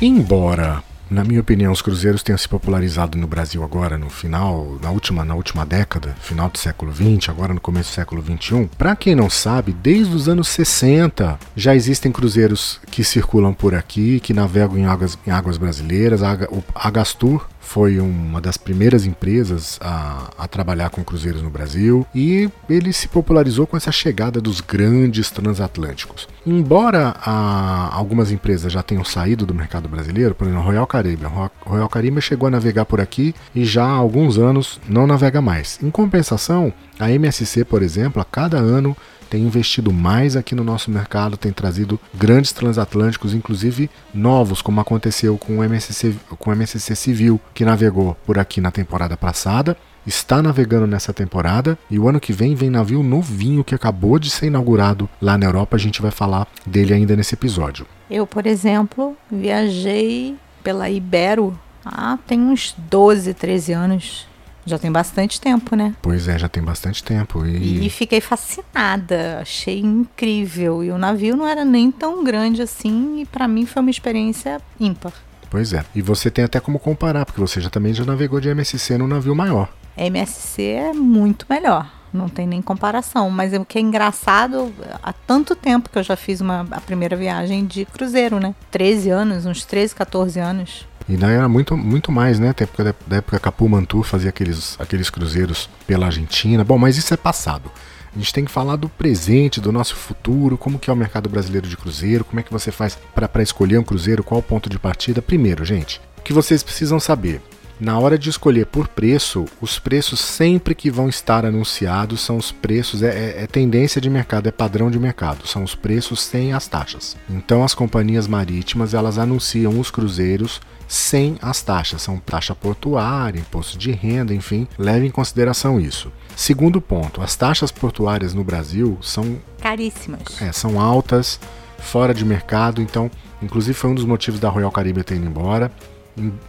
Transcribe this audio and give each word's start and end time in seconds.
Embora 0.00 0.82
na 1.10 1.24
minha 1.24 1.40
opinião, 1.40 1.72
os 1.72 1.82
cruzeiros 1.82 2.22
tenham 2.22 2.38
se 2.38 2.48
popularizado 2.48 3.16
no 3.16 3.26
Brasil 3.26 3.62
agora, 3.62 3.96
no 3.96 4.10
final, 4.10 4.78
na 4.82 4.90
última, 4.90 5.24
na 5.24 5.34
última 5.34 5.64
década, 5.64 6.16
final 6.20 6.48
do 6.48 6.58
século 6.58 6.92
XX, 6.92 7.28
agora 7.28 7.54
no 7.54 7.60
começo 7.60 7.90
do 7.90 7.94
século 7.94 8.22
XXI. 8.22 8.68
Para 8.76 8.96
quem 8.96 9.14
não 9.14 9.30
sabe, 9.30 9.72
desde 9.72 10.14
os 10.14 10.28
anos 10.28 10.48
60 10.48 11.38
já 11.54 11.74
existem 11.74 12.10
cruzeiros 12.10 12.80
que 12.90 13.04
circulam 13.04 13.54
por 13.54 13.74
aqui, 13.74 14.20
que 14.20 14.34
navegam 14.34 14.78
em 14.78 14.86
águas, 14.86 15.18
em 15.26 15.30
águas 15.30 15.56
brasileiras. 15.56 16.22
A, 16.22 16.36
a 16.74 16.90
Gastur 16.90 17.46
foi 17.66 17.98
uma 17.98 18.40
das 18.40 18.56
primeiras 18.56 19.04
empresas 19.04 19.78
a, 19.82 20.30
a, 20.38 20.46
trabalhar 20.46 20.88
com 20.88 21.02
cruzeiros 21.02 21.42
no 21.42 21.50
Brasil 21.50 22.06
e 22.14 22.48
ele 22.70 22.92
se 22.92 23.08
popularizou 23.08 23.66
com 23.66 23.76
essa 23.76 23.90
chegada 23.90 24.40
dos 24.40 24.60
grandes 24.60 25.30
transatlânticos. 25.32 26.28
Embora 26.46 27.16
a, 27.20 27.90
algumas 27.92 28.30
empresas 28.30 28.72
já 28.72 28.84
tenham 28.84 29.04
saído 29.04 29.44
do 29.44 29.52
mercado 29.52 29.88
brasileiro, 29.88 30.34
por 30.34 30.46
exemplo, 30.46 30.64
Royal 30.64 30.86
Caribbean. 30.86 31.28
Royal 31.60 31.88
Caribbean 31.88 32.20
chegou 32.20 32.46
a 32.46 32.50
navegar 32.50 32.84
por 32.84 33.00
aqui 33.00 33.34
e 33.52 33.64
já 33.64 33.84
há 33.84 33.90
alguns 33.90 34.38
anos 34.38 34.80
não 34.88 35.06
navega 35.06 35.42
mais. 35.42 35.78
Em 35.82 35.90
compensação, 35.90 36.72
a 37.00 37.10
MSC, 37.10 37.64
por 37.64 37.82
exemplo, 37.82 38.22
a 38.22 38.24
cada 38.24 38.58
ano 38.58 38.96
tem 39.28 39.42
investido 39.42 39.92
mais 39.92 40.36
aqui 40.36 40.54
no 40.54 40.64
nosso 40.64 40.90
mercado, 40.90 41.36
tem 41.36 41.52
trazido 41.52 41.98
grandes 42.14 42.52
transatlânticos, 42.52 43.34
inclusive 43.34 43.90
novos, 44.12 44.62
como 44.62 44.80
aconteceu 44.80 45.36
com 45.36 45.58
o 45.58 45.64
MSC, 45.64 46.14
com 46.38 46.50
o 46.50 46.52
MSC 46.52 46.94
Civil, 46.94 47.40
que 47.54 47.64
navegou 47.64 48.16
por 48.24 48.38
aqui 48.38 48.60
na 48.60 48.70
temporada 48.70 49.16
passada, 49.16 49.76
está 50.06 50.40
navegando 50.40 50.86
nessa 50.86 51.12
temporada 51.12 51.76
e 51.90 51.98
o 51.98 52.08
ano 52.08 52.20
que 52.20 52.32
vem 52.32 52.54
vem 52.54 52.70
navio 52.70 53.02
novinho 53.02 53.64
que 53.64 53.74
acabou 53.74 54.18
de 54.18 54.30
ser 54.30 54.46
inaugurado 54.46 55.08
lá 55.20 55.36
na 55.36 55.46
Europa, 55.46 55.76
a 55.76 55.80
gente 55.80 56.00
vai 56.00 56.10
falar 56.10 56.46
dele 56.64 56.94
ainda 56.94 57.16
nesse 57.16 57.34
episódio. 57.34 57.86
Eu, 58.08 58.26
por 58.26 58.46
exemplo, 58.46 59.16
viajei 59.30 60.36
pela 60.62 60.88
Ibero 60.88 61.58
há 61.84 62.18
tem 62.26 62.40
uns 62.40 62.74
12, 62.76 63.34
13 63.34 63.72
anos. 63.72 64.28
Já 64.66 64.78
tem 64.78 64.90
bastante 64.90 65.40
tempo, 65.40 65.76
né? 65.76 65.94
Pois 66.02 66.26
é, 66.26 66.36
já 66.36 66.48
tem 66.48 66.62
bastante 66.62 67.02
tempo. 67.02 67.46
E... 67.46 67.86
e 67.86 67.88
fiquei 67.88 68.20
fascinada, 68.20 69.38
achei 69.40 69.78
incrível. 69.80 70.82
E 70.82 70.90
o 70.90 70.98
navio 70.98 71.36
não 71.36 71.46
era 71.46 71.64
nem 71.64 71.90
tão 71.90 72.24
grande 72.24 72.60
assim, 72.60 73.20
e 73.20 73.24
para 73.24 73.46
mim 73.46 73.64
foi 73.64 73.80
uma 73.80 73.90
experiência 73.90 74.60
ímpar. 74.78 75.12
Pois 75.48 75.72
é. 75.72 75.84
E 75.94 76.02
você 76.02 76.30
tem 76.30 76.44
até 76.44 76.58
como 76.58 76.78
comparar, 76.80 77.24
porque 77.24 77.40
você 77.40 77.60
já 77.60 77.70
também 77.70 77.94
já 77.94 78.04
navegou 78.04 78.40
de 78.40 78.48
MSC 78.48 78.98
num 78.98 79.06
navio 79.06 79.34
maior. 79.34 79.72
MSC 79.96 80.62
é 80.62 80.92
muito 80.92 81.46
melhor. 81.48 81.90
Não 82.12 82.28
tem 82.28 82.46
nem 82.46 82.60
comparação. 82.60 83.30
Mas 83.30 83.52
o 83.52 83.64
que 83.64 83.78
é 83.78 83.80
engraçado, 83.80 84.72
há 85.02 85.12
tanto 85.12 85.54
tempo 85.54 85.88
que 85.88 85.98
eu 85.98 86.02
já 86.02 86.16
fiz 86.16 86.40
uma, 86.40 86.66
a 86.70 86.80
primeira 86.80 87.16
viagem 87.16 87.64
de 87.64 87.84
cruzeiro, 87.84 88.40
né? 88.40 88.54
13 88.70 89.10
anos, 89.10 89.46
uns 89.46 89.64
13, 89.64 89.94
14 89.94 90.40
anos. 90.40 90.86
E 91.08 91.16
daí 91.16 91.34
era 91.34 91.48
muito, 91.48 91.76
muito 91.76 92.10
mais, 92.10 92.38
né? 92.38 92.48
Até 92.48 92.64
época, 92.64 92.94
da 93.06 93.16
época 93.16 93.38
Capu 93.38 93.68
Mantu 93.68 94.02
fazia 94.02 94.30
aqueles, 94.30 94.76
aqueles 94.80 95.08
cruzeiros 95.08 95.68
pela 95.86 96.06
Argentina. 96.06 96.64
Bom, 96.64 96.78
mas 96.78 96.96
isso 96.96 97.14
é 97.14 97.16
passado. 97.16 97.70
A 98.14 98.18
gente 98.18 98.32
tem 98.32 98.44
que 98.44 98.50
falar 98.50 98.76
do 98.76 98.88
presente, 98.88 99.60
do 99.60 99.70
nosso 99.70 99.94
futuro, 99.94 100.56
como 100.56 100.78
que 100.78 100.88
é 100.88 100.92
o 100.92 100.96
mercado 100.96 101.28
brasileiro 101.28 101.68
de 101.68 101.76
cruzeiro, 101.76 102.24
como 102.24 102.40
é 102.40 102.42
que 102.42 102.52
você 102.52 102.72
faz 102.72 102.98
para 103.14 103.42
escolher 103.42 103.78
um 103.78 103.84
cruzeiro, 103.84 104.24
qual 104.24 104.40
o 104.40 104.42
ponto 104.42 104.70
de 104.70 104.78
partida. 104.78 105.20
Primeiro, 105.20 105.64
gente, 105.64 106.00
o 106.18 106.22
que 106.22 106.32
vocês 106.32 106.62
precisam 106.62 106.98
saber. 106.98 107.42
Na 107.78 107.98
hora 107.98 108.18
de 108.18 108.30
escolher 108.30 108.64
por 108.64 108.88
preço, 108.88 109.44
os 109.60 109.78
preços 109.78 110.18
sempre 110.18 110.74
que 110.74 110.90
vão 110.90 111.10
estar 111.10 111.44
anunciados 111.44 112.22
são 112.22 112.38
os 112.38 112.50
preços, 112.50 113.02
é, 113.02 113.08
é, 113.08 113.42
é, 113.42 113.46
tendência 113.46 114.00
de 114.00 114.08
mercado, 114.08 114.46
é 114.46 114.50
padrão 114.50 114.90
de 114.90 114.98
mercado, 114.98 115.46
são 115.46 115.62
os 115.62 115.74
preços 115.74 116.22
sem 116.22 116.54
as 116.54 116.66
taxas. 116.66 117.18
Então 117.28 117.62
as 117.62 117.74
companhias 117.74 118.26
marítimas 118.26 118.94
elas 118.94 119.18
anunciam 119.18 119.78
os 119.78 119.90
cruzeiros 119.90 120.58
sem 120.88 121.36
as 121.42 121.62
taxas, 121.62 122.02
são 122.02 122.18
taxa 122.18 122.54
portuária, 122.54 123.40
imposto 123.40 123.76
de 123.76 123.90
renda, 123.90 124.32
enfim, 124.32 124.68
leve 124.78 125.06
em 125.06 125.10
consideração 125.10 125.80
isso. 125.80 126.12
Segundo 126.36 126.80
ponto, 126.80 127.20
as 127.20 127.34
taxas 127.34 127.72
portuárias 127.72 128.34
no 128.34 128.44
Brasil 128.44 128.98
são 129.00 129.38
caríssimas. 129.60 130.40
É, 130.40 130.52
são 130.52 130.80
altas, 130.80 131.40
fora 131.78 132.14
de 132.14 132.24
mercado, 132.24 132.80
então, 132.80 133.10
inclusive 133.42 133.74
foi 133.74 133.90
um 133.90 133.94
dos 133.94 134.04
motivos 134.04 134.38
da 134.38 134.48
Royal 134.48 134.70
Caribbean 134.70 135.02
ter 135.02 135.16
ido 135.16 135.26
embora. 135.26 135.70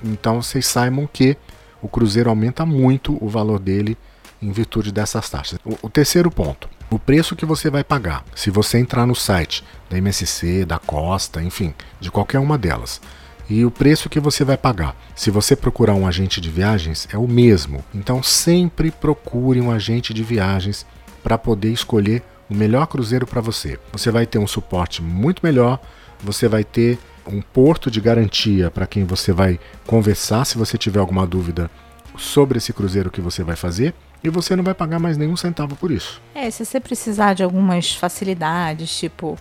Então 0.03 0.42
vocês 0.42 0.66
saibam 0.66 1.08
que 1.12 1.36
o 1.81 1.88
cruzeiro 1.88 2.30
aumenta 2.30 2.66
muito 2.66 3.18
o 3.24 3.28
valor 3.28 3.59
dele 3.59 3.97
em 4.42 4.52
virtude 4.52 4.92
dessas 4.92 5.30
taxas. 5.30 5.59
O, 5.66 5.88
o, 5.88 5.90
terceiro 5.90 6.30
ponto, 6.30 6.70
o 6.90 7.00
preço 7.00 7.36
que 7.36 7.46
você 7.46 7.70
vai 7.70 7.84
pagar. 7.84 8.24
Se 8.36 8.50
você 8.50 8.78
entrar 8.78 9.06
no 9.06 9.16
site 9.16 9.64
da 9.90 9.97
MSC, 9.97 10.66
da 10.66 10.80
Costa, 10.80 11.42
enfim, 11.42 11.74
de 12.00 12.12
qualquer 12.12 12.40
uma 12.40 12.58
delas, 12.58 13.02
e 13.50 13.63
o 13.66 13.72
preço 13.72 14.09
que 14.09 14.19
você 14.19 14.44
vai 14.44 14.58
pagar. 14.58 14.96
Se 15.16 15.31
você 15.31 15.56
procurar 15.56 15.94
um 15.94 16.08
agente 16.08 16.41
de 16.41 16.50
viagens, 16.50 17.08
é 17.12 17.18
o 17.18 17.28
mesmo. 17.28 17.84
Então 17.94 18.22
sempre 18.22 18.91
procure 18.91 19.62
um 19.62 19.72
agente 19.72 20.13
de 20.13 20.24
viagens 20.24 20.85
para 21.24 21.38
poder 21.38 21.72
escolher 21.72 22.24
o 22.50 22.56
melhor 22.56 22.88
cruzeiro 22.88 23.25
para 23.28 23.41
você. 23.41 23.80
Você 23.91 24.12
vai 24.12 24.25
ter 24.25 24.40
um 24.40 24.47
suporte 24.47 25.02
muito 25.02 25.41
melhor, 25.44 25.80
você 26.19 26.47
vai 26.47 26.63
ter 26.63 26.97
um 27.25 27.41
porto 27.41 27.91
de 27.91 28.00
garantia 28.00 28.72
para 28.72 28.88
quem 28.88 29.03
você 29.03 29.34
vai 29.34 29.59
conversar 29.85 30.46
se 30.46 30.58
você 30.58 30.78
tiver 30.78 31.00
alguma 31.00 31.28
dúvida 31.28 31.70
sobre 32.17 32.58
esse 32.58 32.73
cruzeiro 32.73 33.11
que 33.11 33.22
você 33.22 33.44
vai 33.44 33.55
fazer 33.55 33.94
e 34.23 34.29
você 34.29 34.55
não 34.55 34.64
vai 34.64 34.73
pagar 34.73 34.99
mais 34.99 35.17
nenhum 35.17 35.35
centavo 35.35 35.76
por 35.76 35.91
isso. 35.91 36.22
É, 36.34 36.49
se 36.49 36.66
você 36.66 36.79
precisar 36.79 37.34
de 37.34 37.44
algumas 37.44 37.94
facilidades, 37.94 38.97
tipo 38.97 39.38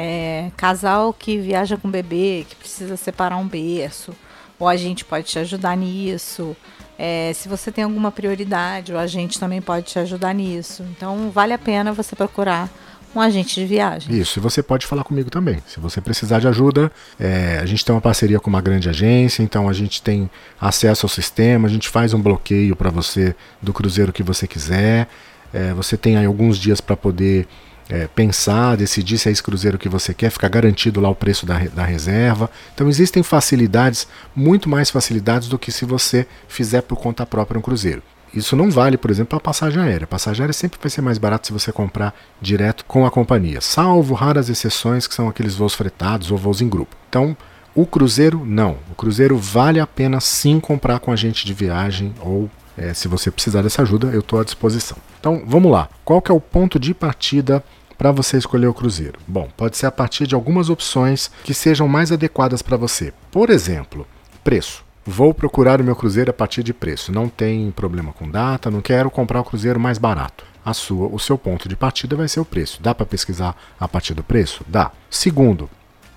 é, 0.00 0.52
casal 0.56 1.12
que 1.12 1.38
viaja 1.38 1.76
com 1.76 1.90
bebê, 1.90 2.46
que 2.48 2.54
precisa 2.54 2.96
separar 2.96 3.36
um 3.36 3.48
berço, 3.48 4.14
ou 4.56 4.68
a 4.68 4.76
gente 4.76 5.04
pode 5.04 5.26
te 5.26 5.40
ajudar 5.40 5.76
nisso. 5.76 6.56
É, 6.96 7.32
se 7.34 7.48
você 7.48 7.72
tem 7.72 7.82
alguma 7.82 8.12
prioridade, 8.12 8.92
o 8.92 8.98
agente 8.98 9.40
também 9.40 9.60
pode 9.60 9.86
te 9.86 9.98
ajudar 9.98 10.32
nisso. 10.32 10.84
Então, 10.96 11.32
vale 11.32 11.52
a 11.52 11.58
pena 11.58 11.92
você 11.92 12.14
procurar 12.14 12.70
um 13.12 13.20
agente 13.20 13.56
de 13.56 13.66
viagem. 13.66 14.16
Isso, 14.16 14.38
e 14.38 14.40
você 14.40 14.62
pode 14.62 14.86
falar 14.86 15.02
comigo 15.02 15.30
também. 15.30 15.60
Se 15.66 15.80
você 15.80 16.00
precisar 16.00 16.38
de 16.38 16.46
ajuda, 16.46 16.92
é, 17.18 17.58
a 17.60 17.66
gente 17.66 17.84
tem 17.84 17.92
uma 17.92 18.00
parceria 18.00 18.38
com 18.38 18.48
uma 18.48 18.60
grande 18.60 18.88
agência, 18.88 19.42
então 19.42 19.68
a 19.68 19.72
gente 19.72 20.00
tem 20.00 20.30
acesso 20.60 21.06
ao 21.06 21.10
sistema, 21.10 21.66
a 21.66 21.70
gente 21.70 21.88
faz 21.88 22.14
um 22.14 22.22
bloqueio 22.22 22.76
para 22.76 22.90
você 22.90 23.34
do 23.60 23.72
cruzeiro 23.72 24.12
que 24.12 24.22
você 24.22 24.46
quiser. 24.46 25.08
É, 25.52 25.72
você 25.72 25.96
tem 25.96 26.16
aí 26.16 26.26
alguns 26.26 26.56
dias 26.56 26.80
para 26.80 26.96
poder 26.96 27.48
é, 27.88 28.06
pensar, 28.06 28.76
decidir 28.76 29.18
se 29.18 29.28
é 29.28 29.32
esse 29.32 29.42
cruzeiro 29.42 29.78
que 29.78 29.88
você 29.88 30.12
quer, 30.12 30.30
ficar 30.30 30.48
garantido 30.48 31.00
lá 31.00 31.08
o 31.08 31.14
preço 31.14 31.46
da, 31.46 31.58
da 31.58 31.84
reserva. 31.84 32.50
Então 32.74 32.88
existem 32.88 33.22
facilidades, 33.22 34.06
muito 34.36 34.68
mais 34.68 34.90
facilidades 34.90 35.48
do 35.48 35.58
que 35.58 35.72
se 35.72 35.84
você 35.84 36.26
fizer 36.46 36.82
por 36.82 36.96
conta 36.96 37.24
própria 37.24 37.58
um 37.58 37.62
cruzeiro. 37.62 38.02
Isso 38.32 38.54
não 38.54 38.70
vale, 38.70 38.98
por 38.98 39.10
exemplo, 39.10 39.38
a 39.38 39.40
passagem 39.40 39.82
aérea. 39.82 40.06
Passagem 40.06 40.42
aérea 40.42 40.52
sempre 40.52 40.78
vai 40.80 40.90
ser 40.90 41.00
mais 41.00 41.16
barata 41.16 41.46
se 41.46 41.52
você 41.52 41.72
comprar 41.72 42.14
direto 42.40 42.84
com 42.84 43.06
a 43.06 43.10
companhia, 43.10 43.60
salvo 43.60 44.14
raras 44.14 44.50
exceções 44.50 45.06
que 45.06 45.14
são 45.14 45.28
aqueles 45.28 45.54
voos 45.54 45.74
fretados 45.74 46.30
ou 46.30 46.36
voos 46.36 46.60
em 46.60 46.68
grupo. 46.68 46.94
Então, 47.08 47.36
o 47.74 47.86
cruzeiro 47.86 48.44
não. 48.44 48.76
O 48.90 48.94
cruzeiro 48.94 49.38
vale 49.38 49.80
a 49.80 49.86
pena 49.86 50.20
sim 50.20 50.60
comprar 50.60 50.98
com 50.98 51.10
agente 51.10 51.46
de 51.46 51.54
viagem 51.54 52.12
ou 52.20 52.50
é, 52.76 52.94
se 52.94 53.08
você 53.08 53.30
precisar 53.30 53.62
dessa 53.62 53.82
ajuda, 53.82 54.08
eu 54.08 54.20
estou 54.20 54.40
à 54.40 54.44
disposição. 54.44 54.96
Então, 55.18 55.42
vamos 55.44 55.72
lá. 55.72 55.88
Qual 56.04 56.22
que 56.22 56.30
é 56.30 56.34
o 56.34 56.40
ponto 56.40 56.78
de 56.78 56.94
partida 56.94 57.62
para 57.98 58.12
você 58.12 58.38
escolher 58.38 58.68
o 58.68 58.74
cruzeiro? 58.74 59.18
Bom, 59.26 59.48
pode 59.56 59.76
ser 59.76 59.86
a 59.86 59.90
partir 59.90 60.26
de 60.26 60.36
algumas 60.36 60.70
opções 60.70 61.30
que 61.42 61.52
sejam 61.52 61.88
mais 61.88 62.12
adequadas 62.12 62.62
para 62.62 62.76
você. 62.76 63.12
Por 63.30 63.50
exemplo, 63.50 64.06
preço. 64.44 64.84
Vou 65.04 65.34
procurar 65.34 65.80
o 65.80 65.84
meu 65.84 65.96
cruzeiro 65.96 66.30
a 66.30 66.34
partir 66.34 66.62
de 66.62 66.72
preço. 66.72 67.10
Não 67.10 67.28
tem 67.28 67.70
problema 67.72 68.12
com 68.12 68.30
data, 68.30 68.70
não 68.70 68.80
quero 68.80 69.10
comprar 69.10 69.40
o 69.40 69.44
cruzeiro 69.44 69.80
mais 69.80 69.98
barato. 69.98 70.44
A 70.64 70.72
sua, 70.72 71.08
o 71.08 71.18
seu 71.18 71.36
ponto 71.36 71.68
de 71.68 71.74
partida 71.74 72.14
vai 72.14 72.28
ser 72.28 72.40
o 72.40 72.44
preço. 72.44 72.80
Dá 72.80 72.94
para 72.94 73.06
pesquisar 73.06 73.56
a 73.80 73.88
partir 73.88 74.14
do 74.14 74.22
preço? 74.22 74.64
Dá. 74.68 74.92
Segundo, 75.10 75.68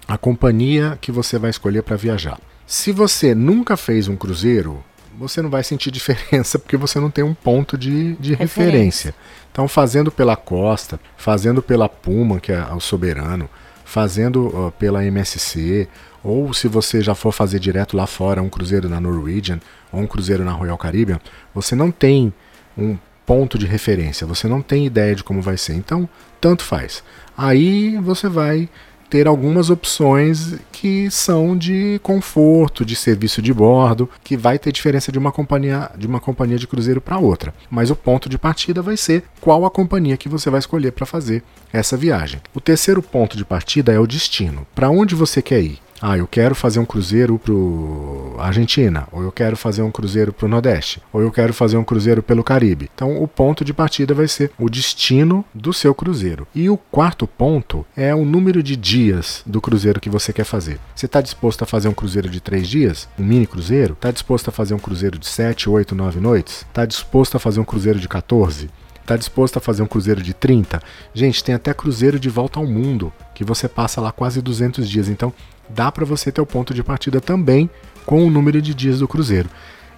a 0.07 0.17
companhia 0.17 0.97
que 1.01 1.11
você 1.11 1.39
vai 1.39 1.49
escolher 1.49 1.83
para 1.83 1.95
viajar. 1.95 2.37
Se 2.67 2.91
você 2.91 3.33
nunca 3.33 3.75
fez 3.75 4.07
um 4.07 4.15
cruzeiro, 4.15 4.83
você 5.21 5.41
não 5.41 5.50
vai 5.50 5.63
sentir 5.63 5.91
diferença 5.91 6.57
porque 6.57 6.75
você 6.75 7.00
não 7.00 7.12
tem 7.12 7.23
um 7.23 7.33
ponto 7.33 7.77
de, 7.77 8.15
de 8.15 8.33
referência. 8.33 8.65
referência. 8.65 9.15
Então, 9.51 9.68
fazendo 9.68 10.12
pela 10.12 10.35
Costa, 10.35 11.00
fazendo 11.15 11.62
pela 11.62 11.88
Puma, 11.88 12.39
que 12.39 12.51
é 12.51 12.65
o 12.73 12.79
soberano, 12.79 13.50
fazendo 13.85 14.47
uh, 14.47 14.71
pela 14.79 15.06
MSC, 15.06 15.88
ou 16.23 16.53
se 16.53 16.68
você 16.68 17.01
já 17.01 17.13
for 17.13 17.31
fazer 17.31 17.59
direto 17.59 17.95
lá 17.95 18.07
fora 18.07 18.41
um 18.41 18.50
cruzeiro 18.50 18.88
na 18.88 19.00
Norwegian 19.00 19.59
ou 19.91 20.01
um 20.01 20.07
cruzeiro 20.07 20.44
na 20.44 20.51
Royal 20.51 20.77
Caribbean, 20.77 21.19
você 21.53 21.75
não 21.75 21.91
tem 21.91 22.33
um 22.77 22.97
ponto 23.25 23.57
de 23.57 23.65
referência, 23.65 24.25
você 24.25 24.47
não 24.47 24.62
tem 24.62 24.85
ideia 24.85 25.15
de 25.15 25.24
como 25.24 25.41
vai 25.41 25.57
ser. 25.57 25.74
Então, 25.74 26.07
tanto 26.39 26.63
faz. 26.63 27.03
Aí 27.38 27.97
você 27.97 28.27
vai 28.27 28.69
ter 29.11 29.27
algumas 29.27 29.69
opções 29.69 30.55
que 30.71 31.11
são 31.11 31.57
de 31.57 31.99
conforto, 32.01 32.85
de 32.85 32.95
serviço 32.95 33.41
de 33.41 33.53
bordo, 33.53 34.09
que 34.23 34.37
vai 34.37 34.57
ter 34.57 34.71
diferença 34.71 35.11
de 35.11 35.19
uma 35.19 35.33
companhia 35.33 35.91
de 35.97 36.07
uma 36.07 36.21
companhia 36.21 36.57
de 36.57 36.65
cruzeiro 36.65 37.01
para 37.01 37.19
outra. 37.19 37.53
Mas 37.69 37.91
o 37.91 37.95
ponto 37.95 38.29
de 38.29 38.37
partida 38.37 38.81
vai 38.81 38.95
ser 38.95 39.25
qual 39.41 39.65
a 39.65 39.69
companhia 39.69 40.15
que 40.15 40.29
você 40.29 40.49
vai 40.49 40.59
escolher 40.59 40.93
para 40.93 41.05
fazer 41.05 41.43
essa 41.73 41.97
viagem. 41.97 42.39
O 42.55 42.61
terceiro 42.61 43.03
ponto 43.03 43.35
de 43.35 43.43
partida 43.43 43.91
é 43.91 43.99
o 43.99 44.07
destino. 44.07 44.65
Para 44.73 44.89
onde 44.89 45.13
você 45.13 45.41
quer 45.41 45.61
ir? 45.61 45.79
Ah, 46.03 46.18
eu 46.18 46.25
quero 46.25 46.56
fazer 46.56 46.80
um 46.80 46.86
cruzeiro 46.86 47.38
pro 47.38 48.36
Argentina, 48.39 49.07
ou 49.12 49.21
eu 49.21 49.31
quero 49.31 49.56
fazer 49.56 49.83
um 49.83 49.92
cruzeiro 49.92 50.33
pro 50.33 50.48
Nordeste, 50.48 51.00
ou 51.13 51.21
eu 51.21 51.31
quero 51.31 51.53
fazer 51.53 51.77
um 51.77 51.83
cruzeiro 51.83 52.24
pelo 52.24 52.44
Caribe. 52.44 52.89
Então, 52.95 53.21
o 53.21 53.27
ponto 53.27 53.63
de 53.63 53.71
partida 53.71 54.12
vai 54.12 54.27
ser 54.27 54.51
o 54.57 54.68
destino 54.68 55.45
do 55.53 55.71
seu 55.71 55.94
cruzeiro. 55.94 56.48
E 56.56 56.68
o 56.71 56.75
quarto 56.75 57.27
ponto 57.27 57.86
é 57.95 58.15
o 58.15 58.25
número 58.25 58.63
de 58.63 58.75
dias 58.75 59.44
do 59.45 59.62
cruzeiro 59.62 60.00
que 60.00 60.09
você 60.09 60.33
quer 60.33 60.44
fazer. 60.44 60.80
Você 60.95 61.06
está 61.06 61.21
disposto 61.21 61.62
a 61.62 61.68
fazer 61.68 61.88
um 61.88 61.94
cruzeiro 61.94 62.31
de 62.31 62.42
três 62.42 62.68
dias? 62.68 63.07
Um 63.19 63.24
mini 63.24 63.45
cruzeiro? 63.45 63.94
Está 63.94 64.09
disposto 64.09 64.48
a 64.48 64.51
fazer 64.51 64.74
um 64.74 64.80
cruzeiro 64.80 65.19
de 65.19 65.27
sete, 65.27 65.69
oito, 65.69 65.94
nove 65.94 66.19
noites? 66.19 66.65
Está 66.68 66.83
disposto 66.83 67.38
a 67.38 67.39
fazer 67.39 67.59
um 67.59 67.65
cruzeiro 67.65 68.00
de 68.00 68.07
14? 68.07 68.71
Está 69.01 69.15
disposto 69.18 69.57
a 69.57 69.59
fazer 69.59 69.83
um 69.83 69.88
cruzeiro 69.88 70.21
de 70.21 70.33
30? 70.33 70.81
Gente, 71.13 71.44
tem 71.44 71.53
até 71.53 71.74
cruzeiro 71.74 72.19
de 72.19 72.30
volta 72.30 72.59
ao 72.59 72.65
mundo, 72.65 73.13
que 73.36 73.44
você 73.44 73.68
passa 73.68 74.00
lá 74.00 74.12
quase 74.12 74.42
200 74.42 74.89
dias. 74.89 75.07
Então, 75.07 75.33
dá 75.73 75.91
para 75.91 76.06
você 76.06 76.31
ter 76.31 76.41
o 76.41 76.45
ponto 76.45 76.73
de 76.73 76.83
partida 76.83 77.19
também 77.19 77.69
com 78.06 78.25
o 78.25 78.29
número 78.29 78.62
de 78.62 78.73
dias 78.73 79.00
do 79.00 79.07
cruzeiro. 79.07 79.50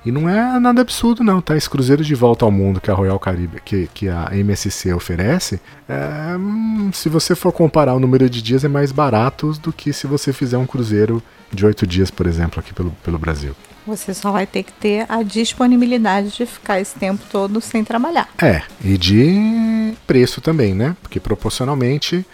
E 0.06 0.12
não 0.12 0.28
é 0.28 0.60
nada 0.60 0.82
absurdo, 0.82 1.24
não, 1.24 1.40
tá? 1.40 1.56
Esse 1.56 1.70
cruzeiro 1.70 2.04
de 2.04 2.14
volta 2.14 2.44
ao 2.44 2.52
mundo 2.52 2.82
que 2.82 2.92
a 2.92 2.94
Royal 2.94 3.18
Caribe, 3.18 3.62
que, 3.64 3.90
que 3.94 4.10
a 4.10 4.30
MSC 4.34 4.92
oferece, 4.94 5.62
é, 5.88 6.36
hum, 6.36 6.92
se 6.92 7.08
você 7.08 7.36
for 7.36 7.54
comparar 7.54 7.94
o 7.94 8.00
número 8.00 8.30
de 8.30 8.42
dias, 8.42 8.66
é 8.66 8.68
mais 8.68 8.92
barato 8.92 9.54
do 9.62 9.72
que 9.72 9.94
se 9.94 10.06
você 10.06 10.34
fizer 10.34 10.58
um 10.58 10.66
cruzeiro 10.66 11.24
de 11.52 11.66
oito 11.66 11.88
dias, 11.88 12.12
por 12.12 12.28
exemplo, 12.28 12.60
aqui 12.60 12.74
pelo, 12.74 12.92
pelo 13.04 13.18
Brasil. 13.18 13.56
Você 13.88 14.14
só 14.14 14.32
vai 14.32 14.46
ter 14.46 14.64
que 14.64 14.74
ter 14.74 15.06
a 15.08 15.24
disponibilidade 15.24 16.32
de 16.32 16.46
ficar 16.46 16.80
esse 16.82 16.96
tempo 16.96 17.24
todo 17.32 17.62
sem 17.62 17.84
trabalhar. 17.84 18.30
É, 18.42 18.62
e 18.84 18.98
de 18.98 19.94
preço 20.06 20.42
também, 20.42 20.74
né? 20.74 20.96
Porque 21.02 21.20
proporcionalmente 21.20 22.26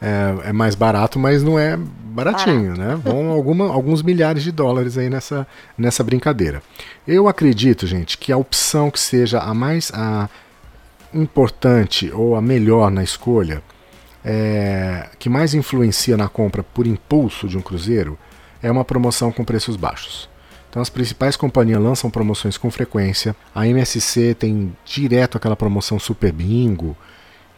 é, 0.00 0.48
é 0.48 0.52
mais 0.52 0.74
barato, 0.74 1.18
mas 1.18 1.42
não 1.42 1.58
é 1.58 1.76
baratinho, 1.76 2.76
barato. 2.76 2.80
né? 2.80 3.00
Vão 3.02 3.30
alguma, 3.30 3.70
alguns 3.72 4.02
milhares 4.02 4.42
de 4.42 4.50
dólares 4.50 4.96
aí 4.96 5.10
nessa, 5.10 5.46
nessa 5.76 6.02
brincadeira. 6.02 6.62
Eu 7.06 7.28
acredito, 7.28 7.86
gente, 7.86 8.16
que 8.16 8.32
a 8.32 8.36
opção 8.36 8.90
que 8.90 8.98
seja 8.98 9.40
a 9.40 9.52
mais 9.52 9.92
a 9.94 10.28
importante 11.12 12.10
ou 12.12 12.36
a 12.36 12.40
melhor 12.40 12.90
na 12.90 13.02
escolha, 13.02 13.62
é, 14.24 15.08
que 15.18 15.28
mais 15.28 15.54
influencia 15.54 16.16
na 16.16 16.28
compra 16.28 16.62
por 16.62 16.86
impulso 16.86 17.48
de 17.48 17.58
um 17.58 17.62
cruzeiro, 17.62 18.18
é 18.62 18.70
uma 18.70 18.84
promoção 18.84 19.32
com 19.32 19.44
preços 19.44 19.76
baixos. 19.76 20.28
Então 20.68 20.80
as 20.80 20.88
principais 20.88 21.36
companhias 21.36 21.82
lançam 21.82 22.08
promoções 22.10 22.56
com 22.56 22.70
frequência. 22.70 23.34
A 23.52 23.66
MSC 23.66 24.34
tem 24.34 24.72
direto 24.84 25.36
aquela 25.36 25.56
promoção 25.56 25.98
Super 25.98 26.30
Bingo, 26.30 26.96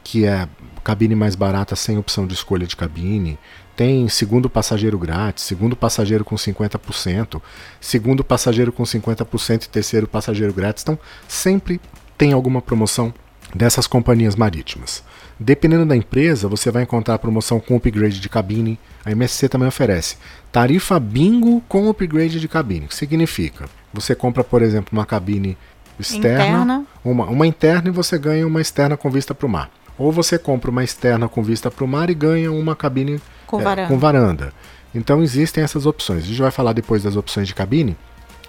que 0.02 0.24
é 0.24 0.48
cabine 0.82 1.14
mais 1.14 1.34
barata 1.34 1.76
sem 1.76 1.96
opção 1.96 2.26
de 2.26 2.34
escolha 2.34 2.66
de 2.66 2.76
cabine. 2.76 3.38
Tem 3.74 4.08
segundo 4.08 4.50
passageiro 4.50 4.98
grátis, 4.98 5.44
segundo 5.44 5.74
passageiro 5.74 6.24
com 6.24 6.36
50%, 6.36 7.40
segundo 7.80 8.22
passageiro 8.22 8.72
com 8.72 8.82
50% 8.82 9.64
e 9.64 9.68
terceiro 9.68 10.06
passageiro 10.06 10.52
grátis. 10.52 10.82
Então, 10.82 10.98
sempre 11.26 11.80
tem 12.18 12.32
alguma 12.32 12.60
promoção 12.60 13.12
dessas 13.54 13.86
companhias 13.86 14.36
marítimas. 14.36 15.02
Dependendo 15.38 15.86
da 15.86 15.96
empresa, 15.96 16.48
você 16.48 16.70
vai 16.70 16.82
encontrar 16.82 17.18
promoção 17.18 17.58
com 17.58 17.76
upgrade 17.76 18.20
de 18.20 18.28
cabine. 18.28 18.78
A 19.04 19.10
MSC 19.10 19.48
também 19.48 19.68
oferece 19.68 20.16
tarifa 20.50 21.00
bingo 21.00 21.62
com 21.68 21.88
upgrade 21.88 22.38
de 22.38 22.48
cabine. 22.48 22.86
O 22.86 22.88
que 22.88 22.94
significa? 22.94 23.68
Você 23.92 24.14
compra, 24.14 24.44
por 24.44 24.62
exemplo, 24.62 24.90
uma 24.92 25.06
cabine 25.06 25.56
externa, 25.98 26.44
interna. 26.44 26.86
Uma, 27.04 27.26
uma 27.26 27.46
interna 27.46 27.88
e 27.88 27.92
você 27.92 28.18
ganha 28.18 28.46
uma 28.46 28.60
externa 28.60 28.96
com 28.96 29.10
vista 29.10 29.34
para 29.34 29.46
o 29.46 29.50
mar. 29.50 29.70
Ou 30.02 30.10
você 30.10 30.36
compra 30.36 30.68
uma 30.68 30.82
externa 30.82 31.28
com 31.28 31.44
vista 31.44 31.70
para 31.70 31.84
o 31.84 31.86
mar 31.86 32.10
e 32.10 32.14
ganha 32.14 32.50
uma 32.50 32.74
cabine 32.74 33.20
com, 33.46 33.60
é, 33.60 33.62
varanda. 33.62 33.88
com 33.88 33.98
varanda. 33.98 34.52
Então 34.92 35.22
existem 35.22 35.62
essas 35.62 35.86
opções. 35.86 36.24
A 36.24 36.26
gente 36.26 36.40
vai 36.40 36.50
falar 36.50 36.72
depois 36.72 37.04
das 37.04 37.14
opções 37.14 37.46
de 37.46 37.54
cabine. 37.54 37.96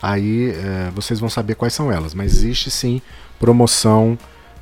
Aí 0.02 0.50
é, 0.50 0.90
vocês 0.96 1.20
vão 1.20 1.30
saber 1.30 1.54
quais 1.54 1.72
são 1.74 1.92
elas. 1.92 2.16
Mas 2.16 2.34
existe 2.34 2.72
sim 2.72 3.04
promoção 3.40 4.18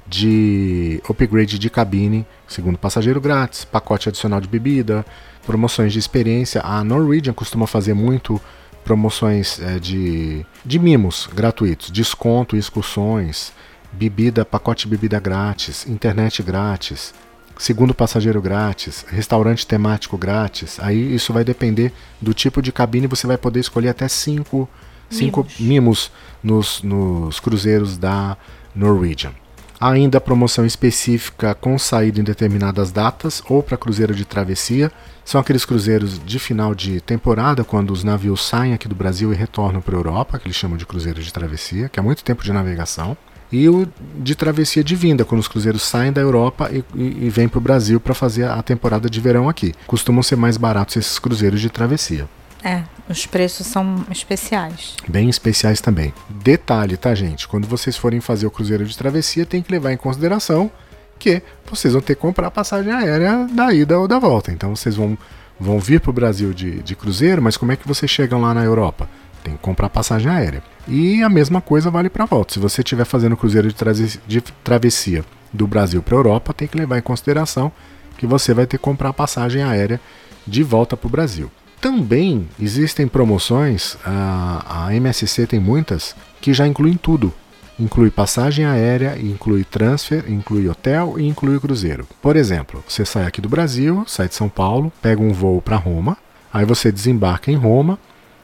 de 0.05 1.01
upgrade 1.09 1.57
de 1.57 1.69
cabine, 1.69 2.27
segundo 2.45 2.77
passageiro 2.77 3.21
grátis, 3.21 3.63
pacote 3.63 4.09
adicional 4.09 4.41
de 4.41 4.49
bebida, 4.49 5.05
promoções 5.45 5.93
de 5.93 5.99
experiência. 5.99 6.59
A 6.61 6.83
Norwegian 6.83 7.31
costuma 7.31 7.67
fazer 7.67 7.93
muito 7.93 8.39
promoções 8.83 9.61
é, 9.61 9.79
de, 9.79 10.45
de 10.65 10.77
mimos 10.77 11.29
gratuitos, 11.33 11.89
desconto, 11.89 12.57
excursões, 12.57 13.53
bebida, 13.91 14.45
pacote 14.45 14.85
de 14.85 14.91
bebida 14.91 15.19
grátis, 15.19 15.85
internet 15.87 16.41
grátis, 16.41 17.13
segundo 17.57 17.93
passageiro 17.93 18.41
grátis, 18.41 19.05
restaurante 19.07 19.67
temático 19.67 20.17
grátis. 20.17 20.79
Aí 20.79 21.13
isso 21.13 21.33
vai 21.33 21.43
depender 21.43 21.93
do 22.19 22.33
tipo 22.33 22.61
de 22.61 22.71
cabine, 22.71 23.07
você 23.07 23.27
vai 23.27 23.37
poder 23.37 23.59
escolher 23.59 23.89
até 23.89 24.07
cinco, 24.07 24.67
cinco 25.09 25.45
mimos, 25.59 26.11
nos, 26.41 26.81
nos 26.81 27.39
cruzeiros 27.39 27.97
da 27.97 28.37
Norwegian. 28.73 29.31
Ainda 29.79 30.21
promoção 30.21 30.63
específica 30.63 31.55
com 31.55 31.77
saída 31.77 32.19
em 32.19 32.23
determinadas 32.23 32.91
datas 32.91 33.41
ou 33.49 33.63
para 33.63 33.77
cruzeiro 33.77 34.13
de 34.13 34.25
travessia. 34.25 34.91
São 35.25 35.41
aqueles 35.41 35.65
cruzeiros 35.65 36.23
de 36.23 36.37
final 36.37 36.75
de 36.75 37.01
temporada, 37.01 37.63
quando 37.63 37.89
os 37.89 38.03
navios 38.03 38.45
saem 38.47 38.73
aqui 38.73 38.87
do 38.87 38.93
Brasil 38.93 39.33
e 39.33 39.35
retornam 39.35 39.81
para 39.81 39.95
a 39.95 39.97
Europa, 39.97 40.37
que 40.37 40.45
eles 40.45 40.55
chamam 40.55 40.77
de 40.77 40.85
cruzeiro 40.85 41.21
de 41.21 41.33
travessia, 41.33 41.89
que 41.89 41.99
é 41.99 42.03
muito 42.03 42.23
tempo 42.23 42.43
de 42.43 42.53
navegação 42.53 43.17
e 43.51 43.67
o 43.67 43.87
de 44.17 44.35
travessia 44.35 44.83
de 44.83 44.95
vinda, 44.95 45.25
quando 45.25 45.41
os 45.41 45.47
cruzeiros 45.47 45.81
saem 45.81 46.11
da 46.11 46.21
Europa 46.21 46.69
e, 46.71 46.83
e, 46.95 47.25
e 47.25 47.29
vêm 47.29 47.47
para 47.47 47.57
o 47.57 47.61
Brasil 47.61 47.99
para 47.99 48.13
fazer 48.13 48.45
a 48.45 48.61
temporada 48.61 49.09
de 49.09 49.19
verão 49.19 49.49
aqui. 49.49 49.73
Costumam 49.85 50.23
ser 50.23 50.35
mais 50.35 50.57
baratos 50.57 50.95
esses 50.95 51.19
cruzeiros 51.19 51.59
de 51.59 51.69
travessia. 51.69 52.27
É, 52.63 52.83
os 53.09 53.25
preços 53.25 53.65
são 53.67 54.05
especiais. 54.11 54.95
Bem 55.07 55.29
especiais 55.29 55.81
também. 55.81 56.13
Detalhe, 56.29 56.95
tá, 56.95 57.13
gente? 57.15 57.47
Quando 57.47 57.67
vocês 57.67 57.97
forem 57.97 58.21
fazer 58.21 58.45
o 58.45 58.51
cruzeiro 58.51 58.85
de 58.85 58.95
travessia, 58.95 59.45
tem 59.45 59.61
que 59.61 59.71
levar 59.71 59.91
em 59.91 59.97
consideração 59.97 60.71
que 61.17 61.41
vocês 61.69 61.93
vão 61.93 62.01
ter 62.01 62.15
que 62.15 62.21
comprar 62.21 62.49
passagem 62.51 62.91
aérea 62.91 63.47
da 63.51 63.73
ida 63.73 63.99
ou 63.99 64.07
da 64.07 64.19
volta. 64.19 64.51
Então 64.51 64.75
vocês 64.75 64.95
vão, 64.95 65.17
vão 65.59 65.79
vir 65.79 65.99
para 65.99 66.09
o 66.09 66.13
Brasil 66.13 66.53
de, 66.53 66.81
de 66.81 66.95
cruzeiro, 66.95 67.41
mas 67.41 67.57
como 67.57 67.71
é 67.71 67.75
que 67.75 67.87
vocês 67.87 68.09
chegam 68.09 68.41
lá 68.41 68.53
na 68.53 68.63
Europa? 68.63 69.09
Tem 69.43 69.53
que 69.53 69.59
comprar 69.59 69.89
passagem 69.89 70.31
aérea. 70.31 70.63
E 70.87 71.21
a 71.23 71.29
mesma 71.29 71.61
coisa 71.61 71.89
vale 71.89 72.09
para 72.09 72.25
volta. 72.25 72.53
Se 72.53 72.59
você 72.59 72.81
estiver 72.81 73.05
fazendo 73.05 73.37
cruzeiro 73.37 73.67
de, 73.67 74.19
de 74.27 74.41
travessia 74.63 75.23
do 75.53 75.67
Brasil 75.67 76.01
para 76.01 76.15
a 76.15 76.19
Europa, 76.19 76.53
tem 76.53 76.67
que 76.67 76.77
levar 76.77 76.97
em 76.97 77.01
consideração 77.01 77.71
que 78.17 78.25
você 78.25 78.53
vai 78.53 78.65
ter 78.65 78.77
que 78.77 78.83
comprar 78.83 79.13
passagem 79.13 79.63
aérea 79.63 79.99
de 80.45 80.63
volta 80.63 80.95
para 80.95 81.07
o 81.07 81.11
Brasil. 81.11 81.51
Também 81.79 82.47
existem 82.59 83.07
promoções, 83.07 83.97
a, 84.05 84.85
a 84.85 84.95
MSC 84.95 85.47
tem 85.47 85.59
muitas, 85.59 86.15
que 86.39 86.53
já 86.53 86.67
incluem 86.67 86.93
tudo, 86.93 87.33
inclui 87.79 88.11
passagem 88.11 88.65
aérea, 88.65 89.17
inclui 89.19 89.63
transfer, 89.63 90.23
inclui 90.29 90.69
hotel 90.69 91.15
e 91.17 91.27
inclui 91.27 91.59
cruzeiro. 91.59 92.07
Por 92.21 92.35
exemplo, 92.35 92.83
você 92.87 93.03
sai 93.03 93.25
aqui 93.25 93.41
do 93.41 93.49
Brasil, 93.49 94.03
sai 94.05 94.27
de 94.27 94.35
São 94.35 94.47
Paulo, 94.47 94.93
pega 95.01 95.21
um 95.21 95.33
voo 95.33 95.59
para 95.59 95.75
Roma, 95.75 96.15
aí 96.53 96.65
você 96.65 96.91
desembarca 96.91 97.51
em 97.51 97.55
Roma, 97.55 97.97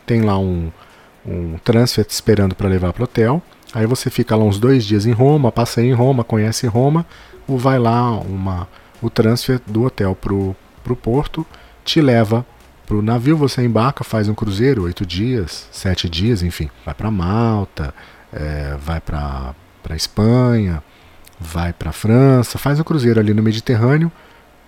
tem 0.05 0.21
lá 0.21 0.39
um, 0.39 0.71
um 1.27 1.57
transfer 1.57 2.05
te 2.05 2.11
esperando 2.11 2.55
para 2.55 2.69
levar 2.69 2.93
para 2.93 3.01
o 3.01 3.03
hotel, 3.03 3.41
aí 3.73 3.85
você 3.85 4.09
fica 4.09 4.35
lá 4.35 4.43
uns 4.43 4.59
dois 4.59 4.85
dias 4.85 5.05
em 5.05 5.11
Roma, 5.11 5.51
passa 5.51 5.81
em 5.81 5.93
Roma, 5.93 6.23
conhece 6.23 6.65
Roma, 6.67 7.05
ou 7.47 7.57
vai 7.57 7.77
lá 7.77 8.11
uma, 8.11 8.67
o 9.01 9.09
transfer 9.09 9.59
do 9.67 9.83
hotel 9.83 10.15
pro, 10.15 10.55
pro 10.83 10.95
porto, 10.95 11.45
te 11.83 12.01
leva 12.01 12.45
pro 12.85 13.01
navio, 13.01 13.35
você 13.35 13.63
embarca, 13.63 14.03
faz 14.03 14.29
um 14.29 14.33
cruzeiro, 14.33 14.83
oito 14.83 15.05
dias, 15.05 15.67
sete 15.71 16.09
dias, 16.09 16.41
enfim, 16.41 16.69
vai 16.85 16.95
para 16.95 17.11
Malta, 17.11 17.93
é, 18.31 18.77
vai 18.79 19.01
para 19.01 19.53
Espanha, 19.91 20.81
vai 21.39 21.73
para 21.73 21.91
França, 21.91 22.57
faz 22.57 22.79
um 22.79 22.83
cruzeiro 22.83 23.19
ali 23.19 23.33
no 23.33 23.43
Mediterrâneo 23.43 24.11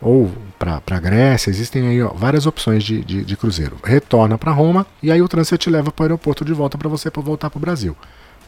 ou 0.02 0.32
para 0.58 0.82
a 0.90 1.00
Grécia, 1.00 1.50
existem 1.50 1.88
aí 1.88 2.02
ó, 2.02 2.10
várias 2.10 2.46
opções 2.46 2.84
de, 2.84 3.04
de, 3.04 3.24
de 3.24 3.38
cruzeiro. 3.38 3.78
Retorna 3.84 4.38
para 4.38 4.52
Roma 4.52 4.86
e 5.02 5.12
aí 5.12 5.22
o 5.22 5.28
transfer 5.28 5.58
te 5.58 5.70
leva 5.70 5.92
para 5.92 6.04
o 6.04 6.06
aeroporto 6.06 6.46
de 6.46 6.54
volta 6.54 6.78
para 6.78 6.90
você 6.90 7.10
voltar 7.10 7.50
para 7.50 7.58
o 7.58 7.62
Brasil. 7.62 7.96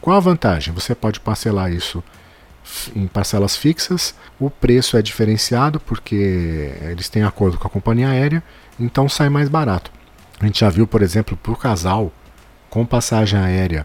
Qual 0.00 0.16
a 0.16 0.20
vantagem? 0.20 0.72
Você 0.74 0.94
pode 0.94 1.20
parcelar 1.20 1.72
isso 1.72 2.02
em 2.94 3.06
parcelas 3.06 3.56
fixas, 3.56 4.14
o 4.38 4.48
preço 4.48 4.96
é 4.96 5.02
diferenciado 5.02 5.80
porque 5.80 6.72
eles 6.82 7.08
têm 7.08 7.22
acordo 7.22 7.58
com 7.58 7.66
a 7.66 7.70
companhia 7.70 8.08
aérea, 8.08 8.42
então 8.78 9.08
sai 9.08 9.28
mais 9.28 9.48
barato. 9.48 9.90
A 10.40 10.46
gente 10.46 10.60
já 10.60 10.70
viu, 10.70 10.86
por 10.86 11.02
exemplo, 11.02 11.36
por 11.36 11.58
casal, 11.58 12.12
com 12.70 12.86
passagem 12.86 13.38
aérea 13.38 13.84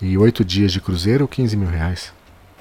e 0.00 0.18
oito 0.18 0.44
dias 0.44 0.72
de 0.72 0.80
cruzeiro, 0.80 1.28
15 1.28 1.56
mil 1.56 1.68
reais. 1.68 2.12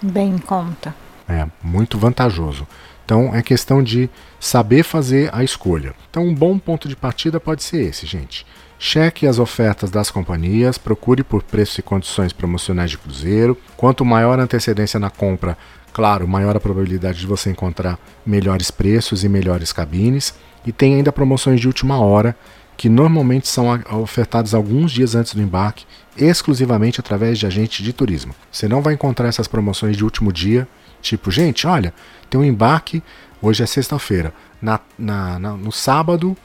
Bem 0.02 0.30
em 0.32 0.38
conta. 0.38 0.94
É, 1.28 1.48
muito 1.62 1.98
vantajoso. 1.98 2.68
Então 3.06 3.36
é 3.36 3.42
questão 3.42 3.84
de 3.84 4.10
saber 4.40 4.84
fazer 4.84 5.30
a 5.34 5.44
escolha. 5.44 5.94
Então 6.10 6.26
um 6.26 6.34
bom 6.34 6.58
ponto 6.58 6.88
de 6.88 6.96
partida 6.96 7.40
pode 7.40 7.64
ser 7.64 7.82
esse, 7.82 8.06
gente. 8.06 8.46
Cheque 8.80 9.26
as 9.26 9.40
ofertas 9.40 9.90
das 9.90 10.12
companhias, 10.12 10.78
procure 10.78 11.24
por 11.24 11.42
preços 11.42 11.78
e 11.78 11.82
condições 11.82 12.34
promocionais 12.34 12.92
de 12.92 12.98
cruzeiro. 12.98 13.58
Quanto 13.78 14.04
maior 14.04 14.40
a 14.40 14.44
antecedência 14.44 15.00
na 15.00 15.10
compra, 15.10 15.58
claro, 15.94 16.28
maior 16.28 16.56
a 16.56 16.60
probabilidade 16.60 17.20
de 17.20 17.28
você 17.28 17.50
encontrar 17.50 17.98
melhores 18.26 18.70
preços 18.72 19.24
e 19.24 19.30
melhores 19.30 19.72
cabines. 19.72 20.34
E 20.66 20.72
tem 20.72 20.96
ainda 20.96 21.12
promoções 21.12 21.62
de 21.62 21.68
última 21.68 22.00
hora, 22.00 22.36
que 22.76 22.90
normalmente 22.90 23.48
são 23.48 23.68
ofertadas 24.02 24.54
alguns 24.54 24.92
dias 24.92 25.16
antes 25.16 25.34
do 25.34 25.42
embarque, 25.42 25.86
exclusivamente 26.18 27.00
através 27.00 27.38
de 27.38 27.46
agentes 27.46 27.86
de 27.86 27.94
turismo. 27.94 28.34
Você 28.52 28.68
não 28.68 28.82
vai 28.82 28.94
encontrar 28.94 29.28
essas 29.28 29.48
promoções 29.48 29.96
de 29.96 30.04
último 30.04 30.32
dia, 30.32 30.68
tipo, 31.04 31.30
gente, 31.30 31.68
olha, 31.68 31.94
tem 32.30 32.40
um 32.40 32.44
embarque, 32.44 33.04
hoje 33.42 33.62
é 33.62 33.66
sexta-feira, 33.66 34.34
na, 34.62 34.80
na, 34.98 35.38
na, 35.38 35.52
no 35.54 35.72
sábado 35.72 36.36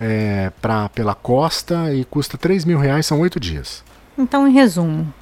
é, 0.00 0.50
pra, 0.62 0.88
pela 0.88 1.14
costa 1.14 1.92
e 1.92 2.04
custa 2.04 2.38
3 2.38 2.64
mil 2.64 2.78
reais, 2.78 3.04
são 3.04 3.20
oito 3.20 3.38
dias. 3.38 3.84
Então, 4.16 4.48
em 4.48 4.52
resumo, 4.52 5.12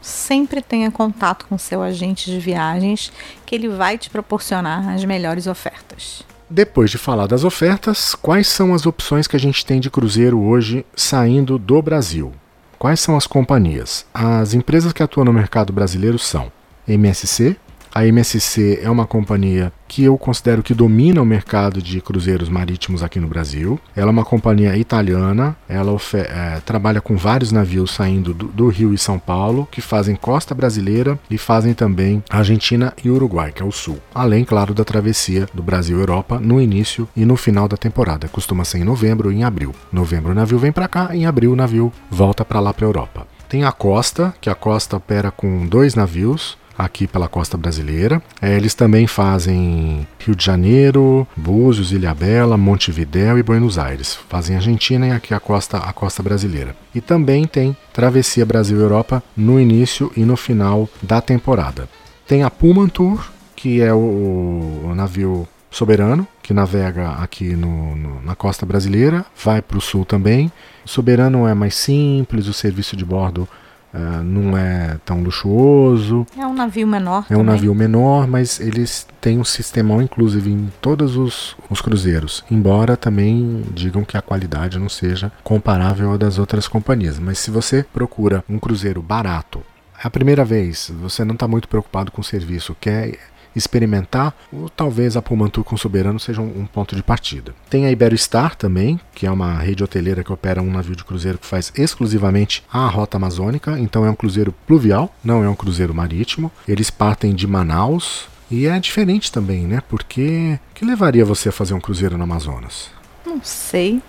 sempre 0.00 0.60
tenha 0.60 0.90
contato 0.90 1.46
com 1.48 1.56
seu 1.56 1.82
agente 1.82 2.30
de 2.30 2.38
viagens, 2.38 3.10
que 3.46 3.54
ele 3.54 3.68
vai 3.68 3.96
te 3.96 4.10
proporcionar 4.10 4.88
as 4.90 5.04
melhores 5.04 5.46
ofertas. 5.46 6.22
Depois 6.50 6.90
de 6.90 6.98
falar 6.98 7.26
das 7.26 7.44
ofertas, 7.44 8.14
quais 8.14 8.46
são 8.46 8.74
as 8.74 8.84
opções 8.84 9.26
que 9.26 9.36
a 9.36 9.40
gente 9.40 9.64
tem 9.64 9.80
de 9.80 9.90
cruzeiro 9.90 10.38
hoje 10.38 10.84
saindo 10.94 11.58
do 11.58 11.80
Brasil? 11.80 12.32
Quais 12.78 13.00
são 13.00 13.16
as 13.16 13.26
companhias? 13.26 14.04
As 14.12 14.52
empresas 14.52 14.92
que 14.92 15.02
atuam 15.02 15.24
no 15.24 15.32
mercado 15.32 15.72
brasileiro 15.72 16.18
são 16.18 16.52
MSC, 16.86 17.56
a 17.94 18.06
MSC 18.06 18.80
é 18.82 18.90
uma 18.90 19.06
companhia 19.06 19.72
que 19.86 20.04
eu 20.04 20.16
considero 20.16 20.62
que 20.62 20.72
domina 20.72 21.20
o 21.20 21.26
mercado 21.26 21.82
de 21.82 22.00
cruzeiros 22.00 22.48
marítimos 22.48 23.02
aqui 23.02 23.20
no 23.20 23.28
Brasil. 23.28 23.78
Ela 23.94 24.08
é 24.08 24.10
uma 24.10 24.24
companhia 24.24 24.74
italiana, 24.76 25.54
ela 25.68 25.94
é, 26.14 26.60
trabalha 26.60 27.00
com 27.00 27.14
vários 27.14 27.52
navios 27.52 27.90
saindo 27.90 28.32
do, 28.32 28.46
do, 28.46 28.68
Rio 28.68 28.94
e 28.94 28.98
São 28.98 29.18
Paulo, 29.18 29.68
que 29.70 29.82
fazem 29.82 30.16
costa 30.16 30.54
brasileira 30.54 31.18
e 31.30 31.36
fazem 31.36 31.74
também 31.74 32.24
Argentina 32.30 32.94
e 33.04 33.10
Uruguai, 33.10 33.52
que 33.52 33.62
é 33.62 33.66
o 33.66 33.70
sul. 33.70 33.98
Além, 34.14 34.44
claro, 34.44 34.72
da 34.72 34.84
travessia 34.84 35.46
do 35.52 35.62
Brasil-Europa 35.62 36.40
no 36.40 36.58
início 36.58 37.06
e 37.14 37.26
no 37.26 37.36
final 37.36 37.68
da 37.68 37.76
temporada. 37.76 38.28
Costuma 38.28 38.64
ser 38.64 38.78
em 38.78 38.84
novembro 38.84 39.30
e 39.30 39.36
em 39.36 39.44
abril. 39.44 39.74
Novembro 39.92 40.32
o 40.32 40.34
navio 40.34 40.58
vem 40.58 40.72
para 40.72 40.88
cá, 40.88 41.14
em 41.14 41.26
abril 41.26 41.52
o 41.52 41.56
navio 41.56 41.92
volta 42.10 42.46
para 42.46 42.60
lá 42.60 42.72
para 42.72 42.86
a 42.86 42.88
Europa. 42.88 43.26
Tem 43.46 43.64
a 43.64 43.72
Costa, 43.72 44.34
que 44.40 44.48
a 44.48 44.54
Costa 44.54 44.96
opera 44.96 45.30
com 45.30 45.66
dois 45.66 45.94
navios, 45.94 46.56
aqui 46.76 47.06
pela 47.06 47.28
costa 47.28 47.56
brasileira. 47.56 48.22
É, 48.40 48.56
eles 48.56 48.74
também 48.74 49.06
fazem 49.06 50.06
Rio 50.18 50.34
de 50.34 50.44
Janeiro, 50.44 51.26
Búzios, 51.36 51.92
Ilhabela, 51.92 52.56
Montevidéu 52.56 53.38
e 53.38 53.42
Buenos 53.42 53.78
Aires. 53.78 54.18
Fazem 54.28 54.56
Argentina 54.56 55.06
e 55.06 55.12
aqui 55.12 55.34
a 55.34 55.40
costa, 55.40 55.78
a 55.78 55.92
costa 55.92 56.22
brasileira. 56.22 56.74
E 56.94 57.00
também 57.00 57.46
tem 57.46 57.76
Travessia 57.92 58.46
Brasil-Europa 58.46 59.22
no 59.36 59.60
início 59.60 60.10
e 60.16 60.24
no 60.24 60.36
final 60.36 60.88
da 61.02 61.20
temporada. 61.20 61.88
Tem 62.26 62.42
a 62.42 62.50
Pullman 62.50 62.88
Tour, 62.88 63.30
que 63.54 63.80
é 63.80 63.92
o, 63.92 64.92
navio 64.94 65.46
soberano, 65.70 66.26
que 66.42 66.52
navega 66.52 67.10
aqui 67.12 67.56
no, 67.56 67.96
no, 67.96 68.22
na 68.22 68.34
costa 68.34 68.66
brasileira, 68.66 69.24
vai 69.42 69.62
para 69.62 69.78
o 69.78 69.80
sul 69.80 70.04
também. 70.04 70.52
Soberano 70.84 71.46
é 71.46 71.54
mais 71.54 71.74
simples, 71.74 72.46
o 72.46 72.52
serviço 72.52 72.96
de 72.96 73.04
bordo 73.04 73.48
Uh, 73.94 74.22
não 74.22 74.56
é 74.56 74.98
tão 75.04 75.22
luxuoso. 75.22 76.26
É 76.36 76.46
um 76.46 76.54
navio 76.54 76.86
menor. 76.86 77.24
É 77.24 77.28
também. 77.28 77.42
um 77.42 77.46
navio 77.46 77.74
menor, 77.74 78.26
mas 78.26 78.58
eles 78.58 79.06
têm 79.20 79.38
um 79.38 79.44
sistema 79.44 80.02
inclusive 80.02 80.50
em 80.50 80.72
todos 80.80 81.16
os, 81.16 81.56
os 81.68 81.80
cruzeiros. 81.80 82.42
Embora 82.50 82.96
também 82.96 83.62
digam 83.74 84.04
que 84.04 84.16
a 84.16 84.22
qualidade 84.22 84.78
não 84.78 84.88
seja 84.88 85.30
comparável 85.42 86.12
à 86.12 86.16
das 86.16 86.38
outras 86.38 86.66
companhias. 86.66 87.18
Mas 87.18 87.38
se 87.38 87.50
você 87.50 87.84
procura 87.92 88.42
um 88.48 88.58
cruzeiro 88.58 89.02
barato, 89.02 89.62
é 90.02 90.06
a 90.06 90.10
primeira 90.10 90.44
vez, 90.44 90.90
você 91.00 91.24
não 91.24 91.34
está 91.34 91.46
muito 91.46 91.68
preocupado 91.68 92.10
com 92.10 92.20
o 92.20 92.24
serviço, 92.24 92.76
quer 92.80 93.18
experimentar, 93.54 94.34
ou 94.52 94.68
talvez 94.68 95.16
a 95.16 95.22
Pumantur 95.22 95.64
com 95.64 95.76
Soberano 95.76 96.18
seja 96.18 96.40
um, 96.40 96.60
um, 96.60 96.66
ponto 96.66 96.94
de 96.96 97.02
partida. 97.02 97.54
Tem 97.68 97.86
a 97.86 97.90
Iberostar 97.90 98.56
também, 98.56 99.00
que 99.14 99.26
é 99.26 99.30
uma 99.30 99.58
rede 99.58 99.82
hoteleira 99.82 100.24
que 100.24 100.32
opera 100.32 100.62
um 100.62 100.70
navio 100.70 100.96
de 100.96 101.04
cruzeiro 101.04 101.38
que 101.38 101.46
faz 101.46 101.72
exclusivamente 101.76 102.64
a 102.72 102.86
rota 102.86 103.16
amazônica, 103.16 103.78
então 103.78 104.04
é 104.04 104.10
um 104.10 104.14
cruzeiro 104.14 104.54
pluvial, 104.66 105.14
não 105.24 105.42
é 105.42 105.48
um 105.48 105.54
cruzeiro 105.54 105.94
marítimo. 105.94 106.50
Eles 106.66 106.90
partem 106.90 107.34
de 107.34 107.46
Manaus 107.46 108.26
e 108.50 108.66
é 108.66 108.78
diferente 108.78 109.32
também, 109.32 109.66
né? 109.66 109.82
Porque 109.88 110.58
que 110.74 110.84
levaria 110.84 111.24
você 111.24 111.48
a 111.48 111.52
fazer 111.52 111.74
um 111.74 111.80
cruzeiro 111.80 112.18
no 112.18 112.24
Amazonas? 112.24 112.90
Não 113.24 113.42
sei. 113.42 114.02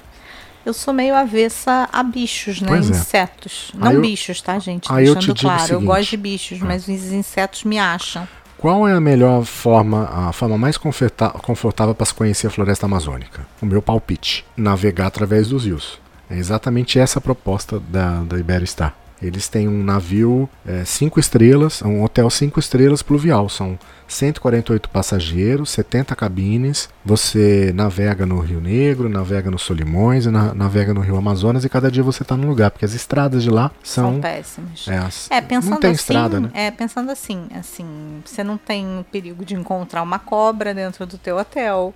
Eu 0.66 0.74
sou 0.74 0.94
meio 0.94 1.14
avessa 1.14 1.90
a 1.92 2.02
bichos, 2.04 2.62
né? 2.62 2.70
Pois 2.70 2.90
é. 2.90 2.94
Insetos. 2.94 3.72
É. 3.74 3.78
Não 3.78 3.92
eu, 3.92 4.02
bichos, 4.02 4.42
tá, 4.42 4.58
gente? 4.60 4.92
Deixando 4.94 5.36
claro. 5.36 5.74
Eu 5.74 5.82
gosto 5.82 6.12
de 6.12 6.18
bichos, 6.18 6.62
é. 6.62 6.66
mas 6.66 6.88
os 6.88 7.12
insetos 7.12 7.64
me 7.64 7.78
acham. 7.78 8.28
Qual 8.64 8.88
é 8.88 8.94
a 8.94 9.02
melhor 9.02 9.44
forma, 9.44 10.06
a 10.06 10.32
forma 10.32 10.58
mais 10.58 10.78
confortável 10.78 11.94
para 11.94 12.06
se 12.06 12.14
conhecer 12.14 12.48
a 12.48 12.50
floresta 12.50 12.86
amazônica? 12.86 13.46
O 13.62 13.66
meu 13.66 13.82
palpite: 13.82 14.46
navegar 14.56 15.08
através 15.08 15.50
dos 15.50 15.66
rios. 15.66 16.00
É 16.30 16.38
exatamente 16.38 16.98
essa 16.98 17.20
a 17.20 17.22
proposta 17.22 17.78
da, 17.78 18.22
da 18.22 18.40
Iberostar. 18.40 18.96
Eles 19.24 19.48
têm 19.48 19.68
um 19.68 19.84
navio 19.84 20.50
5 20.86 21.18
é, 21.18 21.22
estrelas, 21.22 21.82
um 21.82 22.04
hotel 22.04 22.30
5 22.30 22.60
estrelas 22.60 23.02
pluvial. 23.02 23.48
São 23.50 23.80
148 24.08 24.90
passageiros, 24.90 25.70
70 25.72 26.16
cabines. 26.16 26.90
Você 27.04 27.72
navega 27.74 28.26
no 28.26 28.40
Rio 28.40 28.60
Negro, 28.60 29.10
navega 29.10 29.50
no 29.50 29.58
Solimões, 29.58 30.26
na, 30.26 30.54
navega 30.54 30.94
no 30.94 31.02
Rio 31.02 31.18
Amazonas 31.18 31.64
e 31.64 31.70
cada 31.70 31.90
dia 31.90 32.04
você 32.04 32.24
está 32.24 32.36
num 32.36 32.48
lugar, 32.48 32.72
porque 32.72 32.86
as 32.86 32.94
estradas 32.94 33.44
de 33.44 33.50
lá 33.50 33.72
são, 33.84 34.14
são 34.14 34.22
péssimas. 34.22 34.88
É, 34.88 34.98
as, 34.98 35.32
é, 35.32 35.42
pensando 35.42 35.72
não 35.72 35.80
tem 35.80 35.92
assim, 35.92 36.00
estrada, 36.00 36.40
né? 36.40 36.50
É, 36.54 36.72
pensando 36.72 37.12
assim, 37.12 37.48
assim, 37.56 38.22
você 38.26 38.44
não 38.44 38.58
tem 38.58 39.00
o 39.00 39.04
perigo 39.04 39.46
de 39.46 39.56
encontrar 39.56 40.02
uma 40.02 40.20
cobra 40.20 40.74
dentro 40.74 41.06
do 41.06 41.18
teu 41.18 41.38
hotel, 41.38 41.94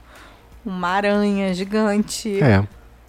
uma 0.65 0.89
aranha 0.89 1.53
gigante. 1.53 2.41
É 2.41 2.63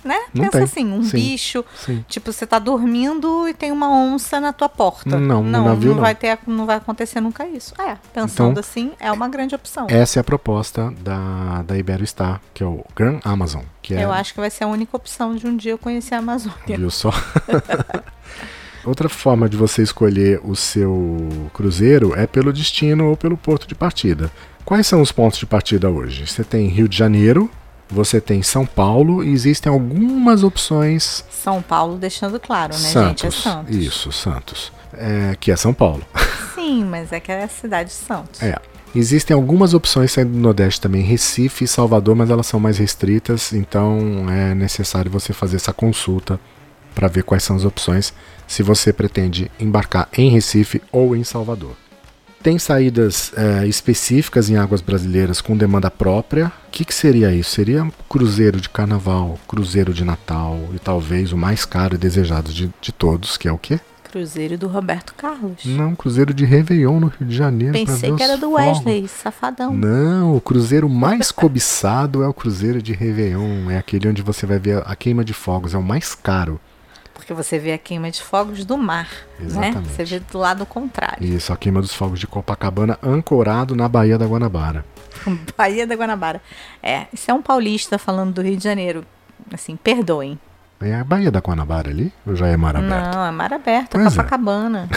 né? 0.08 0.18
Não 0.32 0.44
Pensa 0.44 0.58
tem. 0.58 0.62
assim, 0.62 0.92
um 0.92 1.04
sim, 1.04 1.16
bicho, 1.16 1.64
sim. 1.76 2.02
tipo, 2.08 2.32
você 2.32 2.46
tá 2.46 2.58
dormindo 2.58 3.46
e 3.46 3.52
tem 3.52 3.70
uma 3.70 3.90
onça 3.90 4.40
na 4.40 4.54
tua 4.54 4.68
porta. 4.68 5.18
Não, 5.18 5.44
não, 5.44 5.64
navio, 5.64 5.94
não 5.94 6.00
vai 6.00 6.14
ter, 6.14 6.38
não 6.46 6.64
vai 6.64 6.78
acontecer 6.78 7.20
nunca 7.20 7.46
isso. 7.46 7.74
É, 7.78 7.96
pensando 8.12 8.52
então, 8.52 8.60
assim, 8.60 8.92
é 8.98 9.12
uma 9.12 9.28
grande 9.28 9.54
opção. 9.54 9.86
Essa 9.88 10.18
é 10.18 10.20
a 10.20 10.24
proposta 10.24 10.92
da 11.00 11.62
da 11.62 11.76
Iberostar, 11.76 12.40
que 12.54 12.62
é 12.62 12.66
o 12.66 12.82
Grand 12.96 13.20
Amazon, 13.22 13.62
que 13.82 13.94
é 13.94 14.02
Eu 14.02 14.10
acho 14.10 14.32
que 14.32 14.40
vai 14.40 14.50
ser 14.50 14.64
a 14.64 14.66
única 14.66 14.96
opção 14.96 15.36
de 15.36 15.46
um 15.46 15.56
dia 15.56 15.72
eu 15.72 15.78
conhecer 15.78 16.14
a 16.14 16.18
Amazônia. 16.18 16.78
Viu 16.78 16.90
só? 16.90 17.12
Outra 18.84 19.08
forma 19.08 19.48
de 19.48 19.56
você 19.56 19.82
escolher 19.82 20.40
o 20.42 20.56
seu 20.56 21.28
cruzeiro 21.52 22.14
é 22.14 22.26
pelo 22.26 22.52
destino 22.52 23.10
ou 23.10 23.16
pelo 23.16 23.36
porto 23.36 23.68
de 23.68 23.74
partida. 23.74 24.30
Quais 24.64 24.86
são 24.86 25.02
os 25.02 25.12
pontos 25.12 25.38
de 25.38 25.46
partida 25.46 25.90
hoje? 25.90 26.26
Você 26.26 26.42
tem 26.42 26.68
Rio 26.68 26.88
de 26.88 26.96
Janeiro, 26.96 27.50
você 27.90 28.20
tem 28.20 28.42
São 28.42 28.66
Paulo 28.66 29.24
e 29.24 29.32
existem 29.32 29.72
algumas 29.72 30.42
opções. 30.42 31.24
São 31.30 31.62
Paulo 31.62 31.96
deixando 31.96 32.38
claro, 32.38 32.74
né, 32.74 32.78
Santos, 32.78 33.22
gente? 33.22 33.26
É 33.26 33.30
Santos. 33.30 33.76
Isso, 33.76 34.12
Santos. 34.12 34.72
É, 34.92 35.36
que 35.38 35.50
é 35.50 35.56
São 35.56 35.72
Paulo. 35.72 36.02
Sim, 36.54 36.58
Sim, 36.68 36.84
mas 36.84 37.12
é 37.12 37.20
que 37.20 37.32
é 37.32 37.44
a 37.44 37.48
cidade 37.48 37.88
de 37.88 37.94
Santos. 37.94 38.42
É. 38.42 38.56
Existem 38.94 39.34
algumas 39.34 39.74
opções 39.74 40.12
saindo 40.12 40.32
do 40.32 40.38
Nordeste 40.38 40.80
também, 40.80 41.02
Recife 41.02 41.64
e 41.64 41.68
Salvador, 41.68 42.14
mas 42.14 42.30
elas 42.30 42.46
são 42.46 42.58
mais 42.58 42.78
restritas, 42.78 43.52
então 43.52 44.26
é 44.30 44.54
necessário 44.54 45.10
você 45.10 45.32
fazer 45.32 45.56
essa 45.56 45.72
consulta 45.72 46.40
para 46.94 47.06
ver 47.06 47.22
quais 47.22 47.44
são 47.44 47.54
as 47.54 47.64
opções 47.64 48.12
se 48.46 48.62
você 48.62 48.92
pretende 48.92 49.50
embarcar 49.60 50.08
em 50.16 50.30
Recife 50.30 50.82
ou 50.90 51.14
em 51.14 51.22
Salvador. 51.22 51.76
Tem 52.42 52.58
saídas 52.58 53.32
é, 53.36 53.66
específicas 53.66 54.48
em 54.48 54.56
águas 54.56 54.80
brasileiras 54.80 55.40
com 55.40 55.56
demanda 55.56 55.90
própria. 55.90 56.52
O 56.68 56.70
que, 56.70 56.84
que 56.84 56.94
seria 56.94 57.32
isso? 57.32 57.50
Seria 57.50 57.90
cruzeiro 58.08 58.60
de 58.60 58.68
carnaval, 58.68 59.38
cruzeiro 59.48 59.92
de 59.92 60.04
Natal 60.04 60.58
e 60.72 60.78
talvez 60.78 61.32
o 61.32 61.36
mais 61.36 61.64
caro 61.64 61.94
e 61.94 61.98
desejado 61.98 62.52
de, 62.52 62.70
de 62.80 62.92
todos, 62.92 63.36
que 63.36 63.48
é 63.48 63.52
o 63.52 63.58
quê? 63.58 63.80
Cruzeiro 64.10 64.56
do 64.56 64.68
Roberto 64.68 65.12
Carlos. 65.14 65.64
Não, 65.66 65.94
cruzeiro 65.94 66.32
de 66.32 66.44
Réveillon 66.44 66.98
no 66.98 67.08
Rio 67.08 67.28
de 67.28 67.36
Janeiro. 67.36 67.74
Pensei 67.74 68.14
que 68.14 68.22
era 68.22 68.38
do 68.38 68.50
fogos. 68.50 68.78
Wesley, 68.78 69.06
safadão. 69.06 69.74
Não, 69.74 70.34
o 70.34 70.40
cruzeiro 70.40 70.88
mais 70.88 71.30
cobiçado 71.30 72.22
é 72.22 72.28
o 72.28 72.32
cruzeiro 72.32 72.80
de 72.80 72.94
Réveillon. 72.94 73.70
É 73.70 73.76
aquele 73.76 74.08
onde 74.08 74.22
você 74.22 74.46
vai 74.46 74.58
ver 74.58 74.82
a 74.86 74.96
queima 74.96 75.22
de 75.22 75.34
fogos, 75.34 75.74
é 75.74 75.78
o 75.78 75.82
mais 75.82 76.14
caro. 76.14 76.58
Porque 77.28 77.42
você 77.42 77.58
vê 77.58 77.74
a 77.74 77.78
queima 77.78 78.10
de 78.10 78.22
fogos 78.22 78.64
do 78.64 78.78
mar, 78.78 79.10
né? 79.38 79.44
Exatamente. 79.44 79.76
né? 79.76 79.84
Você 79.84 80.04
vê 80.06 80.18
do 80.18 80.38
lado 80.38 80.64
contrário. 80.64 81.22
Isso, 81.22 81.52
a 81.52 81.58
queima 81.58 81.78
dos 81.78 81.92
fogos 81.92 82.18
de 82.18 82.26
Copacabana 82.26 82.98
ancorado 83.02 83.76
na 83.76 83.86
Baía 83.86 84.16
da 84.16 84.24
Guanabara. 84.24 84.82
Baía 85.54 85.86
da 85.86 85.94
Guanabara. 85.94 86.40
É, 86.82 87.04
isso 87.12 87.30
é 87.30 87.34
um 87.34 87.42
paulista 87.42 87.98
falando 87.98 88.32
do 88.32 88.40
Rio 88.40 88.56
de 88.56 88.64
Janeiro. 88.64 89.04
Assim, 89.52 89.76
perdoem. 89.76 90.40
É 90.80 90.94
a 90.94 91.04
Baía 91.04 91.30
da 91.30 91.40
Guanabara 91.40 91.90
ali? 91.90 92.10
Ou 92.26 92.34
já 92.34 92.46
é 92.46 92.56
mar 92.56 92.74
aberto? 92.74 93.14
Não, 93.14 93.26
é 93.26 93.30
mar 93.30 93.52
aberto, 93.52 93.90
pois 93.90 94.06
é. 94.06 94.08
Copacabana. 94.08 94.88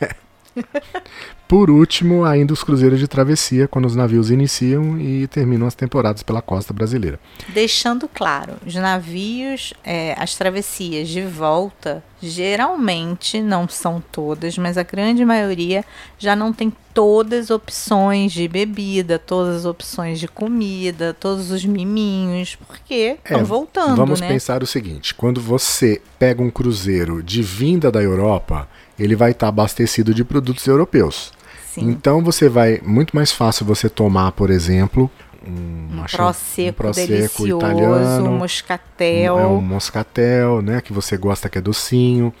É. 0.00 0.16
Por 1.48 1.70
último, 1.70 2.26
ainda 2.26 2.52
os 2.52 2.62
cruzeiros 2.62 2.98
de 3.00 3.08
travessia, 3.08 3.66
quando 3.66 3.86
os 3.86 3.96
navios 3.96 4.30
iniciam 4.30 5.00
e 5.00 5.26
terminam 5.28 5.66
as 5.66 5.74
temporadas 5.74 6.22
pela 6.22 6.42
costa 6.42 6.74
brasileira. 6.74 7.18
Deixando 7.48 8.06
claro, 8.06 8.52
os 8.66 8.74
navios, 8.74 9.72
é, 9.82 10.14
as 10.18 10.34
travessias 10.36 11.08
de 11.08 11.22
volta, 11.22 12.04
geralmente, 12.20 13.40
não 13.40 13.66
são 13.66 14.02
todas, 14.12 14.58
mas 14.58 14.76
a 14.76 14.82
grande 14.82 15.24
maioria 15.24 15.86
já 16.18 16.36
não 16.36 16.52
tem 16.52 16.70
todas 16.92 17.44
as 17.44 17.50
opções 17.50 18.32
de 18.32 18.46
bebida, 18.46 19.18
todas 19.18 19.56
as 19.56 19.64
opções 19.64 20.20
de 20.20 20.28
comida, 20.28 21.16
todos 21.18 21.50
os 21.50 21.64
miminhos, 21.64 22.56
porque 22.56 23.16
estão 23.24 23.40
é, 23.40 23.44
voltando. 23.44 23.96
Vamos 23.96 24.20
né? 24.20 24.28
pensar 24.28 24.62
o 24.62 24.66
seguinte: 24.66 25.14
quando 25.14 25.40
você 25.40 26.02
pega 26.18 26.42
um 26.42 26.50
cruzeiro 26.50 27.22
de 27.22 27.40
vinda 27.40 27.90
da 27.90 28.02
Europa, 28.02 28.68
ele 28.98 29.16
vai 29.16 29.30
estar 29.30 29.48
abastecido 29.48 30.12
de 30.12 30.24
produtos 30.24 30.66
europeus. 30.66 31.37
Sim. 31.80 31.90
Então 31.90 32.22
você 32.22 32.48
vai 32.48 32.80
muito 32.84 33.14
mais 33.14 33.32
fácil 33.32 33.64
você 33.66 33.88
tomar, 33.88 34.32
por 34.32 34.50
exemplo, 34.50 35.10
um, 35.46 36.00
um 36.00 36.04
prosecco, 36.10 36.70
um 36.70 36.72
prosecco 36.72 37.46
italiano, 37.46 38.30
um 38.30 38.38
moscatel. 38.38 39.38
É 39.38 39.46
um 39.46 39.60
moscatel, 39.60 40.62
né, 40.62 40.80
que 40.80 40.92
você 40.92 41.16
gosta 41.16 41.48
que 41.48 41.58
é 41.58 41.60
docinho. 41.60 42.32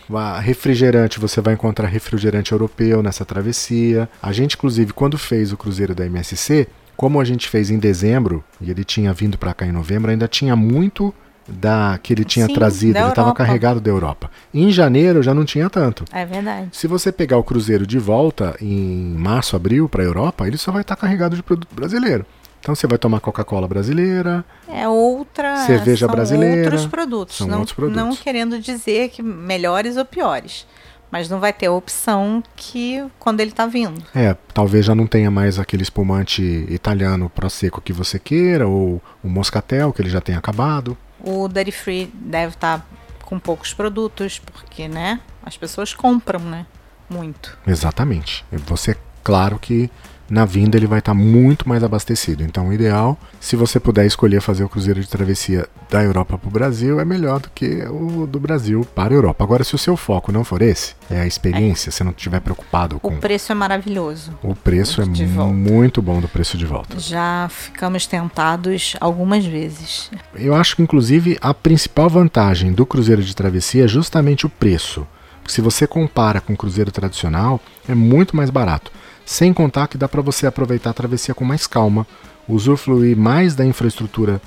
Refrigerante, 0.42 1.18
você 1.18 1.40
vai 1.40 1.54
encontrar 1.54 1.88
refrigerante 1.88 2.52
europeu 2.52 3.02
nessa 3.02 3.24
travessia. 3.24 4.08
A 4.22 4.32
gente 4.32 4.56
inclusive 4.56 4.92
quando 4.92 5.16
fez 5.16 5.52
o 5.52 5.56
cruzeiro 5.56 5.94
da 5.94 6.04
MSC, 6.04 6.68
como 6.96 7.20
a 7.20 7.24
gente 7.24 7.48
fez 7.48 7.70
em 7.70 7.78
dezembro 7.78 8.42
e 8.60 8.70
ele 8.70 8.84
tinha 8.84 9.12
vindo 9.12 9.38
para 9.38 9.54
cá 9.54 9.64
em 9.64 9.72
novembro, 9.72 10.10
ainda 10.10 10.26
tinha 10.26 10.56
muito 10.56 11.14
da 11.48 11.98
que 12.02 12.12
ele 12.12 12.24
tinha 12.24 12.46
Sim, 12.46 12.54
trazido, 12.54 12.98
ele 12.98 13.08
estava 13.08 13.32
carregado 13.32 13.80
da 13.80 13.90
Europa. 13.90 14.30
Em 14.52 14.70
janeiro 14.70 15.22
já 15.22 15.32
não 15.32 15.44
tinha 15.44 15.70
tanto. 15.70 16.04
É 16.12 16.24
verdade. 16.24 16.68
Se 16.72 16.86
você 16.86 17.10
pegar 17.10 17.38
o 17.38 17.44
cruzeiro 17.44 17.86
de 17.86 17.98
volta 17.98 18.56
em 18.60 19.14
março, 19.16 19.56
abril 19.56 19.88
para 19.88 20.02
a 20.02 20.06
Europa, 20.06 20.46
ele 20.46 20.58
só 20.58 20.70
vai 20.70 20.82
estar 20.82 20.96
tá 20.96 21.00
carregado 21.00 21.34
de 21.34 21.42
produto 21.42 21.74
brasileiro. 21.74 22.26
Então 22.60 22.74
você 22.74 22.86
vai 22.86 22.98
tomar 22.98 23.20
Coca-Cola 23.20 23.66
brasileira. 23.66 24.44
É 24.68 24.86
outra. 24.88 25.64
Cerveja 25.64 26.06
são 26.06 26.14
brasileira. 26.14 26.64
Outros 26.64 26.86
produtos. 26.86 27.36
São 27.36 27.46
não, 27.46 27.60
outros 27.60 27.74
produtos. 27.74 28.02
Não 28.02 28.14
querendo 28.16 28.58
dizer 28.58 29.10
que 29.10 29.22
melhores 29.22 29.96
ou 29.96 30.04
piores. 30.04 30.66
Mas 31.10 31.30
não 31.30 31.40
vai 31.40 31.54
ter 31.54 31.66
a 31.66 31.72
opção 31.72 32.42
que 32.54 33.02
quando 33.18 33.40
ele 33.40 33.50
está 33.50 33.66
vindo. 33.66 34.02
É, 34.14 34.36
talvez 34.52 34.84
já 34.84 34.94
não 34.94 35.06
tenha 35.06 35.30
mais 35.30 35.58
aquele 35.58 35.82
espumante 35.82 36.42
italiano 36.68 37.30
Prosecco 37.30 37.80
que 37.80 37.94
você 37.94 38.18
queira, 38.18 38.68
ou 38.68 39.00
o 39.24 39.28
Moscatel, 39.28 39.90
que 39.90 40.02
ele 40.02 40.10
já 40.10 40.20
tenha 40.20 40.36
acabado. 40.36 40.98
O 41.20 41.48
Dairy 41.48 41.72
Free 41.72 42.06
deve 42.14 42.54
estar 42.54 42.80
tá 42.80 42.86
com 43.22 43.38
poucos 43.38 43.74
produtos, 43.74 44.38
porque, 44.38 44.88
né, 44.88 45.20
as 45.42 45.56
pessoas 45.56 45.92
compram, 45.92 46.40
né, 46.40 46.66
muito. 47.08 47.58
Exatamente. 47.66 48.44
Você, 48.50 48.96
claro 49.22 49.58
que 49.58 49.90
na 50.28 50.44
vinda 50.44 50.76
ele 50.76 50.86
vai 50.86 50.98
estar 50.98 51.12
tá 51.12 51.18
muito 51.18 51.68
mais 51.68 51.82
abastecido. 51.82 52.42
Então, 52.42 52.68
o 52.68 52.72
ideal, 52.72 53.18
se 53.40 53.56
você 53.56 53.80
puder 53.80 54.06
escolher 54.06 54.40
fazer 54.40 54.64
o 54.64 54.68
cruzeiro 54.68 55.00
de 55.00 55.08
travessia 55.08 55.66
da 55.90 56.02
Europa 56.02 56.36
para 56.36 56.48
o 56.48 56.50
Brasil, 56.50 57.00
é 57.00 57.04
melhor 57.04 57.40
do 57.40 57.50
que 57.50 57.82
o 57.84 58.26
do 58.26 58.38
Brasil 58.38 58.86
para 58.94 59.14
a 59.14 59.16
Europa. 59.16 59.42
Agora, 59.42 59.64
se 59.64 59.74
o 59.74 59.78
seu 59.78 59.96
foco 59.96 60.30
não 60.30 60.44
for 60.44 60.60
esse, 60.60 60.94
é 61.10 61.20
a 61.20 61.26
experiência, 61.26 61.88
é. 61.88 61.92
se 61.92 62.04
não 62.04 62.10
estiver 62.10 62.40
preocupado 62.40 63.00
com. 63.00 63.14
O 63.14 63.18
preço 63.18 63.52
é 63.52 63.54
maravilhoso. 63.54 64.32
O 64.42 64.54
preço 64.54 65.00
é 65.00 65.04
muito 65.04 66.02
bom 66.02 66.20
do 66.20 66.28
preço 66.28 66.58
de 66.58 66.66
volta. 66.66 66.98
Já 66.98 67.48
ficamos 67.50 68.06
tentados 68.06 68.96
algumas 69.00 69.44
vezes. 69.44 70.10
Eu 70.34 70.54
acho 70.54 70.76
que, 70.76 70.82
inclusive, 70.82 71.38
a 71.40 71.54
principal 71.54 72.08
vantagem 72.08 72.72
do 72.72 72.84
cruzeiro 72.84 73.22
de 73.22 73.34
travessia 73.34 73.84
é 73.84 73.88
justamente 73.88 74.46
o 74.46 74.50
preço. 74.50 75.06
Se 75.46 75.62
você 75.62 75.86
compara 75.86 76.42
com 76.42 76.52
o 76.52 76.56
cruzeiro 76.56 76.92
tradicional, 76.92 77.58
é 77.88 77.94
muito 77.94 78.36
mais 78.36 78.50
barato. 78.50 78.92
Sem 79.28 79.52
contar 79.52 79.88
que 79.88 79.98
dá 79.98 80.08
para 80.08 80.22
você 80.22 80.46
aproveitar 80.46 80.88
a 80.88 80.94
travessia 80.94 81.34
com 81.34 81.44
mais 81.44 81.66
calma, 81.66 82.06
usufruir 82.48 83.14
mais 83.14 83.54
da 83.54 83.62
infraestrutura 83.62 84.40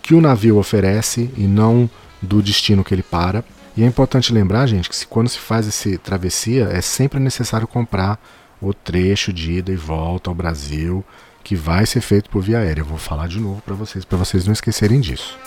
que 0.00 0.14
o 0.14 0.22
navio 0.22 0.56
oferece 0.56 1.30
e 1.36 1.42
não 1.42 1.88
do 2.22 2.42
destino 2.42 2.82
que 2.82 2.94
ele 2.94 3.02
para. 3.02 3.44
E 3.76 3.84
é 3.84 3.86
importante 3.86 4.32
lembrar, 4.32 4.66
gente, 4.66 4.88
que 4.88 5.06
quando 5.06 5.28
se 5.28 5.38
faz 5.38 5.68
essa 5.68 5.98
travessia, 5.98 6.70
é 6.72 6.80
sempre 6.80 7.20
necessário 7.20 7.68
comprar 7.68 8.18
o 8.58 8.72
trecho 8.72 9.34
de 9.34 9.52
ida 9.52 9.70
e 9.70 9.76
volta 9.76 10.30
ao 10.30 10.34
Brasil, 10.34 11.04
que 11.44 11.54
vai 11.54 11.84
ser 11.84 12.00
feito 12.00 12.30
por 12.30 12.40
via 12.40 12.60
aérea. 12.60 12.80
Eu 12.80 12.86
vou 12.86 12.96
falar 12.96 13.28
de 13.28 13.38
novo 13.38 13.60
para 13.60 13.74
vocês, 13.74 14.02
para 14.02 14.16
vocês 14.16 14.46
não 14.46 14.54
esquecerem 14.54 15.02
disso. 15.02 15.38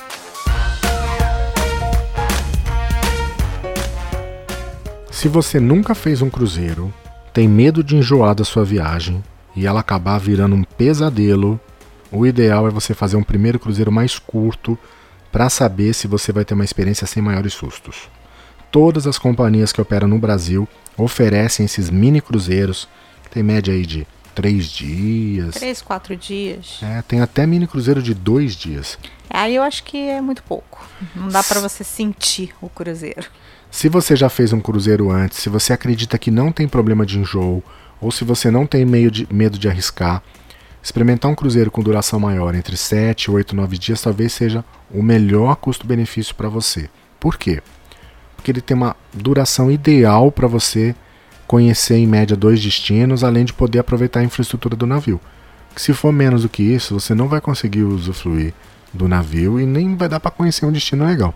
Se 5.10 5.28
você 5.28 5.60
nunca 5.60 5.96
fez 5.96 6.22
um 6.22 6.30
cruzeiro, 6.30 6.94
tem 7.36 7.50
medo 7.50 7.84
de 7.84 7.98
enjoar 7.98 8.34
da 8.34 8.46
sua 8.46 8.64
viagem 8.64 9.22
e 9.58 9.68
ela 9.68 9.82
acabar 9.82 10.18
virando 10.18 10.56
um 10.56 10.64
pesadelo, 10.64 11.60
o 12.10 12.26
ideal 12.26 12.66
é 12.66 12.72
você 12.72 12.94
fazer 12.94 13.18
um 13.18 13.24
primeiro 13.24 13.60
cruzeiro 13.60 13.92
mais 13.92 14.18
curto 14.18 14.80
para 15.34 15.50
saber 15.50 15.94
se 15.94 16.08
você 16.08 16.32
vai 16.32 16.46
ter 16.46 16.54
uma 16.54 16.64
experiência 16.64 17.06
sem 17.06 17.22
maiores 17.22 17.52
sustos. 17.52 18.10
Todas 18.72 19.06
as 19.06 19.20
companhias 19.20 19.74
que 19.74 19.82
operam 19.82 20.08
no 20.08 20.18
Brasil 20.18 20.66
oferecem 20.98 21.66
esses 21.66 21.90
mini 21.90 22.22
cruzeiros, 22.22 22.88
que 23.26 23.30
tem 23.30 23.44
média 23.44 23.74
aí 23.74 23.86
de 23.86 24.08
três 24.34 24.68
dias. 24.68 25.56
Três, 25.56 25.82
quatro 25.82 26.16
dias. 26.16 26.80
É, 26.82 27.02
tem 27.02 27.20
até 27.20 27.46
mini 27.46 27.68
cruzeiro 27.68 28.02
de 28.02 28.14
dois 28.14 28.56
dias. 28.56 28.98
Aí 29.30 29.56
eu 29.56 29.64
acho 29.64 29.84
que 29.84 29.98
é 29.98 30.22
muito 30.22 30.42
pouco. 30.42 30.88
Não 31.14 31.28
dá 31.28 31.44
para 31.44 31.60
você 31.60 31.84
sentir 31.84 32.56
o 32.62 32.70
cruzeiro. 32.70 33.28
Se 33.76 33.90
você 33.90 34.16
já 34.16 34.30
fez 34.30 34.54
um 34.54 34.62
cruzeiro 34.62 35.12
antes, 35.12 35.40
se 35.40 35.50
você 35.50 35.74
acredita 35.74 36.18
que 36.18 36.32
não 36.32 36.50
tem 36.50 36.66
problema 36.66 37.06
de 37.06 37.20
enjoo, 37.20 37.62
ou 38.00 38.10
se 38.10 38.24
você 38.24 38.50
não 38.50 38.66
tem 38.66 38.86
de, 39.12 39.28
medo 39.30 39.60
de 39.60 39.68
arriscar, 39.68 40.24
experimentar 40.82 41.30
um 41.30 41.36
cruzeiro 41.36 41.70
com 41.70 41.84
duração 41.84 42.18
maior, 42.18 42.56
entre 42.56 42.78
7, 42.78 43.30
8, 43.30 43.54
9 43.54 43.78
dias, 43.78 44.02
talvez 44.02 44.32
seja 44.32 44.64
o 44.90 45.04
melhor 45.04 45.58
custo-benefício 45.58 46.34
para 46.36 46.48
você. 46.48 46.90
Por 47.20 47.38
quê? 47.38 47.62
Porque 48.38 48.50
ele 48.50 48.62
tem 48.62 48.78
uma 48.78 48.96
duração 49.14 49.70
ideal 49.70 50.32
para 50.32 50.48
você 50.48 50.96
conhecer 51.46 51.98
em 51.98 52.08
média 52.08 52.38
dois 52.38 52.64
destinos, 52.64 53.26
além 53.26 53.44
de 53.44 53.52
poder 53.52 53.80
aproveitar 53.80 54.22
a 54.22 54.24
infraestrutura 54.24 54.78
do 54.78 54.88
navio. 54.88 55.20
Se 55.76 55.92
for 55.92 56.14
menos 56.14 56.44
do 56.44 56.50
que 56.50 56.64
isso, 56.64 56.98
você 56.98 57.14
não 57.14 57.28
vai 57.28 57.42
conseguir 57.42 57.84
usufruir 57.84 58.54
do 58.94 59.10
navio 59.10 59.60
e 59.60 59.66
nem 59.66 59.98
vai 59.98 60.08
dar 60.08 60.22
para 60.22 60.32
conhecer 60.32 60.66
um 60.66 60.72
destino 60.72 61.06
legal. 61.06 61.36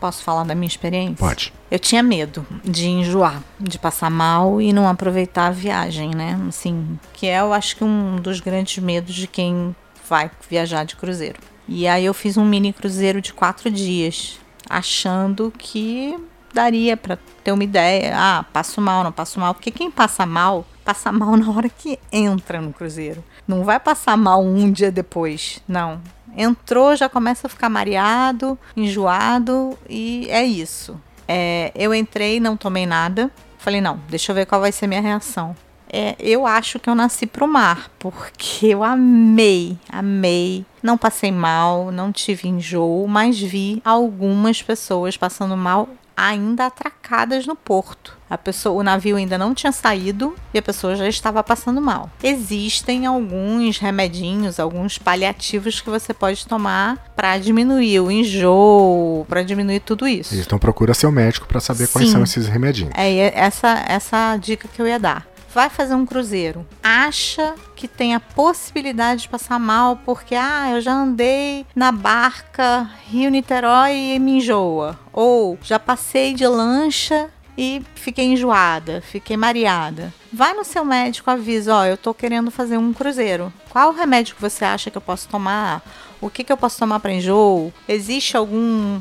Posso 0.00 0.22
falar 0.24 0.44
da 0.44 0.54
minha 0.54 0.66
experiência? 0.66 1.14
Pode. 1.16 1.52
Eu 1.70 1.78
tinha 1.78 2.02
medo 2.02 2.46
de 2.64 2.88
enjoar, 2.88 3.42
de 3.60 3.78
passar 3.78 4.10
mal 4.10 4.60
e 4.60 4.72
não 4.72 4.88
aproveitar 4.88 5.48
a 5.48 5.50
viagem, 5.50 6.10
né? 6.14 6.40
Assim, 6.48 6.98
que 7.12 7.26
é, 7.26 7.40
eu 7.40 7.52
acho 7.52 7.76
que 7.76 7.84
um 7.84 8.16
dos 8.16 8.40
grandes 8.40 8.82
medos 8.82 9.14
de 9.14 9.26
quem 9.26 9.76
vai 10.08 10.30
viajar 10.48 10.84
de 10.84 10.96
cruzeiro. 10.96 11.38
E 11.68 11.86
aí 11.86 12.04
eu 12.04 12.14
fiz 12.14 12.36
um 12.36 12.44
mini 12.44 12.72
cruzeiro 12.72 13.20
de 13.20 13.32
quatro 13.32 13.70
dias, 13.70 14.40
achando 14.68 15.52
que 15.56 16.18
daria 16.52 16.96
para 16.96 17.18
ter 17.44 17.52
uma 17.52 17.62
ideia. 17.62 18.12
Ah, 18.16 18.44
passo 18.52 18.80
mal, 18.80 19.04
não 19.04 19.12
passo 19.12 19.38
mal. 19.38 19.54
Porque 19.54 19.70
quem 19.70 19.90
passa 19.90 20.26
mal, 20.26 20.66
passa 20.84 21.12
mal 21.12 21.36
na 21.38 21.50
hora 21.50 21.68
que 21.68 21.98
entra 22.10 22.60
no 22.60 22.72
cruzeiro. 22.72 23.22
Não 23.46 23.64
vai 23.64 23.78
passar 23.78 24.16
mal 24.16 24.42
um 24.42 24.70
dia 24.72 24.90
depois. 24.90 25.60
Não. 25.68 26.00
Entrou, 26.36 26.94
já 26.96 27.08
começa 27.08 27.46
a 27.46 27.50
ficar 27.50 27.68
mareado, 27.68 28.58
enjoado 28.76 29.76
e 29.88 30.26
é 30.30 30.44
isso. 30.44 31.00
É, 31.28 31.70
eu 31.74 31.94
entrei, 31.94 32.40
não 32.40 32.56
tomei 32.56 32.86
nada. 32.86 33.30
Falei, 33.58 33.80
não, 33.80 34.00
deixa 34.08 34.32
eu 34.32 34.34
ver 34.36 34.46
qual 34.46 34.60
vai 34.60 34.72
ser 34.72 34.86
minha 34.86 35.00
reação. 35.00 35.54
é, 35.92 36.14
eu 36.20 36.46
acho 36.46 36.78
que 36.78 36.88
eu 36.88 36.94
nasci 36.94 37.26
pro 37.26 37.48
mar, 37.48 37.90
porque 37.98 38.66
eu 38.74 38.84
amei, 38.84 39.76
amei. 39.88 40.64
Não 40.82 40.96
passei 40.96 41.32
mal, 41.32 41.90
não 41.90 42.12
tive 42.12 42.48
enjoo, 42.48 43.06
mas 43.06 43.38
vi 43.38 43.82
algumas 43.84 44.62
pessoas 44.62 45.16
passando 45.16 45.56
mal 45.56 45.88
ainda 46.20 46.66
atracadas 46.66 47.46
no 47.46 47.56
porto. 47.56 48.18
A 48.28 48.36
pessoa, 48.36 48.78
o 48.78 48.82
navio 48.82 49.16
ainda 49.16 49.38
não 49.38 49.54
tinha 49.54 49.72
saído 49.72 50.36
e 50.54 50.58
a 50.58 50.62
pessoa 50.62 50.94
já 50.94 51.08
estava 51.08 51.42
passando 51.42 51.80
mal. 51.80 52.10
Existem 52.22 53.06
alguns 53.06 53.78
remedinhos, 53.78 54.60
alguns 54.60 54.98
paliativos 54.98 55.80
que 55.80 55.88
você 55.88 56.12
pode 56.12 56.46
tomar 56.46 57.10
para 57.16 57.38
diminuir 57.38 58.00
o 58.00 58.10
enjoo, 58.10 59.24
para 59.28 59.42
diminuir 59.42 59.80
tudo 59.80 60.06
isso. 60.06 60.34
Então 60.36 60.58
procura 60.58 60.94
seu 60.94 61.10
médico 61.10 61.48
para 61.48 61.58
saber 61.58 61.86
Sim. 61.86 61.92
quais 61.92 62.10
são 62.10 62.22
esses 62.22 62.46
remedinhos. 62.46 62.92
É 62.94 63.36
essa 63.38 63.84
essa 63.88 64.36
dica 64.36 64.68
que 64.68 64.80
eu 64.80 64.86
ia 64.86 64.98
dar 64.98 65.26
vai 65.54 65.68
fazer 65.68 65.94
um 65.94 66.06
cruzeiro, 66.06 66.66
acha 66.82 67.54
que 67.74 67.88
tem 67.88 68.14
a 68.14 68.20
possibilidade 68.20 69.22
de 69.22 69.28
passar 69.28 69.58
mal 69.58 70.00
porque 70.04 70.34
ah, 70.34 70.70
eu 70.70 70.80
já 70.80 70.92
andei 70.92 71.66
na 71.74 71.90
barca 71.90 72.90
Rio-Niterói 73.08 74.14
e 74.14 74.18
me 74.18 74.38
enjoa, 74.38 74.98
ou 75.12 75.58
já 75.62 75.78
passei 75.78 76.34
de 76.34 76.46
lancha 76.46 77.30
e 77.58 77.82
fiquei 77.94 78.26
enjoada, 78.26 79.02
fiquei 79.02 79.36
mareada. 79.36 80.14
Vai 80.32 80.54
no 80.54 80.64
seu 80.64 80.84
médico, 80.84 81.30
avisa, 81.30 81.74
ó, 81.74 81.84
eu 81.84 81.96
tô 81.96 82.14
querendo 82.14 82.50
fazer 82.50 82.78
um 82.78 82.92
cruzeiro. 82.92 83.52
Qual 83.68 83.92
remédio 83.92 84.34
que 84.34 84.40
você 84.40 84.64
acha 84.64 84.90
que 84.90 84.96
eu 84.96 85.02
posso 85.02 85.28
tomar? 85.28 85.82
O 86.20 86.30
que, 86.30 86.44
que 86.44 86.52
eu 86.52 86.56
posso 86.56 86.78
tomar 86.78 87.00
para 87.00 87.12
enjoo? 87.12 87.72
Existe 87.88 88.36
algum 88.36 89.00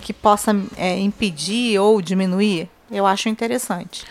que 0.00 0.12
possa 0.12 0.56
é, 0.76 0.98
impedir 0.98 1.78
ou 1.78 2.00
diminuir? 2.00 2.68
Eu 2.90 3.06
acho 3.06 3.28
interessante. 3.28 4.06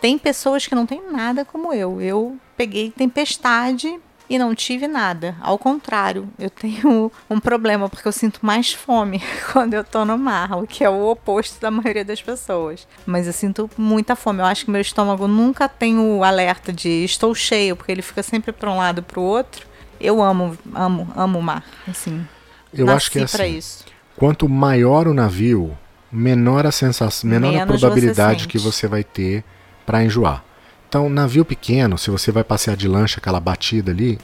Tem 0.00 0.18
pessoas 0.18 0.66
que 0.66 0.74
não 0.74 0.86
têm 0.86 1.02
nada 1.10 1.44
como 1.44 1.72
eu. 1.72 2.00
Eu 2.00 2.38
peguei 2.56 2.90
tempestade 2.90 4.00
e 4.30 4.38
não 4.38 4.54
tive 4.54 4.86
nada. 4.86 5.36
Ao 5.40 5.58
contrário, 5.58 6.28
eu 6.38 6.48
tenho 6.48 7.10
um 7.28 7.40
problema 7.40 7.88
porque 7.88 8.06
eu 8.06 8.12
sinto 8.12 8.38
mais 8.42 8.72
fome 8.72 9.20
quando 9.52 9.74
eu 9.74 9.82
tô 9.82 10.04
no 10.04 10.16
mar, 10.16 10.52
o 10.52 10.66
que 10.66 10.84
é 10.84 10.88
o 10.88 11.08
oposto 11.08 11.60
da 11.60 11.70
maioria 11.70 12.04
das 12.04 12.22
pessoas. 12.22 12.86
Mas 13.04 13.26
eu 13.26 13.32
sinto 13.32 13.68
muita 13.76 14.14
fome. 14.14 14.38
Eu 14.38 14.46
acho 14.46 14.64
que 14.64 14.70
meu 14.70 14.80
estômago 14.80 15.26
nunca 15.26 15.68
tem 15.68 15.98
o 15.98 16.22
alerta 16.22 16.72
de 16.72 17.04
estou 17.04 17.34
cheio, 17.34 17.74
porque 17.74 17.90
ele 17.90 18.02
fica 18.02 18.22
sempre 18.22 18.52
para 18.52 18.70
um 18.70 18.76
lado 18.76 19.00
e 19.00 19.02
para 19.02 19.18
o 19.18 19.24
outro. 19.24 19.66
Eu 20.00 20.22
amo, 20.22 20.56
amo, 20.72 21.12
amo 21.14 21.38
o 21.38 21.42
mar, 21.42 21.64
assim. 21.86 22.24
Eu 22.72 22.88
acho 22.88 23.10
que 23.10 23.18
é 23.18 23.24
assim. 23.24 23.56
Isso. 23.56 23.84
Quanto 24.16 24.48
maior 24.48 25.08
o 25.08 25.12
navio, 25.12 25.76
menor 26.10 26.66
a 26.66 26.72
sensação, 26.72 27.28
menor 27.28 27.52
Menos 27.52 27.62
a 27.62 27.66
probabilidade 27.66 28.44
você 28.44 28.48
que 28.48 28.58
você 28.58 28.86
vai 28.86 29.02
ter 29.02 29.44
para 29.90 30.04
enjoar. 30.04 30.44
Então, 30.88 31.10
navio 31.10 31.44
pequeno, 31.44 31.98
se 31.98 32.10
você 32.10 32.30
vai 32.30 32.44
passear 32.44 32.76
de 32.76 32.86
lancha, 32.86 33.18
aquela 33.18 33.40
batida 33.40 33.90
ali, 33.90 34.20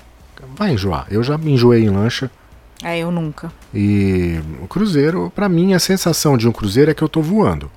vai 0.57 0.72
enjoar. 0.72 1.07
Eu 1.11 1.24
já 1.24 1.37
me 1.37 1.52
enjoei 1.52 1.83
em 1.83 1.90
lancha. 1.90 2.31
É, 2.85 3.00
eu 3.00 3.11
nunca. 3.11 3.50
E 3.74 4.40
o 4.62 4.68
cruzeiro, 4.68 5.33
para 5.35 5.48
mim, 5.48 5.74
a 5.74 5.81
sensação 5.81 6.38
de 6.38 6.48
um 6.48 6.52
cruzeiro 6.52 6.92
é 6.92 6.94
que 6.94 7.02
eu 7.02 7.09
tô 7.09 7.20
voando. 7.20 7.68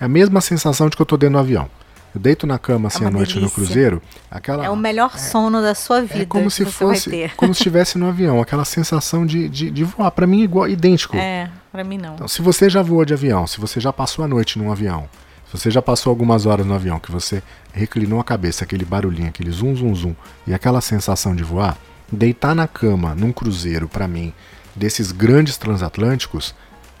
É 0.00 0.04
a 0.04 0.08
mesma 0.08 0.40
sensação 0.40 0.88
de 0.88 0.94
que 0.94 1.02
eu 1.02 1.06
tô 1.06 1.16
dentro 1.16 1.34
do 1.34 1.40
avião. 1.40 1.68
Eu 2.14 2.20
deito 2.20 2.46
na 2.46 2.60
cama 2.60 2.88
assim 2.88 3.04
é 3.04 3.08
à 3.08 3.10
noite 3.10 3.34
delícia. 3.34 3.40
no 3.40 3.50
cruzeiro, 3.50 4.02
aquela 4.30 4.64
É 4.64 4.70
o 4.70 4.76
melhor 4.76 5.10
é, 5.14 5.18
sono 5.18 5.60
da 5.60 5.74
sua 5.74 5.98
é 5.98 6.02
vida. 6.02 6.22
É 6.22 6.26
como 6.26 6.48
se 6.48 6.64
fosse, 6.64 7.28
como 7.36 7.52
se 7.54 7.60
estivesse 7.60 7.98
no 7.98 8.06
avião, 8.06 8.40
aquela 8.40 8.64
sensação 8.64 9.26
de, 9.26 9.48
de, 9.48 9.68
de 9.68 9.82
voar. 9.82 10.12
Para 10.12 10.28
mim 10.28 10.42
é 10.42 10.44
igual, 10.44 10.68
idêntico. 10.68 11.16
É, 11.16 11.50
para 11.72 11.82
mim 11.82 11.98
não. 11.98 12.14
Então, 12.14 12.28
se 12.28 12.40
você 12.40 12.70
já 12.70 12.82
voou 12.82 13.04
de 13.04 13.14
avião, 13.14 13.48
se 13.48 13.58
você 13.58 13.80
já 13.80 13.92
passou 13.92 14.24
a 14.24 14.28
noite 14.28 14.58
num 14.58 14.70
avião, 14.70 15.08
você 15.52 15.70
já 15.70 15.82
passou 15.82 16.10
algumas 16.10 16.46
horas 16.46 16.64
no 16.64 16.74
avião 16.74 16.98
que 16.98 17.12
você 17.12 17.42
reclinou 17.72 18.18
a 18.18 18.24
cabeça, 18.24 18.64
aquele 18.64 18.84
barulhinho, 18.84 19.28
aquele 19.28 19.50
zum 19.50 19.76
zum 19.76 19.94
zum 19.94 20.16
e 20.46 20.54
aquela 20.54 20.80
sensação 20.80 21.36
de 21.36 21.42
voar, 21.42 21.76
deitar 22.10 22.54
na 22.54 22.66
cama 22.66 23.14
num 23.14 23.32
cruzeiro 23.32 23.86
para 23.86 24.08
mim 24.08 24.32
desses 24.74 25.12
grandes 25.12 25.56
transatlânticos, 25.58 26.54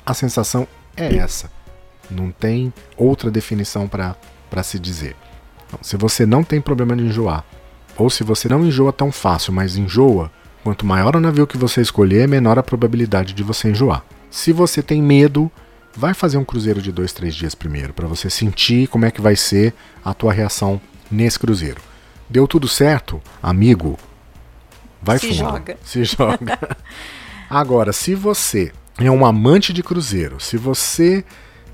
a 0.04 0.12
sensação 0.12 0.68
é 0.96 1.16
essa. 1.16 1.50
Não 2.10 2.30
tem 2.30 2.72
outra 2.96 3.30
definição 3.30 3.88
para 3.88 4.62
se 4.62 4.78
dizer. 4.78 5.16
Então, 5.66 5.78
se 5.82 5.96
você 5.96 6.26
não 6.26 6.44
tem 6.44 6.60
problema 6.60 6.94
de 6.94 7.04
enjoar, 7.04 7.44
ou 7.96 8.10
se 8.10 8.22
você 8.22 8.48
não 8.48 8.64
enjoa 8.64 8.92
tão 8.92 9.10
fácil, 9.10 9.52
mas 9.52 9.76
enjoa, 9.76 10.30
quanto 10.62 10.84
maior 10.84 11.16
o 11.16 11.20
navio 11.20 11.46
que 11.46 11.56
você 11.56 11.80
escolher, 11.80 12.28
menor 12.28 12.58
a 12.58 12.62
probabilidade 12.62 13.32
de 13.32 13.42
você 13.42 13.70
enjoar. 13.70 14.04
Se 14.30 14.52
você 14.52 14.82
tem 14.82 15.02
medo, 15.02 15.50
vai 15.94 16.14
fazer 16.14 16.38
um 16.38 16.44
cruzeiro 16.44 16.80
de 16.80 16.90
dois, 16.90 17.12
três 17.12 17.34
dias 17.34 17.54
primeiro, 17.54 17.92
para 17.92 18.06
você 18.06 18.30
sentir 18.30 18.88
como 18.88 19.04
é 19.04 19.10
que 19.10 19.20
vai 19.20 19.36
ser 19.36 19.74
a 20.04 20.14
tua 20.14 20.32
reação 20.32 20.80
nesse 21.10 21.38
cruzeiro. 21.38 21.80
Deu 22.28 22.46
tudo 22.48 22.66
certo, 22.66 23.20
amigo? 23.42 23.98
Vai 25.02 25.18
se 25.18 25.28
fundo. 25.28 25.36
Joga. 25.36 25.76
Se 25.84 26.04
joga. 26.04 26.58
Agora, 27.50 27.92
se 27.92 28.14
você 28.14 28.72
é 28.98 29.10
um 29.10 29.26
amante 29.26 29.72
de 29.72 29.82
cruzeiro, 29.82 30.40
se 30.40 30.56
você 30.56 31.24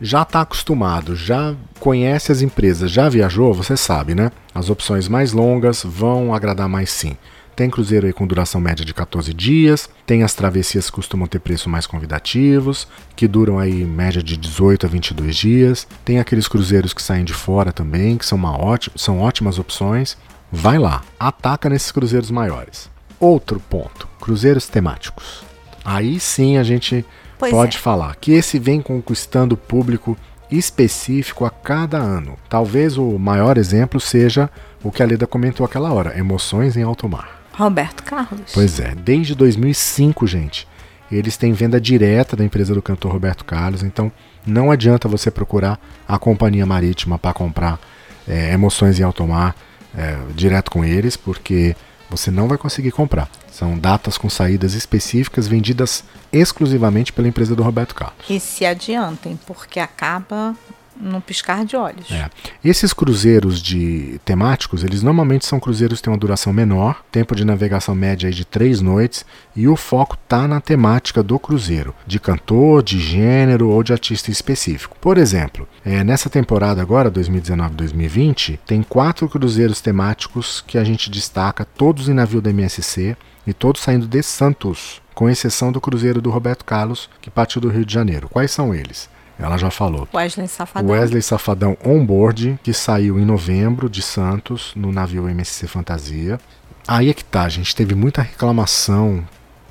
já 0.01 0.23
está 0.23 0.41
acostumado, 0.41 1.15
já 1.15 1.55
conhece 1.79 2.33
as 2.33 2.41
empresas, 2.41 2.91
já 2.91 3.09
viajou, 3.09 3.53
você 3.53 3.77
sabe, 3.77 4.15
né? 4.15 4.31
As 4.55 4.71
opções 4.71 5.09
mais 5.09 5.33
longas 5.33 5.83
vão 5.85 6.35
agradar 6.35 6.69
mais 6.69 6.91
sim. 6.91 7.17
Tem 7.59 7.69
cruzeiro 7.69 8.07
aí 8.07 8.13
com 8.13 8.25
duração 8.25 8.61
média 8.61 8.85
de 8.85 8.95
14 8.95 9.35
dias, 9.35 9.91
tem 10.07 10.23
as 10.23 10.33
travessias 10.33 10.89
que 10.89 10.93
costumam 10.93 11.27
ter 11.27 11.41
preço 11.41 11.69
mais 11.69 11.89
convidativos, 11.89 12.87
que 13.17 13.27
duram 13.27 13.59
aí 13.59 13.85
média 13.85 14.23
de 14.23 14.37
18 14.37 14.87
a 14.87 14.89
22 14.89 15.35
dias. 15.35 15.85
Tem 16.05 16.21
aqueles 16.21 16.47
cruzeiros 16.47 16.93
que 16.93 17.03
saem 17.03 17.25
de 17.25 17.33
fora 17.33 17.73
também, 17.73 18.17
que 18.17 18.25
são, 18.25 18.39
uma 18.39 18.57
ótima, 18.57 18.95
são 18.97 19.19
ótimas 19.19 19.59
opções. 19.59 20.17
Vai 20.53 20.79
lá, 20.79 21.03
ataca 21.19 21.69
nesses 21.69 21.91
cruzeiros 21.91 22.31
maiores. 22.31 22.89
Outro 23.19 23.59
ponto, 23.59 24.07
cruzeiros 24.21 24.69
temáticos. 24.69 25.43
Aí 25.85 26.21
sim 26.21 26.59
a 26.59 26.63
gente 26.63 27.05
pois 27.37 27.51
pode 27.51 27.77
é. 27.77 27.81
falar 27.81 28.15
que 28.21 28.31
esse 28.31 28.61
vem 28.61 28.81
conquistando 28.81 29.57
público 29.57 30.17
específico 30.49 31.45
a 31.45 31.51
cada 31.51 31.99
ano. 31.99 32.39
Talvez 32.49 32.97
o 32.97 33.19
maior 33.19 33.59
exemplo 33.59 33.99
seja 33.99 34.49
o 34.81 34.93
que 34.93 35.03
a 35.03 35.07
Leda 35.07 35.27
comentou 35.27 35.67
aquela 35.67 35.93
hora, 35.93 36.17
emoções 36.17 36.77
em 36.77 36.85
alto 36.85 37.09
mar. 37.09 37.38
Roberto 37.59 38.05
Carlos. 38.05 38.53
Pois 38.55 38.79
é, 38.79 38.95
desde 38.95 39.35
2005, 39.35 40.27
gente. 40.29 40.69
Eles 41.11 41.37
têm 41.37 41.53
venda 41.53 41.81
direta 41.81 42.37
da 42.37 42.45
empresa 42.45 42.73
do 42.73 42.81
cantor 42.81 43.13
Roberto 43.13 43.45
Carlos, 43.45 43.83
então 43.83 44.13
não 44.47 44.71
adianta 44.71 45.09
você 45.09 45.31
procurar 45.31 45.81
a 46.07 46.19
companhia 46.19 46.65
marítima 46.65 47.19
para 47.19 47.33
comprar 47.33 47.81
é, 48.29 48.53
emoções 48.53 49.01
em 49.01 49.03
alto 49.03 49.27
mar 49.27 49.57
é, 49.97 50.17
direto 50.35 50.71
com 50.71 50.85
eles, 50.85 51.17
porque 51.17 51.75
você 52.09 52.31
não 52.31 52.47
vai 52.47 52.57
conseguir 52.57 52.93
comprar. 52.93 53.29
São 53.51 53.77
datas 53.77 54.17
com 54.17 54.31
saídas 54.31 54.75
específicas 54.75 55.49
vendidas 55.49 56.05
exclusivamente 56.33 57.13
pela 57.13 57.27
empresa 57.27 57.57
do 57.57 57.63
Roberto 57.63 57.95
Carlos. 57.95 58.25
E 58.29 58.39
se 58.39 58.65
adiantem, 58.65 59.39
porque 59.47 59.81
acaba 59.81 60.55
num 61.01 61.21
piscar 61.21 61.65
de 61.65 61.77
olhos. 61.77 62.11
É. 62.11 62.29
Esses 62.65 62.93
cruzeiros 62.93 63.63
de 63.63 64.21
temáticos, 64.25 64.83
eles 64.83 65.03
normalmente 65.03 65.47
são 65.47 65.61
cruzeiros 65.61 65.99
que 65.99 66.05
têm 66.05 66.13
uma 66.13 66.19
duração 66.19 66.53
menor, 66.53 67.03
tempo 67.11 67.35
de 67.35 67.45
navegação 67.45 67.95
média 67.95 68.31
de 68.31 68.45
três 68.45 68.81
noites, 68.81 69.25
e 69.55 69.69
o 69.69 69.77
foco 69.77 70.17
está 70.23 70.49
na 70.49 70.61
temática 70.61 71.23
do 71.23 71.39
cruzeiro, 71.39 71.95
de 72.07 72.19
cantor, 72.19 72.83
de 72.83 72.99
gênero 72.99 73.69
ou 73.69 73.83
de 73.83 73.93
artista 73.93 74.31
específico. 74.31 74.97
Por 75.01 75.19
exemplo, 75.19 75.69
é, 75.85 76.03
nessa 76.03 76.29
temporada 76.29 76.83
agora, 76.83 77.11
2019-2020, 77.11 78.59
tem 78.67 78.83
quatro 78.83 79.29
cruzeiros 79.29 79.81
temáticos 79.81 80.63
que 80.67 80.79
a 80.79 80.85
gente 80.85 81.11
destaca, 81.11 81.65
todos 81.65 82.09
em 82.09 82.15
navio 82.15 82.41
da 82.41 82.51
MSC 82.51 83.17
e 83.47 83.53
todos 83.53 83.83
saindo 83.83 84.07
de 84.07 84.23
Santos, 84.23 85.01
com 85.15 85.29
exceção 85.29 85.73
do 85.73 85.81
cruzeiro 85.81 86.21
do 86.21 86.31
Roberto 86.31 86.65
Carlos, 86.65 87.09
que 87.21 87.31
partiu 87.31 87.61
do 87.61 87.69
Rio 87.69 87.85
de 87.85 87.93
Janeiro. 87.93 88.29
Quais 88.29 88.51
são 88.51 88.75
eles? 88.75 89.09
Ela 89.39 89.57
já 89.57 89.71
falou. 89.71 90.09
Wesley 90.13 90.49
Safadão. 90.49 90.91
Wesley 90.91 91.23
Safadão 91.23 91.77
Onboard, 91.85 92.59
que 92.63 92.73
saiu 92.73 93.19
em 93.19 93.25
novembro 93.25 93.89
de 93.89 94.03
Santos, 94.03 94.73
no 94.75 94.91
navio 94.91 95.29
MSC 95.29 95.67
Fantasia. 95.67 96.41
Aí 96.87 97.09
é 97.09 97.15
que 97.15 97.25
tá, 97.25 97.45
a 97.45 97.49
gente 97.49 97.77
teve 97.77 97.95
muita 97.95 98.23
reclamação 98.23 99.25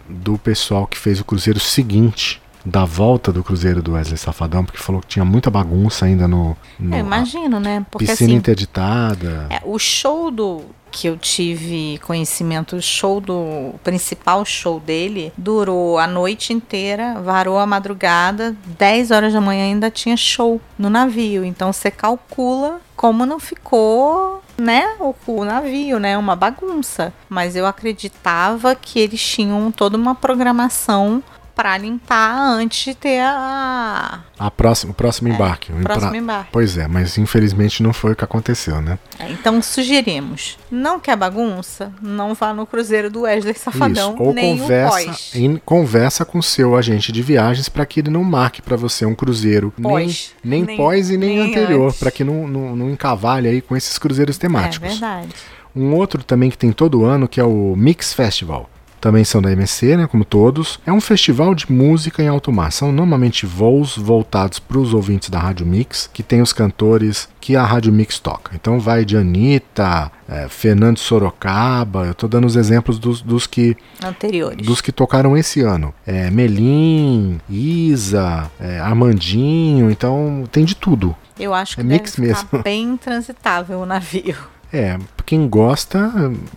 do 0.07 0.37
pessoal 0.37 0.87
que 0.87 0.97
fez 0.97 1.19
o 1.19 1.25
cruzeiro 1.25 1.59
seguinte 1.59 2.41
da 2.67 2.83
volta 2.83 3.31
do 3.31 3.43
cruzeiro 3.43 3.81
do 3.81 3.93
Wesley 3.93 4.17
Safadão, 4.17 4.65
porque 4.65 4.77
falou 4.77 5.01
que 5.01 5.07
tinha 5.07 5.23
muita 5.23 5.49
bagunça 5.49 6.05
ainda 6.05 6.27
no. 6.27 6.55
no 6.77 6.95
Eu 6.95 6.99
imagino, 6.99 7.59
né? 7.59 7.85
Porque, 7.89 8.05
piscina 8.05 8.31
assim, 8.31 8.37
interditada. 8.37 9.47
É, 9.49 9.61
o 9.63 9.79
show 9.79 10.29
do, 10.29 10.65
que 10.91 11.07
eu 11.07 11.17
tive 11.17 11.97
conhecimento, 11.99 12.75
o 12.75 12.81
show 12.81 13.21
do 13.21 13.37
o 13.37 13.79
principal 13.83 14.43
show 14.43 14.79
dele 14.79 15.31
durou 15.37 15.97
a 15.97 16.07
noite 16.07 16.51
inteira, 16.51 17.21
varou 17.21 17.57
a 17.57 17.65
madrugada, 17.65 18.55
10 18.77 19.11
horas 19.11 19.33
da 19.33 19.39
manhã 19.39 19.63
ainda 19.63 19.89
tinha 19.89 20.17
show 20.17 20.59
no 20.77 20.89
navio. 20.89 21.45
Então 21.45 21.71
você 21.71 21.89
calcula 21.89 22.81
como 22.95 23.25
não 23.25 23.39
ficou, 23.39 24.41
né, 24.57 24.95
o, 24.99 25.13
o 25.27 25.45
navio, 25.45 25.99
né, 25.99 26.17
uma 26.17 26.35
bagunça. 26.35 27.13
Mas 27.29 27.55
eu 27.55 27.65
acreditava 27.65 28.75
que 28.75 28.99
eles 28.99 29.21
tinham 29.21 29.71
toda 29.71 29.95
uma 29.95 30.15
programação 30.15 31.23
para 31.57 31.75
limpar 31.77 32.37
antes 32.39 32.85
de 32.85 32.93
ter 32.95 33.19
a. 33.19 34.19
A 34.37 34.51
próxima, 34.51 34.91
o 34.91 34.93
próximo 34.93 35.27
embarque. 35.27 35.71
o 35.73 35.79
É, 35.79 35.81
próximo 35.81 36.07
embra- 36.09 36.19
embarque. 36.19 36.49
Pois 36.51 36.77
é, 36.77 36.87
mas 36.87 37.17
infelizmente 37.17 37.81
não 37.81 37.91
foi 37.91 38.11
o 38.11 38.15
que 38.15 38.23
aconteceu, 38.23 38.79
né? 38.79 38.99
É, 39.17 39.31
Então 39.31 39.59
sugerimos: 39.59 40.57
não 40.69 40.99
quer 40.99 41.17
bagunça? 41.17 41.91
Não 41.99 42.35
vá 42.35 42.53
no 42.53 42.67
cruzeiro 42.67 43.09
do 43.09 43.21
Wesley 43.21 43.55
Safadão, 43.55 44.13
Isso. 44.13 44.23
Ou 44.23 44.33
nem 44.33 44.53
o 44.55 44.59
conversa, 44.59 44.91
pós. 45.07 45.31
em, 45.35 45.57
conversa 45.57 46.23
com 46.23 46.37
o 46.37 46.43
seu 46.43 46.75
agente 46.77 47.11
de 47.11 47.23
viagens 47.23 47.67
para 47.67 47.85
que 47.85 48.01
ele 48.01 48.11
não 48.11 48.23
marque 48.23 48.61
para 48.61 48.77
você 48.77 49.03
um 49.05 49.15
cruzeiro 49.15 49.73
Pós. 49.81 50.33
nem, 50.43 50.59
nem, 50.59 50.67
Nem- 50.67 50.77
pós 50.77 51.09
e 51.09 51.17
nem, 51.17 51.37
nem 51.39 51.49
anterior, 51.49 51.91
para 51.95 52.11
que 52.11 52.23
não, 52.23 52.47
não, 52.47 52.75
não 52.75 52.89
encavale 52.91 53.47
aí 53.47 53.61
com 53.61 53.75
esses 53.75 53.97
cruzeiros 53.97 54.37
É 54.37 54.39
temáticos. 54.39 54.89
verdade. 54.91 55.29
Um 55.75 55.93
outro 55.95 56.23
também 56.23 56.49
que 56.51 56.57
tem 56.57 56.71
todo 56.71 57.03
ano, 57.05 57.27
que 57.27 57.39
é 57.39 57.43
o 57.43 57.75
Mix 57.75 58.13
Festival. 58.13 58.69
Também 58.99 59.23
são 59.23 59.41
da 59.41 59.51
MC, 59.51 59.95
né, 59.95 60.07
como 60.07 60.25
todos. 60.25 60.79
É 60.85 60.91
um 60.91 61.01
festival 61.01 61.53
de 61.53 61.71
música 61.71 62.21
em 62.23 62.27
alto 62.27 62.51
mar. 62.51 62.71
São 62.71 62.91
normalmente 62.91 63.45
voos 63.45 63.97
voltados 63.97 64.59
para 64.59 64.77
os 64.77 64.93
ouvintes 64.93 65.29
da 65.29 65.39
Rádio 65.39 65.65
Mix, 65.65 66.09
que 66.11 66.23
tem 66.23 66.41
os 66.41 66.51
cantores 66.51 67.29
que 67.39 67.55
a 67.55 67.63
Rádio 67.63 67.93
Mix 67.93 68.19
toca. 68.19 68.51
Então 68.55 68.79
vai 68.79 69.05
de 69.05 69.15
Anitta, 69.15 70.11
eh, 70.27 70.47
Fernando 70.49 70.97
Sorocaba. 70.97 72.05
Eu 72.05 72.13
tô 72.15 72.27
dando 72.27 72.45
os 72.45 72.55
exemplos 72.55 72.99
dos, 72.99 73.21
dos 73.21 73.47
que 73.47 73.77
Anteriores. 74.03 74.65
dos 74.65 74.81
que 74.81 74.91
tocaram 74.91 75.37
esse 75.37 75.61
ano. 75.61 75.93
É, 76.05 76.29
Melim, 76.31 77.39
Isa, 77.49 78.49
é, 78.59 78.79
Armandinho, 78.79 79.89
então 79.91 80.43
tem 80.51 80.65
de 80.65 80.75
tudo. 80.75 81.15
Eu 81.39 81.53
acho 81.53 81.75
que 81.75 81.81
É 81.81 81.83
mix 81.83 82.17
mesmo. 82.17 82.49
bem 82.63 82.97
transitável 82.97 83.79
o 83.79 83.85
navio. 83.85 84.35
É, 84.71 84.97
quem 85.25 85.47
gosta. 85.47 86.11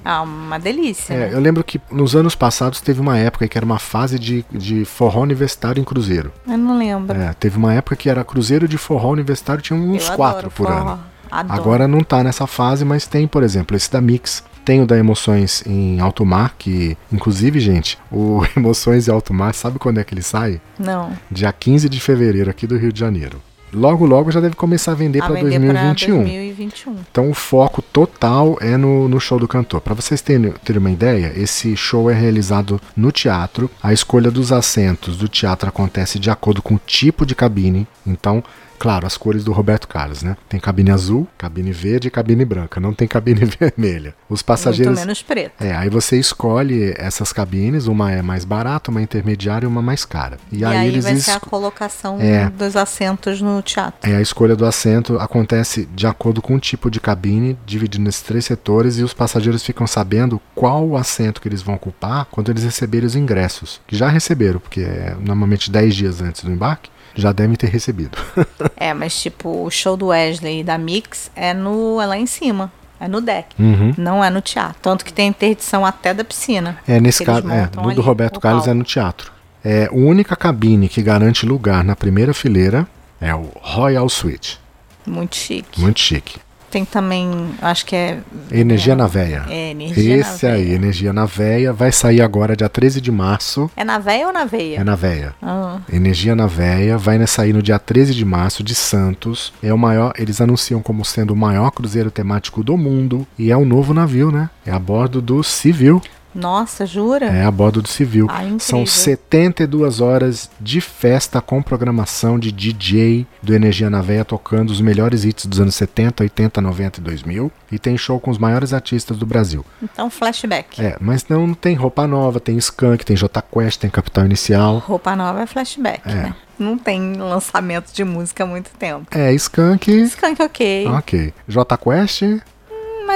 Ah, 0.05 0.23
uma 0.23 0.59
delícia. 0.59 1.13
é, 1.13 1.19
né? 1.19 1.31
eu 1.33 1.41
lembro 1.41 1.63
que 1.65 1.81
nos 1.91 2.15
anos 2.15 2.35
passados 2.35 2.81
teve 2.81 3.01
uma 3.01 3.19
época 3.19 3.47
que 3.49 3.57
era 3.57 3.65
uma 3.65 3.79
fase 3.79 4.19
de, 4.19 4.45
de 4.51 4.85
forró 4.85 5.23
universitário 5.23 5.81
em 5.81 5.85
cruzeiro. 5.85 6.33
Eu 6.47 6.59
não 6.59 6.79
lembro. 6.79 7.17
É, 7.17 7.33
teve 7.35 7.57
uma 7.57 7.73
época 7.75 7.97
que 7.97 8.09
era 8.09 8.25
cruzeiro 8.25 8.67
de 8.69 8.79
forró 8.79 9.11
universitário, 9.11 9.63
tinha 9.63 9.79
uns 9.79 10.09
Eu 10.09 10.17
quatro 10.17 10.51
por 10.51 10.67
forró. 10.67 10.79
ano. 10.79 11.01
Adoro. 11.31 11.61
Agora 11.61 11.89
não 11.89 12.01
tá 12.01 12.25
nessa 12.25 12.47
fase, 12.47 12.85
mas 12.85 13.07
tem, 13.07 13.27
por 13.29 13.43
exemplo, 13.43 13.77
esse 13.77 13.91
da 13.91 14.01
Mix. 14.01 14.43
Tem 14.65 14.83
o 14.83 14.87
da 14.87 14.99
Emoções 14.99 15.65
em 15.67 16.01
Alto 16.01 16.25
Mar, 16.27 16.55
que, 16.59 16.97
inclusive, 17.11 17.59
gente, 17.61 17.99
o 18.11 18.43
Emoções 18.57 19.09
em 19.09 19.11
Alto 19.11 19.33
Mar, 19.33 19.55
sabe 19.55 19.79
quando 19.79 19.99
é 19.99 20.05
que 20.05 20.13
ele 20.13 20.23
sai? 20.23 20.61
Não. 20.79 21.13
dia 21.31 21.53
15 21.53 21.89
de 21.89 22.01
fevereiro 22.01 22.51
aqui 22.51 22.67
do 22.67 22.77
Rio 22.77 22.93
de 22.93 23.01
Janeiro. 23.01 23.41
Logo, 23.73 24.05
logo 24.05 24.31
já 24.31 24.41
deve 24.41 24.57
começar 24.57 24.93
a 24.93 24.95
vender 24.95 25.21
para 25.21 25.35
vender 25.35 25.59
2021. 25.59 26.17
pra 26.17 26.25
2021. 26.25 26.97
Então 27.11 27.31
o 27.31 27.35
foco 27.35 27.81
total 27.81 28.59
é 28.61 28.77
no, 28.77 29.09
no 29.09 29.21
show 29.21 29.39
do 29.39 29.49
cantor. 29.49 29.81
Para 29.81 29.95
vocês 29.95 30.21
terem, 30.21 30.53
terem 30.65 30.81
uma 30.81 30.91
ideia, 30.91 31.33
esse 31.37 31.77
show 31.77 32.11
é 32.11 32.15
realizado 32.15 32.81
no 32.97 33.13
teatro. 33.13 33.71
A 33.83 33.93
escolha 33.93 34.31
dos 34.31 34.53
assentos 34.53 35.17
do 35.17 35.29
teatro 35.29 35.69
acontece 35.69 36.19
de 36.19 36.31
acordo 36.31 36.63
com 36.63 36.75
o 36.75 36.81
tipo 36.85 37.25
de 37.25 37.35
cabine. 37.35 37.87
Então, 38.07 38.43
claro, 38.81 39.07
as 39.07 39.17
cores 39.17 39.45
do 39.45 39.53
Roberto 39.53 39.87
Carlos, 39.87 40.23
né? 40.23 40.37
Tem 40.49 40.59
cabine 40.59 40.91
azul, 40.91 41.29
cabine 41.39 41.71
verde 41.71 42.09
e 42.09 42.11
cabine 42.11 42.45
branca. 42.45 42.81
Não 42.81 42.93
tem 42.95 43.07
cabine 43.07 43.45
vermelha. 43.61 44.15
Os 44.29 44.41
passageiros. 44.43 44.95
Muito 44.95 45.01
menos 45.07 45.23
preto. 45.23 45.53
É, 45.63 45.77
aí 45.77 45.89
você 45.91 46.19
escolhe 46.19 46.95
essas 46.97 47.33
cabines, 47.33 47.87
uma 47.87 48.11
é 48.11 48.23
mais 48.23 48.45
barata, 48.45 48.91
uma 48.91 49.03
intermediária 49.03 49.67
e 49.67 49.69
uma 49.69 49.83
mais 49.83 50.05
cara. 50.05 50.39
E, 50.51 50.59
E, 50.61 50.65
aí, 50.65 50.79
aí, 50.79 50.89
eles 50.89 51.05
vai 51.05 51.15
ser 51.17 51.33
a 51.33 51.41
colocação 51.41 52.19
É. 52.21 52.49
dos 52.51 52.75
assentos 52.75 53.41
no 53.43 53.61
teatro. 53.63 54.11
é, 54.11 54.17
a 54.17 54.21
escolha 54.23 54.57
do 54.57 54.65
assento 54.65 55.19
acontece 55.19 55.87
de 55.95 56.07
acordo 56.07 56.41
com 56.41 56.55
o 56.55 56.59
tipo 56.59 56.91
de 56.91 56.99
cabine, 57.01 57.59
dividido 57.67 58.03
nesses 58.03 58.23
três 58.23 58.45
setores, 58.47 58.99
e 58.99 59.03
os 59.03 59.13
passageiros 59.13 59.63
ficam 59.63 59.87
sabendo 59.87 60.41
qual 60.55 60.87
o 60.89 60.97
assento 60.97 61.41
que 61.41 61.49
eles 61.49 61.61
vão 61.61 61.75
ocupar 61.75 62.25
quando 62.31 62.51
eles 62.51 62.65
receberem 62.65 63.07
os 63.07 63.15
ingressos. 63.15 63.81
Que 63.87 63.95
já 63.95 64.09
receberam, 64.09 64.59
porque 64.59 64.81
é 64.81 65.15
normalmente 65.21 65.71
10 65.71 65.95
dias 65.95 66.23
antes 66.23 66.43
do 66.45 66.51
embarque, 66.51 66.91
já 67.15 67.33
devem 67.33 67.57
ter 67.57 67.69
recebido. 67.69 68.19
É, 68.77 68.95
mas 68.95 69.21
tipo, 69.21 69.65
o 69.65 69.71
show 69.71 69.95
do 69.95 70.07
Wesley 70.07 70.61
e 70.61 70.65
da 70.65 70.79
Mix 70.79 71.31
é, 71.37 71.53
no, 71.53 72.01
é 72.01 72.07
lá 72.07 72.17
em 72.17 72.25
cima. 72.25 72.73
É 72.99 73.07
no 73.07 73.21
deck. 73.21 73.49
Uhum. 73.59 73.95
Não 73.97 74.25
é 74.25 74.31
no 74.31 74.41
teatro. 74.41 74.77
Tanto 74.81 75.05
que 75.05 75.13
tem 75.13 75.29
interdição 75.29 75.85
até 75.85 76.15
da 76.15 76.25
piscina. 76.25 76.79
É, 76.89 76.99
nesse 76.99 77.23
caso, 77.25 77.51
é, 77.51 77.67
do 77.67 77.81
ali 77.81 78.01
Roberto 78.01 78.41
Carlos 78.41 78.67
é 78.67 78.73
no 78.73 78.85
teatro. 78.85 79.33
É, 79.63 79.87
a 79.87 79.93
única 79.93 80.35
cabine 80.35 80.89
que 80.89 81.03
garante 81.03 81.45
lugar 81.45 81.85
na 81.85 81.95
primeira 81.95 82.33
fileira 82.33 82.87
é 83.21 83.35
o 83.35 83.51
Royal 83.57 84.09
Suite. 84.09 84.59
Muito 85.07 85.37
chique. 85.37 85.81
Muito 85.81 86.01
chique. 86.01 86.39
Tem 86.71 86.85
também, 86.85 87.29
acho 87.61 87.85
que 87.85 87.97
é. 87.97 88.19
Energia 88.51 88.95
na 88.95 89.07
veia. 89.07 89.45
É, 89.49 89.71
energia 89.71 90.17
Esse 90.17 90.47
na 90.47 90.53
aí, 90.53 90.65
veia. 90.65 90.75
Energia 90.77 91.13
na 91.13 91.27
veia, 91.27 91.73
vai 91.73 91.91
sair 91.91 92.23
agora 92.23 92.57
dia 92.57 92.69
13 92.69 93.01
de 93.01 93.11
março. 93.11 93.71
É 93.77 93.85
na 93.85 93.99
veia 93.99 94.27
ou 94.27 94.33
na 94.33 94.45
veia? 94.45 94.79
É 94.79 94.85
na 94.85 94.95
veia. 94.95 95.35
Ah, 95.43 95.79
Energia 95.93 96.37
na 96.37 96.47
Veia 96.47 96.97
vai 96.97 97.25
sair 97.27 97.53
no 97.53 97.63
dia 97.63 97.79
13 97.79 98.15
de 98.15 98.25
março 98.25 98.63
de 98.63 98.75
Santos. 98.75 99.53
É 99.63 99.73
o 99.73 99.79
maior, 99.79 100.13
eles 100.17 100.41
anunciam 100.41 100.83
como 100.83 101.05
sendo 101.05 101.33
o 101.33 101.37
maior 101.37 101.71
cruzeiro 101.71 102.11
temático 102.11 102.63
do 102.63 102.77
mundo 102.77 103.27
e 103.39 103.51
é 103.51 103.57
um 103.57 103.65
novo 103.65 103.93
navio, 103.93 104.31
né? 104.31 104.51
É 104.65 104.71
a 104.71 104.79
bordo 104.79 105.21
do 105.21 105.43
Civil. 105.43 106.01
Nossa, 106.35 106.87
jura? 106.87 107.27
É 107.27 107.45
a 107.45 107.51
bordo 107.51 107.83
do 107.83 107.89
Civil. 107.89 108.27
Ah. 108.31 108.43
São 108.59 108.85
72 108.87 110.01
horas 110.01 110.51
de 110.61 110.81
festa 110.81 111.41
com 111.41 111.63
programação 111.63 112.39
de 112.39 112.53
DJ 112.53 113.27
do 113.43 113.55
Energia 113.55 113.91
na 113.91 114.01
Veia 114.01 114.25
tocando 114.25 114.71
os 114.71 114.81
melhores 114.81 115.25
hits 115.25 115.47
dos 115.47 115.61
anos 115.61 115.75
70, 115.75 116.23
80, 116.23 116.61
90 116.61 117.01
e 117.01 117.03
2000 117.03 117.53
e 117.73 117.79
tem 117.79 117.97
show 117.97 118.19
com 118.21 118.31
os 118.31 118.39
maiores 118.39 118.73
artistas 118.73 119.17
do 119.17 119.27
Brasil. 119.27 119.65
Então, 119.83 120.11
flashback. 120.11 120.81
É, 120.81 120.97
mas 121.01 121.25
não 121.29 121.55
tem 121.55 121.75
roupa 121.75 122.07
nova, 122.07 122.39
tem 122.41 122.57
Skank, 122.59 123.05
tem 123.05 123.17
J 123.17 123.43
Quest, 123.43 123.81
tem 123.81 123.91
Capital 123.91 124.25
Inicial. 124.25 124.79
Roupa 124.79 125.15
nova 125.17 125.43
é 125.43 125.47
flashback, 125.47 126.03
É. 126.09 126.15
né? 126.15 126.35
Não 126.59 126.77
tem 126.77 127.15
lançamento 127.15 127.91
de 127.91 128.05
música 128.05 128.45
há 128.45 128.47
muito 128.47 128.71
tempo. 128.79 129.07
É, 129.11 129.33
Skank. 129.33 129.91
Skunk 130.03 130.43
ok, 130.43 130.87
Ok. 130.89 131.35
J 131.49 131.77
Quest, 131.79 132.23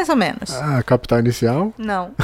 mais 0.04 0.08
ou 0.10 0.16
menos. 0.16 0.52
ah, 0.60 0.82
Capital 0.82 1.20
Inicial. 1.20 1.72
Não. 1.78 2.10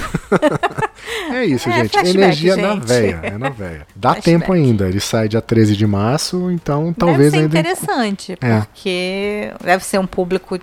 É 1.33 1.45
isso, 1.45 1.69
É, 1.69 1.85
gente. 1.85 1.97
Energia 1.99 2.57
na 2.57 2.75
gente. 2.75 2.85
veia. 2.87 3.21
É 3.23 3.39
na 3.39 3.49
veia. 3.49 3.87
Dá 3.97 4.11
Flashback. 4.13 4.25
tempo 4.25 4.53
ainda. 4.53 4.87
Ele 4.89 5.01
sai 5.01 5.29
dia 5.29 5.41
13 5.41 5.75
de 5.77 5.87
março, 5.87 6.51
então 6.51 6.93
talvez 6.93 7.33
deve 7.33 7.37
ser 7.37 7.39
ainda. 7.43 7.59
interessante, 7.59 8.39
É. 8.41 8.61
porque 8.61 9.53
deve 9.65 9.85
ser 9.85 9.99
um 9.99 10.07
público 10.07 10.59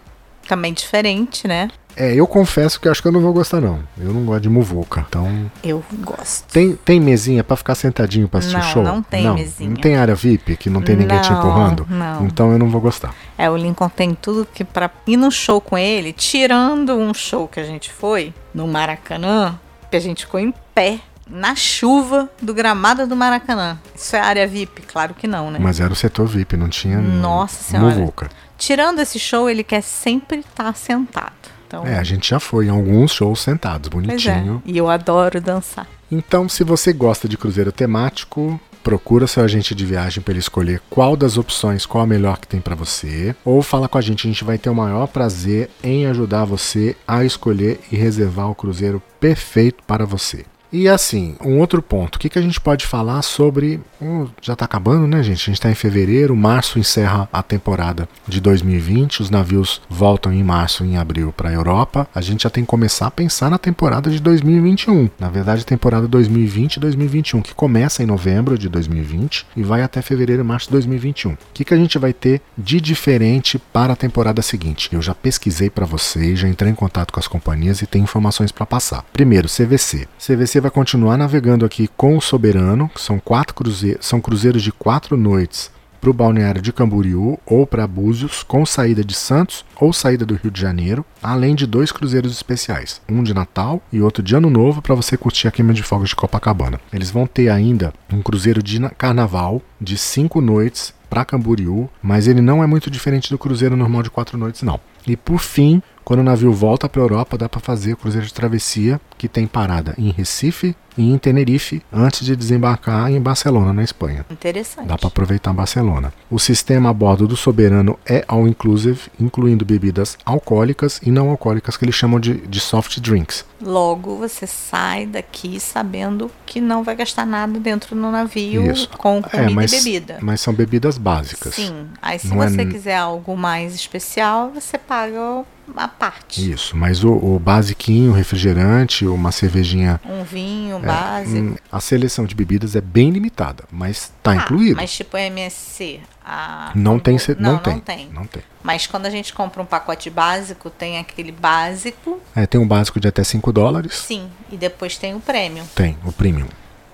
também 0.47 0.73
diferente, 0.73 1.47
né? 1.47 1.69
É, 1.99 2.13
eu 2.13 2.27
confesso 2.27 2.79
que 2.79 2.88
acho 2.88 3.01
que 3.01 3.07
eu 3.07 3.12
não 3.12 3.19
vou 3.21 3.33
gostar, 3.33 3.60
não. 3.60 3.79
Eu 3.99 4.13
não 4.13 4.23
gosto 4.23 4.41
de 4.43 4.49
muvuca. 4.49 5.03
Então. 5.10 5.49
Eu 5.63 5.83
gosto. 6.01 6.45
Tem, 6.53 6.75
tem 6.75 6.99
mesinha 6.99 7.43
pra 7.43 7.57
ficar 7.57 7.73
sentadinho 7.73 8.27
pra 8.27 8.38
assistir 8.38 8.57
Não, 8.57 8.63
show? 8.63 8.83
não 8.83 9.01
tem 9.01 9.33
mesinha. 9.33 9.69
Não 9.71 9.77
tem 9.77 9.95
área 9.97 10.13
VIP, 10.13 10.55
que 10.57 10.69
não 10.69 10.81
tem 10.81 10.95
ninguém 10.95 11.19
te 11.21 11.31
Não, 11.31 11.39
empurrando? 11.39 11.88
não. 11.89 12.25
Então 12.27 12.51
eu 12.51 12.60
não 12.60 12.69
vou 12.69 12.79
gostar. 12.79 13.15
É, 13.36 13.49
o 13.49 13.57
Lincoln 13.57 13.89
tem 13.89 14.13
tudo 14.13 14.47
que 14.53 14.63
pra 14.63 14.91
ir 15.07 15.17
no 15.17 15.31
show 15.31 15.60
com 15.60 15.75
ele, 15.75 16.13
tirando 16.13 16.93
um 16.95 17.13
show 17.15 17.47
que 17.47 17.60
a 17.60 17.63
gente 17.63 17.91
foi 17.91 18.31
no 18.53 18.67
Maracanã, 18.67 19.60
que 19.89 19.97
a 19.97 19.99
gente 19.99 20.25
ficou 20.25 20.39
em 20.39 20.53
pé 20.75 20.99
na 21.27 21.55
chuva 21.55 22.29
do 22.39 22.53
gramado 22.53 23.07
do 23.07 23.15
Maracanã. 23.15 23.77
Isso 23.95 24.15
é 24.15 24.19
área 24.19 24.47
VIP? 24.47 24.83
Claro 24.83 25.15
que 25.15 25.25
não, 25.27 25.49
né? 25.49 25.57
Mas 25.60 25.79
era 25.79 25.91
o 25.91 25.95
setor 25.95 26.27
VIP, 26.27 26.55
não 26.55 26.69
tinha. 26.69 26.99
Nossa 26.99 27.63
Senhora. 27.63 27.95
Muvuca. 27.95 28.29
Tirando 28.55 28.99
esse 28.99 29.17
show, 29.19 29.49
ele 29.49 29.63
quer 29.63 29.81
sempre 29.81 30.39
estar 30.39 30.73
sentado. 30.75 31.57
Então, 31.67 31.86
É, 31.86 31.97
a 31.99 32.03
gente 32.03 32.30
já 32.30 32.39
foi 32.39 32.67
em 32.67 32.69
alguns 32.69 33.12
shows 33.12 33.41
sentados, 33.41 33.88
é. 33.88 33.91
bonitinho. 33.91 34.62
E 34.65 34.77
eu 34.77 34.89
adoro 34.89 35.41
dançar. 35.41 35.86
Então, 36.10 36.47
se 36.47 36.63
você 36.63 36.93
gosta 36.93 37.27
de 37.27 37.38
cruzeiro 37.38 37.71
temático, 37.71 38.60
procura 38.82 39.27
seu 39.27 39.43
agente 39.43 39.75
de 39.75 39.86
viagem 39.86 40.23
para 40.23 40.32
ele 40.32 40.39
escolher 40.39 40.82
qual 40.89 41.17
das 41.17 41.38
opções, 41.38 41.86
qual 41.86 42.06
a 42.06 42.08
melhor 42.08 42.38
que 42.38 42.47
tem 42.47 42.62
para 42.62 42.73
você, 42.73 43.36
ou 43.43 43.62
fala 43.62 43.89
com 43.89 43.97
a 43.97 44.01
gente, 44.01 44.25
a 44.25 44.32
gente 44.32 44.45
vai 44.45 44.58
ter 44.58 44.69
o 44.69 44.75
maior 44.75 45.08
prazer 45.08 45.69
em 45.84 46.06
ajudar 46.06 46.45
você 46.45 46.95
a 47.06 47.25
escolher 47.25 47.82
e 47.91 47.97
reservar 47.97 48.49
o 48.49 48.56
cruzeiro 48.56 49.03
perfeito 49.19 49.84
para 49.86 50.06
você. 50.06 50.45
E 50.71 50.88
assim, 50.88 51.36
um 51.43 51.60
outro 51.60 51.82
ponto, 51.82 52.15
o 52.15 52.19
que, 52.19 52.30
que 52.30 52.38
a 52.38 52.41
gente 52.41 52.60
pode 52.60 52.86
falar 52.86 53.21
sobre. 53.21 53.80
hum, 54.01 54.27
já 54.41 54.56
tá 54.56 54.65
acabando, 54.65 55.08
né, 55.08 55.23
gente? 55.23 55.41
A 55.41 55.53
gente 55.53 55.62
tá 55.62 55.71
em 55.71 55.75
fevereiro, 55.75 56.36
março 56.36 56.77
encerra 56.77 57.27
a 57.32 57.41
temporada 57.41 58.08
de 58.27 58.41
2020, 58.41 59.21
os 59.21 59.30
navios 59.30 59.82
voltam 59.89 60.34
em 60.34 60.43
março 60.43 60.84
e 60.84 60.89
em 60.89 60.97
abril 60.97 61.34
para 61.36 61.49
a 61.49 61.53
Europa. 61.53 62.08
A 62.13 62.21
gente 62.21 62.43
já 62.43 62.49
tem 62.49 62.63
que 62.63 62.69
começar 62.69 63.08
a 63.08 63.12
pensar 63.12 63.49
na 63.49 63.58
temporada 63.58 64.10
de 64.10 64.19
2021. 64.19 65.10
Na 65.17 65.30
verdade, 65.30 65.65
temporada 65.65 66.08
2020 66.08 66.75
e 66.75 66.80
2021, 66.80 67.41
que 67.41 67.53
começa 67.53 68.03
em 68.03 68.06
novembro 68.06 68.58
de 68.58 68.67
2020 68.67 69.47
e 69.56 69.63
vai 69.63 69.82
até 69.82 70.01
fevereiro 70.01 70.41
e 70.41 70.45
março 70.45 70.67
de 70.67 70.73
2021. 70.73 71.32
O 71.32 71.38
que, 71.53 71.63
que 71.63 71.73
a 71.73 71.77
gente 71.77 71.97
vai 71.97 72.12
ter 72.12 72.41
de 72.58 72.82
diferente 72.82 73.58
para 73.58 73.93
a 73.93 73.95
temporada 73.95 74.41
seguinte? 74.41 74.89
Eu 74.91 75.01
já 75.01 75.15
pesquisei 75.15 75.69
para 75.69 75.86
vocês, 75.86 76.39
já 76.39 76.47
entrei 76.47 76.71
em 76.71 76.75
contato 76.75 77.13
com 77.13 77.19
as 77.19 77.27
companhias 77.27 77.82
e 77.82 77.88
tenho 77.88 78.03
informações 78.03 78.51
para 78.51 78.65
passar. 78.65 79.03
Primeiro, 79.13 79.47
CVC. 79.47 80.08
CVC 80.19 80.62
vai 80.62 80.66
continuar 80.69 81.17
navegando 81.17 81.65
aqui 81.65 81.88
com 81.95 82.17
o 82.17 82.21
Soberano, 82.21 82.89
que 82.89 83.01
são 83.01 83.19
quatro 83.19 83.53
cruzeiros, 83.53 84.06
são 84.06 84.21
cruzeiros 84.21 84.62
de 84.62 84.71
quatro 84.71 85.17
noites 85.17 85.71
para 85.99 86.10
o 86.10 86.13
balneário 86.13 86.62
de 86.62 86.71
Camboriú 86.71 87.39
ou 87.45 87.65
para 87.65 87.88
Búzios, 87.88 88.43
com 88.43 88.65
saída 88.65 89.03
de 89.03 89.13
Santos 89.13 89.65
ou 89.75 89.91
saída 89.91 90.25
do 90.25 90.36
Rio 90.36 90.51
de 90.51 90.62
Janeiro, 90.62 91.06
além 91.21 91.56
de 91.56 91.65
dois 91.65 91.91
cruzeiros 91.91 92.32
especiais, 92.32 93.01
um 93.10 93.23
de 93.23 93.34
Natal 93.34 93.82
e 93.91 94.01
outro 94.01 94.23
de 94.23 94.36
Ano 94.36 94.49
Novo 94.49 94.82
para 94.82 94.95
você 94.95 95.17
curtir 95.17 95.47
a 95.47 95.51
queima 95.51 95.73
de 95.73 95.84
fogos 95.84 96.10
de 96.10 96.15
Copacabana. 96.15 96.80
Eles 96.93 97.10
vão 97.10 97.25
ter 97.25 97.49
ainda 97.49 97.93
um 98.12 98.21
cruzeiro 98.21 98.62
de 98.62 98.80
Carnaval 98.97 99.62
de 99.82 99.97
cinco 99.97 100.39
noites 100.39 100.93
para 101.10 101.25
Camboriú, 101.25 101.89
mas 102.01 102.27
ele 102.27 102.41
não 102.41 102.63
é 102.63 102.67
muito 102.67 102.91
diferente 102.91 103.30
do 103.30 103.38
cruzeiro 103.38 103.75
normal 103.75 104.03
de 104.03 104.10
quatro 104.10 104.38
noites, 104.38 104.62
não. 104.62 104.80
E 105.06 105.15
por 105.15 105.39
fim, 105.39 105.82
quando 106.08 106.22
o 106.22 106.24
navio 106.24 106.54
volta 106.54 106.88
para 106.88 107.02
a 107.02 107.04
Europa, 107.04 107.38
dá 107.38 107.50
para 107.50 107.60
fazer 107.60 107.91
o 107.91 107.98
cruzeiro 107.98 108.26
de 108.26 108.34
travessia, 108.34 108.98
que 109.17 109.28
tem 109.28 109.46
parada 109.46 109.93
em 109.98 110.10
Recife 110.10 110.74
em 110.97 111.17
Tenerife, 111.17 111.81
antes 111.91 112.25
de 112.25 112.36
desembarcar 112.36 113.12
em 113.12 113.19
Barcelona, 113.21 113.73
na 113.73 113.83
Espanha. 113.83 114.25
Interessante. 114.31 114.88
Dá 114.88 114.97
para 114.97 115.07
aproveitar 115.07 115.53
Barcelona. 115.53 116.12
O 116.29 116.39
sistema 116.39 116.89
a 116.89 116.93
bordo 116.93 117.27
do 117.27 117.38
Soberano 117.38 117.97
é 118.05 118.23
all 118.27 118.47
inclusive, 118.47 119.01
incluindo 119.19 119.65
bebidas 119.65 120.17
alcoólicas 120.25 120.99
e 121.03 121.12
não 121.12 121.29
alcoólicas, 121.29 121.77
que 121.77 121.86
eles 121.86 121.95
chamam 121.95 122.19
de, 122.19 122.36
de 122.47 122.60
soft 122.60 122.99
drinks. 122.99 123.45
Logo, 123.62 124.15
você 124.17 124.45
sai 124.47 125.05
daqui 125.05 125.60
sabendo 125.60 126.29
que 126.45 126.62
não 126.62 126.83
vai 126.83 126.95
gastar 126.95 127.25
nada 127.25 127.60
dentro 127.60 127.95
do 127.95 128.01
navio 128.12 128.71
Isso. 128.71 128.89
com 128.89 129.21
comida 129.21 129.29
É, 129.31 129.49
mas, 129.49 129.73
e 129.73 129.77
bebida. 129.77 130.17
mas 130.21 130.41
são 130.41 130.53
bebidas 130.53 130.97
básicas. 130.97 131.55
Sim. 131.55 131.88
Aí, 132.01 132.19
se 132.19 132.27
Não 132.27 132.41
é 132.43 132.49
você 132.49 132.62
n- 132.63 132.71
quiser 132.71 132.97
algo 132.97 133.36
mais 133.36 133.73
especial, 133.73 134.51
você 134.53 134.77
paga 134.77 135.43
a 135.75 135.88
parte. 135.88 136.49
Isso, 136.51 136.77
mas 136.77 137.03
o, 137.03 137.12
o 137.12 137.39
basiquinho, 137.39 138.13
refrigerante, 138.13 139.05
uma 139.05 139.31
cervejinha. 139.31 139.99
Um 140.05 140.23
vinho 140.23 140.77
é, 140.77 140.79
básico. 140.88 141.38
hum, 141.38 141.56
a 141.71 141.80
seleção 141.80 142.26
de 142.26 142.34
bebidas 142.36 142.76
é 142.76 142.82
bem 142.82 143.10
limitada, 143.10 143.63
mas 143.71 144.12
tá 144.23 144.32
Ah, 144.32 144.36
incluído. 144.38 144.76
Mas 144.78 144.91
tipo 144.95 145.15
MSC. 145.17 146.00
a- 146.26 146.71
Não 146.76 147.00
tem, 147.00 147.17
não, 147.39 147.52
não, 147.54 147.60
tem, 147.60 147.73
não 147.73 147.80
tem. 147.80 148.10
não 148.13 148.26
tem. 148.26 148.43
Mas 148.63 148.86
quando 148.88 149.06
a 149.06 149.10
gente 149.10 149.34
compra 149.34 149.62
um 149.62 149.65
pacote 149.65 150.10
básico, 150.10 150.69
tem 150.69 150.97
aquele 150.97 151.32
básico, 151.32 152.19
É, 152.36 152.45
tem 152.45 152.60
um 152.60 152.67
básico 152.67 153.00
de 153.00 153.08
até 153.08 153.23
5 153.23 153.52
dólares. 153.54 153.93
sim, 153.95 154.28
e 154.52 154.58
depois 154.58 154.97
tem 154.97 155.15
o 155.15 155.19
prêmio. 155.19 155.63
Tem, 155.76 155.97
o 156.06 156.12
premium. 156.12 156.47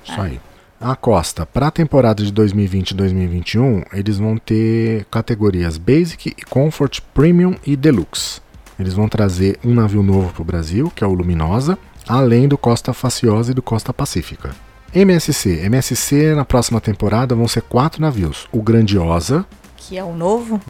Isso 0.03 0.19
É. 0.19 0.21
aí. 0.21 0.39
A 0.79 0.95
Costa, 0.97 1.45
para 1.45 1.67
a 1.67 1.71
temporada 1.71 2.21
de 2.23 2.31
2020 2.31 2.91
e 2.91 2.93
2021, 2.93 3.83
eles 3.93 4.17
vão 4.17 4.37
ter 4.37 5.05
categorias 5.05 5.77
Basic, 5.77 6.35
Comfort, 6.49 6.99
Premium 7.13 7.55
e 7.65 7.75
Deluxe. 7.77 8.41
Eles 8.77 8.93
vão 8.93 9.07
trazer 9.07 9.57
um 9.63 9.73
navio 9.73 10.03
novo 10.03 10.33
para 10.33 10.41
o 10.41 10.45
Brasil, 10.45 10.91
que 10.93 11.01
é 11.03 11.07
o 11.07 11.13
Luminosa, 11.13 11.77
além 12.07 12.47
do 12.47 12.57
Costa 12.57 12.93
Faciosa 12.93 13.51
e 13.51 13.53
do 13.55 13.61
Costa 13.61 13.93
Pacífica. 13.93 14.51
MSC. 14.93 15.61
MSC 15.65 16.35
na 16.35 16.45
próxima 16.45 16.79
temporada 16.79 17.33
vão 17.35 17.47
ser 17.47 17.61
quatro 17.63 18.01
navios: 18.01 18.47
o 18.51 18.61
Grandiosa, 18.61 19.45
Que 19.75 19.97
é 19.97 20.03
o 20.03 20.13
novo. 20.13 20.61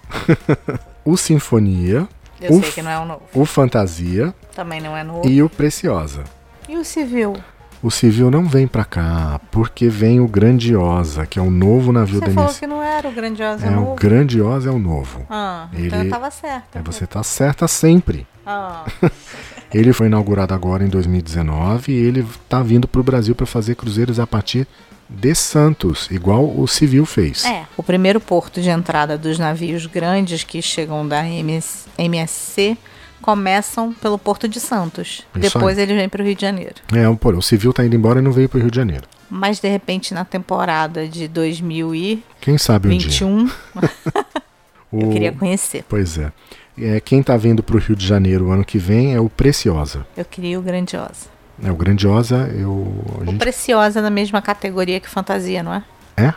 o 1.05 1.17
Sinfonia, 1.17 2.07
Eu 2.41 2.53
O 2.57 2.61
sei 2.61 2.71
que 2.71 2.81
não 2.81 2.91
é 2.91 2.99
o 2.99 3.05
novo. 3.05 3.21
o 3.33 3.45
Fantasia 3.45 4.33
Também 4.55 4.79
não 4.81 4.95
é 4.95 5.03
novo. 5.03 5.27
e 5.27 5.41
o 5.43 5.49
Preciosa. 5.49 6.23
E 6.69 6.77
o 6.77 6.83
civil? 6.85 7.35
O 7.81 7.91
civil 7.91 8.31
não 8.31 8.45
vem 8.47 8.65
pra 8.65 8.85
cá, 8.85 9.41
porque 9.51 9.89
vem 9.89 10.21
o 10.21 10.27
Grandiosa, 10.27 11.25
que 11.25 11.37
é 11.37 11.41
o 11.41 11.51
novo 11.51 11.91
navio 11.91 12.15
Você 12.19 12.25
da 12.27 12.27
falou 12.31 12.43
MSC. 12.45 12.59
que 12.61 12.67
não 12.67 12.81
era 12.81 13.09
o 13.09 13.11
grandioso 13.11 13.65
É, 13.65 13.69
novo. 13.69 13.91
o 13.91 13.95
Grandiosa 13.95 14.69
é 14.69 14.71
o 14.71 14.79
novo. 14.79 15.25
Ah, 15.29 15.67
então 15.73 15.99
Ele- 15.99 16.07
eu 16.07 16.09
tava 16.09 16.31
certa. 16.31 16.79
É, 16.79 16.81
você 16.81 17.05
tá 17.05 17.21
certa 17.23 17.67
sempre. 17.67 18.25
Ah, 18.45 18.85
Ele 19.73 19.91
foi 19.93 20.07
inaugurado 20.07 20.53
agora 20.53 20.83
em 20.83 20.87
2019 20.89 21.91
e 21.91 21.95
ele 21.95 22.25
tá 22.47 22.61
vindo 22.61 22.87
pro 22.87 23.03
Brasil 23.03 23.33
para 23.33 23.45
fazer 23.45 23.75
cruzeiros 23.75 24.19
a 24.19 24.27
partir 24.27 24.67
de 25.09 25.35
Santos, 25.35 26.07
igual 26.09 26.43
o 26.57 26.67
civil 26.67 27.05
fez. 27.05 27.45
é. 27.45 27.65
O 27.77 27.83
primeiro 27.83 28.19
porto 28.19 28.61
de 28.61 28.69
entrada 28.69 29.17
dos 29.17 29.37
navios 29.37 29.85
grandes 29.85 30.43
que 30.43 30.61
chegam 30.61 31.07
da 31.07 31.27
MS, 31.27 31.85
MSC 31.97 32.77
começam 33.21 33.93
pelo 33.93 34.17
Porto 34.17 34.47
de 34.47 34.59
Santos. 34.59 35.23
Isso 35.35 35.53
Depois 35.53 35.77
ele 35.77 35.93
vem 35.95 36.09
para 36.09 36.21
o 36.21 36.25
Rio 36.25 36.35
de 36.35 36.41
Janeiro. 36.41 36.75
É, 36.93 37.07
o, 37.07 37.17
o 37.37 37.41
civil 37.41 37.71
tá 37.71 37.85
indo 37.85 37.95
embora 37.95 38.19
e 38.19 38.21
não 38.21 38.31
veio 38.31 38.49
pro 38.49 38.59
Rio 38.59 38.69
de 38.71 38.75
Janeiro. 38.75 39.03
Mas 39.29 39.59
de 39.59 39.67
repente 39.69 40.13
na 40.13 40.25
temporada 40.25 41.07
de 41.07 41.27
2021, 41.27 42.21
Quem 42.41 42.57
sabe 42.57 42.89
um 42.89 42.97
dia. 42.97 43.09
eu 44.91 45.07
O- 45.07 45.11
queria 45.11 45.31
conhecer. 45.31 45.85
Pois 45.87 46.17
é. 46.17 46.31
É. 46.77 46.99
Quem 46.99 47.21
tá 47.23 47.35
vindo 47.37 47.61
pro 47.63 47.77
Rio 47.77 47.95
de 47.95 48.05
Janeiro 48.05 48.51
ano 48.51 48.63
que 48.65 48.77
vem 48.77 49.13
é 49.13 49.19
o 49.19 49.29
Preciosa. 49.29 50.05
Eu 50.15 50.25
queria 50.25 50.59
o 50.59 50.61
Grandiosa. 50.61 51.27
É, 51.63 51.71
o 51.71 51.75
Grandiosa, 51.75 52.49
eu. 52.57 52.93
A 53.19 53.21
O 53.21 53.25
gente, 53.25 53.37
Preciosa 53.39 54.01
na 54.01 54.09
mesma 54.09 54.41
categoria 54.41 54.99
que 54.99 55.09
Fantasia, 55.09 55.61
não 55.63 55.73
é? 55.73 55.83
é? 56.17 56.33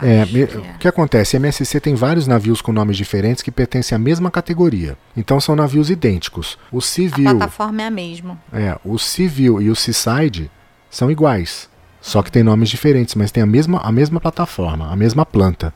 É, 0.00 0.24
que 0.24 0.42
é. 0.42 0.44
o 0.44 0.78
que 0.78 0.86
acontece? 0.88 1.36
A 1.36 1.40
MSC 1.40 1.80
tem 1.80 1.96
vários 1.96 2.28
navios 2.28 2.60
com 2.62 2.70
nomes 2.72 2.96
diferentes 2.96 3.42
que 3.42 3.50
pertencem 3.50 3.96
à 3.96 3.98
mesma 3.98 4.30
categoria. 4.30 4.96
Então 5.16 5.40
são 5.40 5.56
navios 5.56 5.90
idênticos. 5.90 6.56
O 6.70 6.78
A 6.78 6.82
civil, 6.82 7.24
plataforma 7.24 7.82
é 7.82 7.86
a 7.86 7.90
mesma. 7.90 8.38
é, 8.52 8.78
o 8.84 8.96
civil 8.96 9.60
e 9.60 9.68
o 9.68 9.74
Seaside 9.74 10.50
são 10.88 11.10
iguais, 11.10 11.68
só 12.00 12.22
que 12.22 12.30
tem 12.30 12.44
nomes 12.44 12.68
diferentes, 12.68 13.16
mas 13.16 13.32
tem 13.32 13.42
a 13.42 13.46
mesma, 13.46 13.80
a 13.80 13.90
mesma 13.90 14.20
plataforma, 14.20 14.88
a 14.88 14.94
mesma 14.94 15.26
planta. 15.26 15.74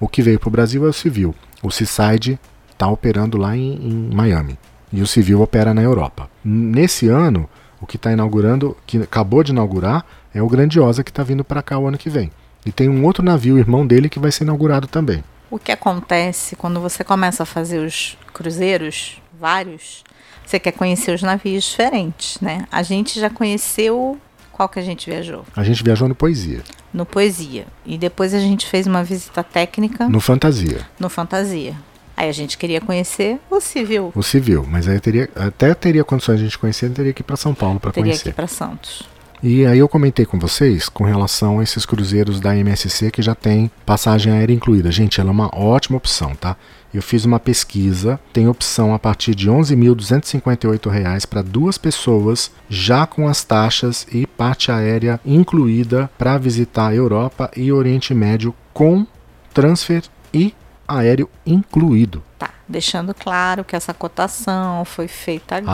O 0.00 0.08
que 0.08 0.20
veio 0.20 0.40
para 0.40 0.48
o 0.48 0.52
Brasil 0.52 0.84
é 0.84 0.88
o 0.88 0.92
civil. 0.92 1.32
O 1.62 1.70
Seaside 1.70 2.40
está 2.80 2.88
operando 2.88 3.36
lá 3.36 3.54
em, 3.54 3.74
em 3.74 4.14
Miami 4.14 4.58
e 4.90 5.02
o 5.02 5.06
civil 5.06 5.42
opera 5.42 5.74
na 5.74 5.82
Europa. 5.82 6.30
Nesse 6.42 7.08
ano, 7.08 7.48
o 7.78 7.86
que 7.86 7.96
está 7.96 8.10
inaugurando, 8.10 8.74
que 8.86 8.96
acabou 8.96 9.44
de 9.44 9.52
inaugurar, 9.52 10.04
é 10.34 10.42
o 10.42 10.48
Grandiosa 10.48 11.04
que 11.04 11.10
está 11.10 11.22
vindo 11.22 11.44
para 11.44 11.62
cá 11.62 11.78
o 11.78 11.86
ano 11.86 11.98
que 11.98 12.08
vem. 12.08 12.32
E 12.64 12.72
tem 12.72 12.88
um 12.88 13.04
outro 13.04 13.22
navio, 13.22 13.58
irmão 13.58 13.86
dele, 13.86 14.08
que 14.08 14.18
vai 14.18 14.32
ser 14.32 14.44
inaugurado 14.44 14.86
também. 14.86 15.22
O 15.50 15.58
que 15.58 15.70
acontece 15.70 16.56
quando 16.56 16.80
você 16.80 17.04
começa 17.04 17.42
a 17.42 17.46
fazer 17.46 17.78
os 17.78 18.16
cruzeiros, 18.32 19.20
vários, 19.38 20.02
você 20.46 20.58
quer 20.58 20.72
conhecer 20.72 21.14
os 21.14 21.22
navios 21.22 21.64
diferentes, 21.64 22.40
né? 22.40 22.66
A 22.72 22.82
gente 22.82 23.20
já 23.20 23.28
conheceu 23.28 24.18
qual 24.52 24.68
que 24.68 24.78
a 24.78 24.82
gente 24.82 25.08
viajou? 25.08 25.44
A 25.56 25.64
gente 25.64 25.82
viajou 25.82 26.08
no 26.08 26.14
Poesia, 26.14 26.62
No 26.92 27.06
Poesia. 27.06 27.66
E 27.86 27.96
depois 27.96 28.34
a 28.34 28.38
gente 28.38 28.66
fez 28.66 28.86
uma 28.86 29.02
visita 29.02 29.42
técnica 29.42 30.08
no 30.08 30.20
Fantasia, 30.20 30.86
no 30.98 31.08
Fantasia. 31.08 31.74
Aí 32.20 32.28
a 32.28 32.32
gente 32.32 32.58
queria 32.58 32.82
conhecer 32.82 33.40
o 33.50 33.62
civil. 33.62 34.12
o 34.14 34.22
civil, 34.22 34.66
mas 34.68 34.86
aí 34.86 35.00
teria, 35.00 35.30
até 35.34 35.72
teria 35.72 36.04
condições 36.04 36.36
de 36.36 36.42
a 36.42 36.48
gente 36.48 36.58
conhecer, 36.58 36.90
teria 36.90 37.14
que 37.14 37.22
ir 37.22 37.24
para 37.24 37.34
São 37.34 37.54
Paulo 37.54 37.80
para 37.80 37.92
Teria 37.92 38.10
conhecer. 38.10 38.24
que 38.24 38.28
ir 38.28 38.32
para 38.34 38.46
Santos. 38.46 39.08
E 39.42 39.64
aí 39.64 39.78
eu 39.78 39.88
comentei 39.88 40.26
com 40.26 40.38
vocês 40.38 40.90
com 40.90 41.02
relação 41.02 41.60
a 41.60 41.62
esses 41.62 41.86
cruzeiros 41.86 42.38
da 42.38 42.54
MSC 42.54 43.10
que 43.10 43.22
já 43.22 43.34
tem 43.34 43.70
passagem 43.86 44.30
aérea 44.30 44.52
incluída. 44.52 44.92
Gente, 44.92 45.18
ela 45.18 45.30
é 45.30 45.32
uma 45.32 45.48
ótima 45.56 45.96
opção, 45.96 46.34
tá? 46.34 46.58
Eu 46.92 47.00
fiz 47.00 47.24
uma 47.24 47.40
pesquisa, 47.40 48.20
tem 48.34 48.46
opção 48.46 48.92
a 48.92 48.98
partir 48.98 49.34
de 49.34 49.48
R$ 49.48 49.56
11.258 49.56 51.26
para 51.26 51.40
duas 51.40 51.78
pessoas, 51.78 52.50
já 52.68 53.06
com 53.06 53.28
as 53.28 53.42
taxas 53.42 54.06
e 54.12 54.26
parte 54.26 54.70
aérea 54.70 55.18
incluída 55.24 56.10
para 56.18 56.36
visitar 56.36 56.88
a 56.88 56.94
Europa 56.94 57.50
e 57.56 57.72
Oriente 57.72 58.12
Médio 58.12 58.54
com 58.74 59.06
transfer 59.54 60.02
e 60.34 60.54
aéreo 60.98 61.28
incluído. 61.46 62.22
Tá, 62.38 62.50
deixando 62.66 63.14
claro 63.14 63.62
que 63.64 63.76
essa 63.76 63.92
cotação 63.92 64.84
foi 64.84 65.06
feita 65.08 65.56
agora, 65.56 65.72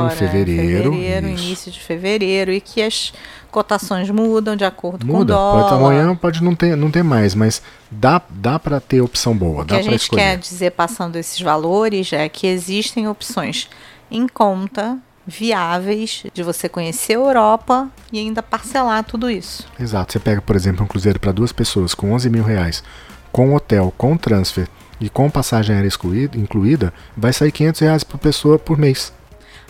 Agora, 0.00 0.12
em 0.14 0.16
fevereiro, 0.16 0.92
fevereiro, 0.92 1.28
início 1.28 1.70
de 1.72 1.80
fevereiro, 1.80 2.52
e 2.52 2.60
que 2.60 2.82
as 2.82 3.12
cotações 3.50 4.10
mudam 4.10 4.56
de 4.56 4.64
acordo 4.64 5.06
com 5.06 5.12
o 5.12 5.16
Muda, 5.18 5.32
dólar. 5.34 5.62
pode, 5.70 5.74
amanhã 5.74 6.14
pode 6.16 6.42
não 6.42 6.54
ter, 6.54 6.76
não 6.76 6.90
ter 6.90 7.02
mais, 7.04 7.34
mas 7.34 7.62
dá, 7.90 8.20
dá 8.28 8.58
para 8.58 8.80
ter 8.80 9.00
opção 9.00 9.36
boa, 9.36 9.62
O 9.62 9.66
que 9.66 9.74
a 9.74 9.82
gente 9.82 10.02
escolher. 10.02 10.22
quer 10.22 10.38
dizer 10.38 10.70
passando 10.72 11.16
esses 11.16 11.40
valores 11.40 12.12
é 12.12 12.28
que 12.28 12.46
existem 12.46 13.06
opções 13.08 13.68
em 14.10 14.26
conta, 14.26 14.98
viáveis, 15.26 16.24
de 16.34 16.42
você 16.42 16.68
conhecer 16.68 17.12
a 17.12 17.20
Europa 17.20 17.88
e 18.12 18.18
ainda 18.18 18.42
parcelar 18.42 19.04
tudo 19.04 19.30
isso. 19.30 19.66
Exato. 19.78 20.12
Você 20.12 20.18
pega, 20.18 20.40
por 20.40 20.56
exemplo, 20.56 20.82
um 20.84 20.88
cruzeiro 20.88 21.20
para 21.20 21.32
duas 21.32 21.52
pessoas 21.52 21.94
com 21.94 22.12
11 22.12 22.28
mil 22.30 22.42
reais, 22.42 22.82
com 23.32 23.54
hotel, 23.54 23.92
com 23.96 24.16
transfer 24.16 24.68
e 25.00 25.08
com 25.08 25.30
passagem 25.30 25.74
aérea 25.74 25.88
excluída, 25.88 26.36
incluída, 26.36 26.92
vai 27.16 27.32
sair 27.32 27.52
500 27.52 27.80
reais 27.80 28.04
por 28.04 28.18
pessoa 28.18 28.58
por 28.58 28.76
mês. 28.76 29.12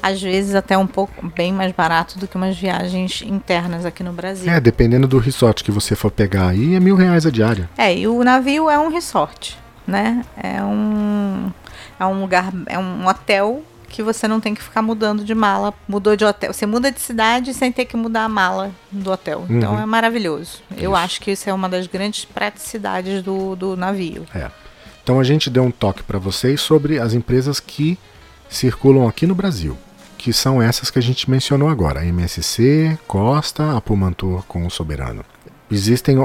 Às 0.02 0.22
vezes 0.22 0.54
até 0.54 0.78
um 0.78 0.86
pouco 0.86 1.26
bem 1.34 1.52
mais 1.52 1.72
barato 1.72 2.18
do 2.18 2.28
que 2.28 2.36
umas 2.36 2.56
viagens 2.56 3.22
internas 3.22 3.84
aqui 3.84 4.04
no 4.04 4.12
Brasil. 4.12 4.50
É, 4.50 4.60
dependendo 4.60 5.08
do 5.08 5.18
resort 5.18 5.64
que 5.64 5.72
você 5.72 5.96
for 5.96 6.10
pegar 6.10 6.48
aí, 6.48 6.76
é 6.76 6.80
mil 6.80 6.94
reais 6.94 7.26
a 7.26 7.30
diária. 7.30 7.68
É, 7.76 7.96
e 7.96 8.06
o 8.06 8.22
navio 8.22 8.70
é 8.70 8.78
um 8.78 8.88
resort, 8.88 9.59
né? 9.86 10.24
É 10.36 10.62
um 10.62 11.50
é 11.98 12.06
um 12.06 12.20
lugar, 12.20 12.52
é 12.66 12.78
um 12.78 13.06
hotel 13.06 13.62
que 13.89 14.03
você 14.03 14.28
não 14.28 14.41
tem 14.41 14.55
que 14.55 14.62
ficar 14.62 14.82
mudando 14.82 15.24
de 15.24 15.34
mala. 15.34 15.72
Mudou 15.89 16.14
de 16.14 16.24
hotel, 16.24 16.53
você 16.53 16.66
muda 16.66 16.93
de 16.93 17.01
cidade 17.01 17.53
sem 17.55 17.72
ter 17.72 17.84
que 17.86 17.97
mudar 17.97 18.24
a 18.24 18.28
mala 18.28 18.70
do 18.91 19.11
hotel. 19.11 19.47
Então 19.49 19.72
Uhum. 19.74 19.80
é 19.80 19.86
maravilhoso. 19.86 20.59
Eu 20.76 20.93
Isso. 20.93 20.97
acho 20.97 21.20
que 21.20 21.30
isso 21.32 21.49
é 21.51 21.53
uma 21.53 21.68
das 21.68 21.86
grandes 21.86 22.24
praticidades 22.24 23.22
do, 23.22 23.57
do 23.57 23.76
navio. 23.76 24.24
É. 24.34 24.51
Então 25.03 25.18
a 25.18 25.24
gente 25.24 25.49
deu 25.51 25.62
um 25.64 25.70
toque 25.70 26.03
para 26.03 26.18
vocês 26.18 26.61
sobre 26.61 26.99
as 26.99 27.14
empresas 27.14 27.59
que 27.61 27.99
circulam 28.49 29.09
aqui 29.09 29.26
no 29.26 29.34
Brasil, 29.34 29.76
que 30.16 30.32
são 30.32 30.61
essas 30.61 30.91
que 30.91 30.99
a 30.99 31.03
gente 31.03 31.30
mencionou 31.30 31.68
agora: 31.68 32.01
a 32.01 32.05
MSC, 32.07 32.99
Costa, 33.07 33.76
a 33.76 33.80
Pumantur 33.80 34.45
com 34.47 34.66
o 34.66 34.70
Soberano. 34.70 35.24
Existem 35.70 36.16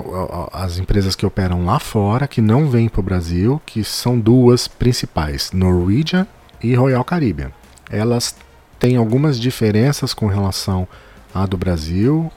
as 0.54 0.78
empresas 0.78 1.16
que 1.16 1.26
operam 1.26 1.66
lá 1.66 1.78
fora, 1.78 2.28
que 2.30 2.40
não 2.42 2.70
vêm 2.70 2.88
para 2.88 3.02
o 3.02 3.04
Brasil, 3.04 3.62
que 3.66 3.84
são 3.84 4.18
duas 4.18 4.70
principais, 4.70 5.52
Norwegian 5.52 6.26
e 6.64 6.74
Royal 6.74 7.04
Caribbean. 7.04 7.52
Elas 7.90 8.36
têm 8.80 8.96
algumas 8.96 9.40
diferenças 9.40 10.14
com 10.14 10.28
relação 10.28 10.88
à 11.34 11.46
do 11.46 11.58
Brasil. 11.58 12.32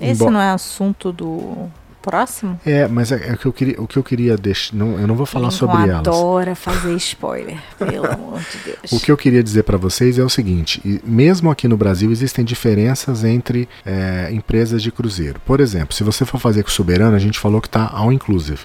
Esse 0.00 0.28
não 0.28 0.40
é 0.40 0.50
assunto 0.50 1.12
do 1.12 1.68
próximo? 2.00 2.58
É, 2.64 2.88
mas 2.88 3.12
é, 3.12 3.32
é 3.32 3.36
que 3.36 3.46
eu 3.46 3.52
queria, 3.52 3.80
o 3.80 3.86
que 3.86 3.96
eu 3.96 4.02
queria 4.02 4.36
deixar. 4.36 4.74
Não, 4.76 4.98
eu 4.98 5.06
não 5.06 5.14
vou 5.14 5.26
falar 5.26 5.50
sobre 5.50 5.76
adora 5.76 5.92
elas. 5.92 6.08
adora 6.08 6.54
fazer 6.54 6.94
spoiler, 6.96 7.58
pelo 7.78 8.06
amor 8.10 8.40
de 8.40 8.58
Deus. 8.64 8.92
O 8.92 9.00
que 9.00 9.10
eu 9.10 9.16
queria 9.16 9.42
dizer 9.42 9.62
para 9.64 9.76
vocês 9.76 10.18
é 10.18 10.22
o 10.22 10.30
seguinte: 10.30 11.00
mesmo 11.04 11.50
aqui 11.50 11.68
no 11.68 11.76
Brasil 11.76 12.10
existem 12.10 12.44
diferenças 12.44 13.24
entre 13.24 13.68
é, 13.84 14.28
empresas 14.32 14.82
de 14.82 14.90
cruzeiro. 14.90 15.40
Por 15.44 15.60
exemplo, 15.60 15.94
se 15.94 16.02
você 16.02 16.24
for 16.24 16.38
fazer 16.38 16.62
com 16.62 16.68
o 16.68 16.72
Soberano, 16.72 17.16
a 17.16 17.20
gente 17.20 17.38
falou 17.38 17.60
que 17.60 17.68
está 17.68 17.88
all 17.92 18.12
inclusive 18.12 18.60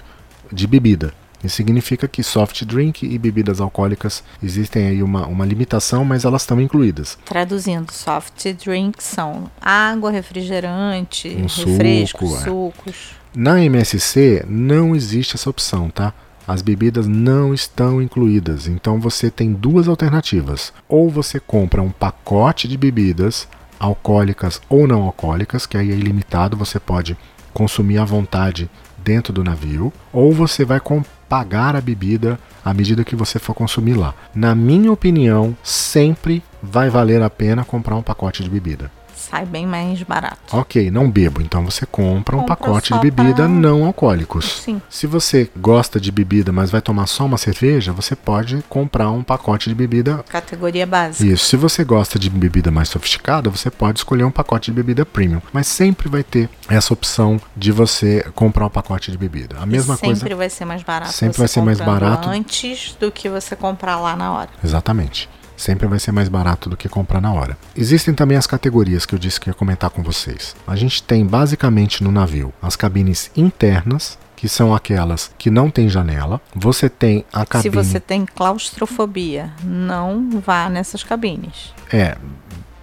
de 0.52 0.66
bebida. 0.66 1.12
Isso 1.42 1.56
significa 1.56 2.08
que 2.08 2.22
soft 2.22 2.64
drink 2.64 3.06
e 3.06 3.18
bebidas 3.18 3.60
alcoólicas 3.60 4.22
existem 4.42 4.86
aí 4.86 5.02
uma, 5.02 5.26
uma 5.26 5.44
limitação, 5.44 6.04
mas 6.04 6.24
elas 6.24 6.42
estão 6.42 6.60
incluídas. 6.60 7.18
Traduzindo, 7.24 7.92
soft 7.92 8.46
drinks 8.54 9.06
são 9.06 9.50
água, 9.60 10.10
refrigerante, 10.10 11.28
um 11.28 11.42
refrescos, 11.42 12.30
suco, 12.30 12.40
é. 12.40 12.44
sucos. 12.44 13.10
Na 13.34 13.62
MSC 13.62 14.44
não 14.48 14.96
existe 14.96 15.36
essa 15.36 15.50
opção, 15.50 15.90
tá? 15.90 16.12
As 16.48 16.62
bebidas 16.62 17.08
não 17.08 17.52
estão 17.52 18.00
incluídas, 18.00 18.68
então 18.68 19.00
você 19.00 19.30
tem 19.30 19.52
duas 19.52 19.88
alternativas. 19.88 20.72
Ou 20.88 21.10
você 21.10 21.40
compra 21.40 21.82
um 21.82 21.90
pacote 21.90 22.68
de 22.68 22.76
bebidas 22.76 23.48
alcoólicas 23.80 24.60
ou 24.68 24.86
não 24.86 25.02
alcoólicas, 25.02 25.66
que 25.66 25.76
aí 25.76 25.90
é 25.90 25.94
ilimitado, 25.94 26.56
você 26.56 26.78
pode 26.78 27.16
consumir 27.52 27.98
à 27.98 28.04
vontade 28.04 28.70
dentro 28.98 29.32
do 29.32 29.44
navio, 29.44 29.92
ou 30.12 30.32
você 30.32 30.64
vai 30.64 30.80
pagar 31.28 31.76
a 31.76 31.80
bebida 31.80 32.38
à 32.64 32.74
medida 32.74 33.04
que 33.04 33.16
você 33.16 33.38
for 33.38 33.54
consumir 33.54 33.94
lá. 33.94 34.14
Na 34.34 34.54
minha 34.54 34.92
opinião, 34.92 35.56
sempre 35.62 36.42
vai 36.62 36.90
valer 36.90 37.22
a 37.22 37.30
pena 37.30 37.64
comprar 37.64 37.96
um 37.96 38.02
pacote 38.02 38.42
de 38.42 38.50
bebida 38.50 38.90
sai 39.36 39.44
bem 39.44 39.66
mais 39.66 40.02
barato. 40.02 40.56
Ok, 40.56 40.90
não 40.90 41.10
bebo, 41.10 41.42
então 41.42 41.64
você 41.64 41.84
compra 41.84 42.36
um 42.36 42.44
pacote 42.44 42.94
de 42.94 43.00
bebida 43.00 43.34
pra... 43.34 43.48
não 43.48 43.84
alcoólicos. 43.84 44.62
Sim. 44.62 44.80
Se 44.88 45.06
você 45.06 45.50
gosta 45.56 46.00
de 46.00 46.10
bebida, 46.10 46.52
mas 46.52 46.70
vai 46.70 46.80
tomar 46.80 47.06
só 47.06 47.26
uma 47.26 47.36
cerveja, 47.36 47.92
você 47.92 48.16
pode 48.16 48.64
comprar 48.68 49.10
um 49.10 49.22
pacote 49.22 49.68
de 49.68 49.74
bebida. 49.74 50.24
Categoria 50.28 50.86
básica. 50.86 51.30
Isso. 51.30 51.46
Se 51.46 51.56
você 51.56 51.84
gosta 51.84 52.18
de 52.18 52.30
bebida 52.30 52.70
mais 52.70 52.88
sofisticada, 52.88 53.50
você 53.50 53.70
pode 53.70 53.98
escolher 53.98 54.24
um 54.24 54.30
pacote 54.30 54.70
de 54.70 54.74
bebida 54.74 55.04
premium. 55.04 55.42
Mas 55.52 55.66
sempre 55.66 56.08
vai 56.08 56.22
ter 56.22 56.48
essa 56.68 56.92
opção 56.92 57.40
de 57.56 57.70
você 57.70 58.24
comprar 58.34 58.66
um 58.66 58.70
pacote 58.70 59.10
de 59.10 59.18
bebida. 59.18 59.56
A 59.60 59.66
mesma 59.66 59.94
sempre 59.94 60.06
coisa. 60.06 60.20
Sempre 60.20 60.34
vai 60.34 60.50
ser 60.50 60.64
mais 60.64 60.82
barato. 60.82 61.12
Sempre 61.12 61.38
vai 61.38 61.48
ser 61.48 61.60
mais 61.60 61.80
barato. 61.80 62.28
Antes 62.28 62.96
do 62.98 63.12
que 63.12 63.28
você 63.28 63.54
comprar 63.54 63.98
lá 63.98 64.16
na 64.16 64.32
hora. 64.32 64.50
Exatamente 64.64 65.28
sempre 65.56 65.86
vai 65.86 65.98
ser 65.98 66.12
mais 66.12 66.28
barato 66.28 66.68
do 66.68 66.76
que 66.76 66.88
comprar 66.88 67.20
na 67.20 67.32
hora. 67.32 67.56
Existem 67.76 68.14
também 68.14 68.36
as 68.36 68.46
categorias 68.46 69.06
que 69.06 69.14
eu 69.14 69.18
disse 69.18 69.40
que 69.40 69.50
ia 69.50 69.54
comentar 69.54 69.90
com 69.90 70.02
vocês. 70.02 70.54
A 70.66 70.76
gente 70.76 71.02
tem 71.02 71.24
basicamente 71.24 72.02
no 72.02 72.12
navio 72.12 72.52
as 72.60 72.76
cabines 72.76 73.30
internas, 73.36 74.18
que 74.36 74.48
são 74.48 74.74
aquelas 74.74 75.30
que 75.38 75.50
não 75.50 75.70
tem 75.70 75.88
janela. 75.88 76.40
Você 76.54 76.88
tem 76.88 77.24
a 77.32 77.46
cabine. 77.46 77.62
Se 77.62 77.70
você 77.70 77.98
tem 77.98 78.26
claustrofobia, 78.26 79.50
não 79.64 80.40
vá 80.44 80.68
nessas 80.68 81.02
cabines. 81.02 81.72
É, 81.90 82.16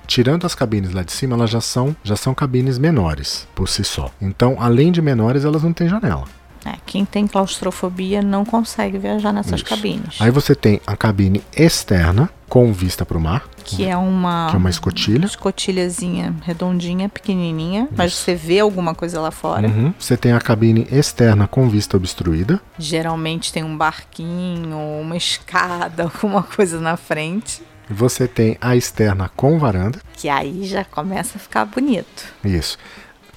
tirando 0.07 0.45
as 0.45 0.55
cabines 0.55 0.91
lá 0.91 1.03
de 1.03 1.11
cima, 1.11 1.35
elas 1.35 1.49
já 1.49 1.61
são, 1.61 1.95
já 2.03 2.15
são 2.15 2.33
cabines 2.33 2.77
menores 2.77 3.47
por 3.53 3.69
si 3.69 3.83
só. 3.83 4.11
Então, 4.21 4.57
além 4.59 4.91
de 4.91 5.01
menores, 5.01 5.45
elas 5.45 5.63
não 5.63 5.73
têm 5.73 5.87
janela. 5.87 6.25
É, 6.65 6.75
quem 6.85 7.05
tem 7.05 7.27
claustrofobia 7.27 8.21
não 8.21 8.45
consegue 8.45 8.97
viajar 8.97 9.31
nessas 9.31 9.61
Isso. 9.61 9.65
cabines. 9.65 10.15
Aí 10.19 10.31
você 10.31 10.55
tem 10.55 10.79
a 10.85 10.95
cabine 10.95 11.43
externa 11.55 12.29
com 12.47 12.71
vista 12.71 13.05
para 13.05 13.17
o 13.17 13.21
mar. 13.21 13.43
Que 13.65 13.85
é 13.85 13.95
uma, 13.95 14.47
que 14.49 14.55
é 14.55 14.59
uma 14.59 14.69
escotilha. 14.69 15.25
Escotilhazinha 15.25 16.35
redondinha, 16.43 17.07
pequenininha, 17.09 17.83
Isso. 17.83 17.93
mas 17.95 18.13
você 18.13 18.35
vê 18.35 18.59
alguma 18.59 18.93
coisa 18.93 19.19
lá 19.19 19.31
fora. 19.31 19.67
Uhum. 19.67 19.93
Você 19.97 20.17
tem 20.17 20.33
a 20.33 20.39
cabine 20.39 20.87
externa 20.91 21.47
com 21.47 21.67
vista 21.69 21.97
obstruída. 21.97 22.61
Geralmente 22.77 23.51
tem 23.51 23.63
um 23.63 23.77
barquinho, 23.77 24.77
uma 25.01 25.17
escada, 25.17 26.03
alguma 26.13 26.43
coisa 26.43 26.79
na 26.79 26.97
frente. 26.97 27.61
Você 27.89 28.27
tem 28.27 28.57
a 28.61 28.75
externa 28.75 29.29
com 29.35 29.59
varanda. 29.59 29.99
Que 30.13 30.29
aí 30.29 30.65
já 30.65 30.85
começa 30.85 31.37
a 31.37 31.41
ficar 31.41 31.65
bonito. 31.65 32.33
Isso. 32.43 32.77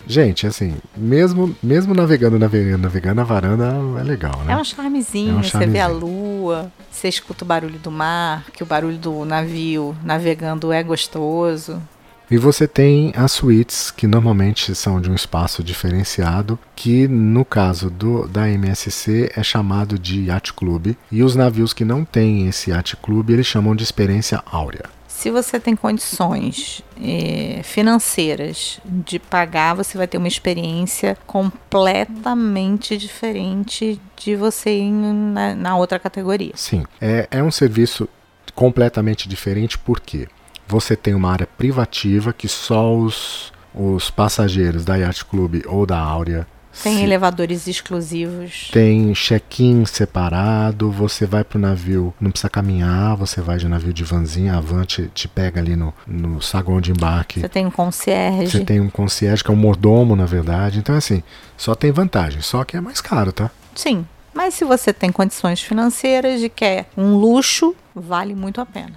Gente, 0.07 0.46
assim, 0.46 0.76
mesmo, 0.96 1.54
mesmo 1.62 1.92
navegando, 1.92 2.38
navegando, 2.38 2.78
navegando, 2.78 3.20
a 3.20 3.24
varanda 3.24 3.74
é 3.98 4.02
legal, 4.04 4.44
né? 4.44 4.52
É 4.52 4.57
um 4.57 4.64
charmezinho, 4.64 5.36
é 5.36 5.38
um 5.38 5.42
charmezinho. 5.42 5.50
você 5.50 5.66
vê 5.66 5.80
a 5.80 5.88
lua, 5.88 6.72
você 6.90 7.09
escuta 7.09 7.44
o 7.44 7.46
barulho 7.46 7.78
do 7.78 7.90
mar, 7.90 8.44
que 8.52 8.62
o 8.62 8.66
barulho 8.66 8.98
do 8.98 9.24
navio 9.24 9.96
navegando 10.04 10.72
é 10.72 10.82
gostoso. 10.82 11.82
E 12.28 12.36
você 12.36 12.66
tem 12.66 13.12
as 13.16 13.30
suítes, 13.30 13.90
que 13.92 14.07
normalmente 14.07 14.74
são 14.74 15.00
de 15.00 15.09
um 15.09 15.14
espaço 15.14 15.62
diferenciado, 15.62 16.59
que 16.74 17.07
no 17.07 17.44
caso 17.44 17.88
do, 17.88 18.26
da 18.26 18.48
MSC 18.50 19.30
é 19.36 19.42
chamado 19.44 19.96
de 19.96 20.22
Yacht 20.24 20.52
Club. 20.52 20.96
E 21.11 21.22
os 21.22 21.36
navios 21.36 21.72
que 21.72 21.84
não 21.84 22.04
têm 22.04 22.48
esse 22.48 22.70
Yacht 22.70 22.96
Club, 22.96 23.30
eles 23.30 23.46
chamam 23.46 23.76
de 23.76 23.84
experiência 23.84 24.42
áurea 24.44 24.95
se 25.16 25.30
você 25.30 25.58
tem 25.58 25.74
condições 25.74 26.82
eh, 27.02 27.62
financeiras 27.64 28.78
de 28.84 29.18
pagar, 29.18 29.72
você 29.72 29.96
vai 29.96 30.06
ter 30.06 30.18
uma 30.18 30.28
experiência 30.28 31.16
completamente 31.26 32.98
diferente 32.98 33.98
de 34.14 34.36
você 34.36 34.78
ir 34.78 34.90
na, 34.90 35.54
na 35.54 35.74
outra 35.74 35.98
categoria. 35.98 36.52
Sim, 36.54 36.84
é, 37.00 37.26
é 37.30 37.42
um 37.42 37.50
serviço 37.50 38.06
completamente 38.54 39.26
diferente 39.26 39.78
porque 39.78 40.28
você 40.68 40.94
tem 40.94 41.14
uma 41.14 41.32
área 41.32 41.46
privativa 41.46 42.30
que 42.30 42.46
só 42.46 42.94
os, 42.94 43.54
os 43.74 44.10
passageiros 44.10 44.84
da 44.84 44.96
Yacht 44.96 45.24
Club 45.24 45.62
ou 45.66 45.86
da 45.86 45.98
Áurea 45.98 46.46
tem 46.82 46.96
Sim. 46.96 47.02
elevadores 47.04 47.66
exclusivos. 47.66 48.68
Tem 48.72 49.12
check-in 49.12 49.84
separado. 49.84 50.90
Você 50.90 51.26
vai 51.26 51.42
pro 51.42 51.58
navio, 51.58 52.14
não 52.20 52.30
precisa 52.30 52.50
caminhar. 52.50 53.16
Você 53.16 53.40
vai 53.40 53.58
de 53.58 53.68
navio 53.68 53.92
de 53.92 54.04
vanzinha. 54.04 54.56
A 54.56 54.60
van 54.60 54.84
te, 54.84 55.10
te 55.14 55.26
pega 55.26 55.60
ali 55.60 55.74
no, 55.76 55.92
no 56.06 56.40
saguão 56.40 56.80
de 56.80 56.92
embarque. 56.92 57.40
Você 57.40 57.48
tem 57.48 57.66
um 57.66 57.70
concierge. 57.70 58.50
Você 58.50 58.64
tem 58.64 58.80
um 58.80 58.90
concierge, 58.90 59.42
que 59.42 59.50
é 59.50 59.54
um 59.54 59.56
mordomo, 59.56 60.14
na 60.14 60.26
verdade. 60.26 60.78
Então, 60.78 60.94
assim, 60.94 61.22
só 61.56 61.74
tem 61.74 61.90
vantagem. 61.90 62.40
Só 62.42 62.62
que 62.64 62.76
é 62.76 62.80
mais 62.80 63.00
caro, 63.00 63.32
tá? 63.32 63.50
Sim. 63.74 64.06
Mas 64.34 64.52
se 64.54 64.64
você 64.64 64.92
tem 64.92 65.10
condições 65.10 65.62
financeiras 65.62 66.42
e 66.42 66.48
quer 66.50 66.90
um 66.94 67.14
luxo, 67.14 67.74
vale 67.94 68.34
muito 68.34 68.60
a 68.60 68.66
pena. 68.66 68.92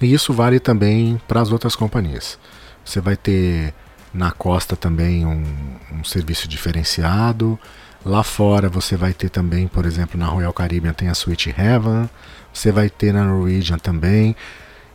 E 0.00 0.12
isso 0.12 0.32
vale 0.32 0.58
também 0.58 1.20
para 1.28 1.42
as 1.42 1.52
outras 1.52 1.76
companhias. 1.76 2.38
Você 2.82 3.00
vai 3.00 3.16
ter 3.16 3.74
na 4.12 4.30
costa 4.30 4.76
também 4.76 5.26
um, 5.26 5.44
um, 5.92 6.04
serviço 6.04 6.48
diferenciado. 6.48 7.58
Lá 8.04 8.22
fora 8.22 8.68
você 8.68 8.96
vai 8.96 9.12
ter 9.12 9.28
também, 9.28 9.66
por 9.66 9.84
exemplo, 9.84 10.18
na 10.18 10.26
Royal 10.26 10.52
Caribbean 10.52 10.92
tem 10.92 11.08
a 11.08 11.14
Suite 11.14 11.54
Heaven, 11.56 12.08
você 12.52 12.70
vai 12.72 12.88
ter 12.88 13.12
na 13.12 13.24
Norwegian 13.24 13.78
também. 13.78 14.34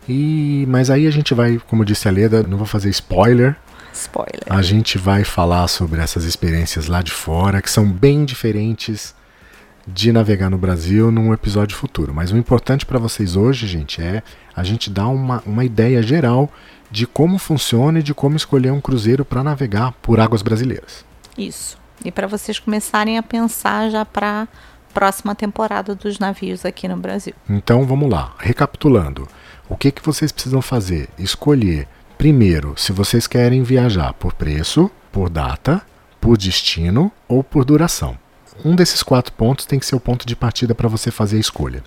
E 0.08 0.66
mas 0.68 0.90
aí 0.90 1.06
a 1.06 1.10
gente 1.10 1.32
vai, 1.34 1.60
como 1.68 1.84
disse 1.84 2.08
a 2.08 2.10
Leda, 2.10 2.42
não 2.42 2.58
vou 2.58 2.66
fazer 2.66 2.90
spoiler. 2.90 3.56
Spoiler. 3.92 4.42
A 4.48 4.60
gente 4.60 4.98
vai 4.98 5.22
falar 5.24 5.68
sobre 5.68 6.00
essas 6.00 6.24
experiências 6.24 6.88
lá 6.88 7.00
de 7.00 7.12
fora, 7.12 7.62
que 7.62 7.70
são 7.70 7.90
bem 7.90 8.24
diferentes 8.24 9.14
de 9.86 10.12
navegar 10.12 10.50
no 10.50 10.58
Brasil 10.58 11.10
num 11.10 11.32
episódio 11.32 11.76
futuro. 11.76 12.14
Mas 12.14 12.32
o 12.32 12.36
importante 12.36 12.86
para 12.86 12.98
vocês 12.98 13.36
hoje, 13.36 13.66
gente, 13.66 14.00
é 14.00 14.22
a 14.54 14.62
gente 14.62 14.90
dar 14.90 15.08
uma, 15.08 15.42
uma 15.46 15.64
ideia 15.64 16.02
geral 16.02 16.50
de 16.90 17.06
como 17.06 17.38
funciona 17.38 17.98
e 17.98 18.02
de 18.02 18.14
como 18.14 18.36
escolher 18.36 18.70
um 18.70 18.80
cruzeiro 18.80 19.24
para 19.24 19.42
navegar 19.42 19.92
por 20.00 20.20
águas 20.20 20.42
brasileiras. 20.42 21.04
Isso. 21.36 21.76
E 22.04 22.10
para 22.10 22.26
vocês 22.26 22.58
começarem 22.58 23.18
a 23.18 23.22
pensar 23.22 23.90
já 23.90 24.04
para 24.04 24.46
próxima 24.92 25.34
temporada 25.34 25.94
dos 25.94 26.18
navios 26.18 26.64
aqui 26.64 26.86
no 26.86 26.96
Brasil. 26.96 27.34
Então 27.50 27.84
vamos 27.84 28.08
lá, 28.08 28.32
recapitulando. 28.38 29.26
O 29.68 29.76
que, 29.76 29.90
que 29.90 30.04
vocês 30.04 30.30
precisam 30.30 30.62
fazer? 30.62 31.08
Escolher, 31.18 31.88
primeiro, 32.16 32.74
se 32.76 32.92
vocês 32.92 33.26
querem 33.26 33.62
viajar 33.62 34.12
por 34.14 34.34
preço, 34.34 34.90
por 35.10 35.28
data, 35.28 35.82
por 36.20 36.38
destino 36.38 37.10
ou 37.26 37.42
por 37.42 37.64
duração. 37.64 38.16
Um 38.62 38.74
desses 38.76 39.02
quatro 39.02 39.32
pontos 39.32 39.66
tem 39.66 39.78
que 39.78 39.86
ser 39.86 39.96
o 39.96 40.00
ponto 40.00 40.26
de 40.26 40.36
partida 40.36 40.74
para 40.74 40.88
você 40.88 41.10
fazer 41.10 41.36
a 41.36 41.40
escolha. 41.40 41.82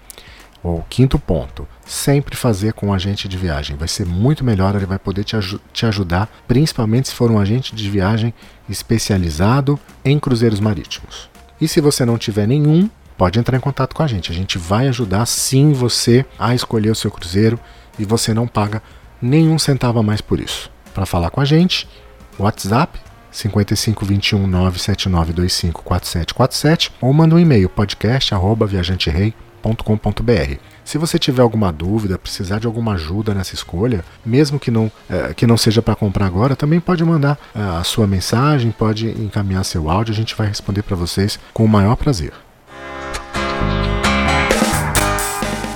O 0.64 0.82
quinto 0.90 1.20
ponto, 1.20 1.68
sempre 1.86 2.36
fazer 2.36 2.74
com 2.74 2.88
um 2.88 2.94
agente 2.94 3.28
de 3.28 3.38
viagem. 3.38 3.78
Vai 3.78 3.88
ser 3.88 4.06
muito 4.06 4.44
melhor, 4.44 4.76
ele 4.76 4.86
vai 4.86 4.98
poder 4.98 5.24
te, 5.24 5.36
aj 5.36 5.60
te 5.72 5.86
ajudar, 5.86 6.30
principalmente 6.48 7.10
se 7.10 7.16
for 7.16 7.32
um 7.32 7.40
agente 7.40 7.76
de 7.76 7.90
viagem 7.90 8.34
especializado 8.68 9.80
em 10.04 10.20
cruzeiros 10.20 10.60
marítimos. 10.60 11.30
E 11.62 11.68
se 11.68 11.80
você 11.80 12.04
não 12.04 12.18
tiver 12.18 12.48
nenhum, 12.48 12.90
pode 13.18 13.40
entrar 13.40 13.58
em 13.58 13.62
contato 13.62 13.96
com 13.96 14.04
a 14.04 14.08
gente. 14.08 14.32
A 14.32 14.36
gente 14.36 14.58
vai 14.58 14.88
ajudar 14.88 15.26
sim 15.26 15.74
você 15.74 16.26
a 16.38 16.54
escolher 16.54 16.90
o 16.90 16.96
seu 16.96 17.12
cruzeiro 17.12 17.60
e 17.98 18.04
você 18.04 18.34
não 18.34 18.48
paga 18.48 18.82
nenhum 19.22 19.58
centavo 19.58 20.00
a 20.00 20.04
mais 20.04 20.22
por 20.22 20.40
isso. 20.40 20.70
Para 20.94 21.06
falar 21.06 21.30
com 21.30 21.40
a 21.40 21.46
gente, 21.46 21.88
WhatsApp 22.38 23.00
5521 23.38 24.48
97925 24.48 25.84
4747 25.84 26.92
ou 27.00 27.14
manda 27.14 27.36
um 27.36 27.40
e-mail 27.40 27.70
podcast@viajanterei.com.br. 27.70 30.56
Se 30.84 30.98
você 30.98 31.20
tiver 31.20 31.44
alguma 31.44 31.72
dúvida, 31.72 32.18
precisar 32.18 32.60
de 32.60 32.66
alguma 32.66 32.94
ajuda 32.94 33.36
nessa 33.36 33.54
escolha, 33.54 34.04
mesmo 34.26 34.60
que 34.60 34.72
não, 34.72 34.92
é, 35.10 35.36
que 35.36 35.46
não 35.46 35.58
seja 35.58 35.82
para 35.82 35.96
comprar 35.96 36.26
agora, 36.26 36.56
também 36.56 36.80
pode 36.80 37.04
mandar 37.04 37.38
é, 37.54 37.62
a 37.62 37.84
sua 37.84 38.08
mensagem, 38.08 38.72
pode 38.72 39.10
encaminhar 39.10 39.64
seu 39.64 39.88
áudio, 39.90 40.14
a 40.14 40.16
gente 40.16 40.36
vai 40.36 40.48
responder 40.48 40.82
para 40.82 40.96
vocês 40.96 41.40
com 41.54 41.64
o 41.64 41.68
maior 41.68 41.96
prazer. 41.96 42.34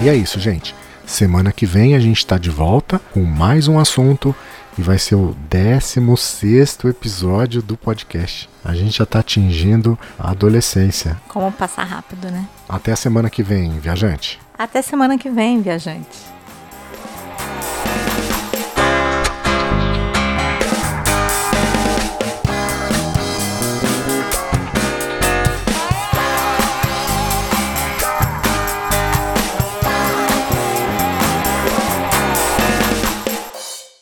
E 0.01 0.09
é 0.09 0.15
isso, 0.15 0.39
gente. 0.39 0.73
Semana 1.05 1.51
que 1.51 1.65
vem 1.65 1.93
a 1.93 1.99
gente 1.99 2.19
está 2.19 2.37
de 2.37 2.49
volta 2.49 2.99
com 3.13 3.23
mais 3.23 3.67
um 3.67 3.77
assunto 3.77 4.33
e 4.77 4.81
vai 4.81 4.97
ser 4.97 5.15
o 5.15 5.35
16 5.49 6.79
episódio 6.85 7.61
do 7.61 7.75
podcast. 7.75 8.49
A 8.63 8.73
gente 8.73 8.97
já 8.97 9.03
está 9.03 9.19
atingindo 9.19 9.97
a 10.17 10.31
adolescência. 10.31 11.19
Como 11.27 11.51
passar 11.51 11.83
rápido, 11.83 12.29
né? 12.29 12.47
Até 12.67 12.91
a 12.91 12.95
semana 12.95 13.29
que 13.29 13.43
vem, 13.43 13.79
viajante. 13.79 14.39
Até 14.57 14.81
semana 14.81 15.17
que 15.17 15.29
vem, 15.29 15.61
viajante. 15.61 16.07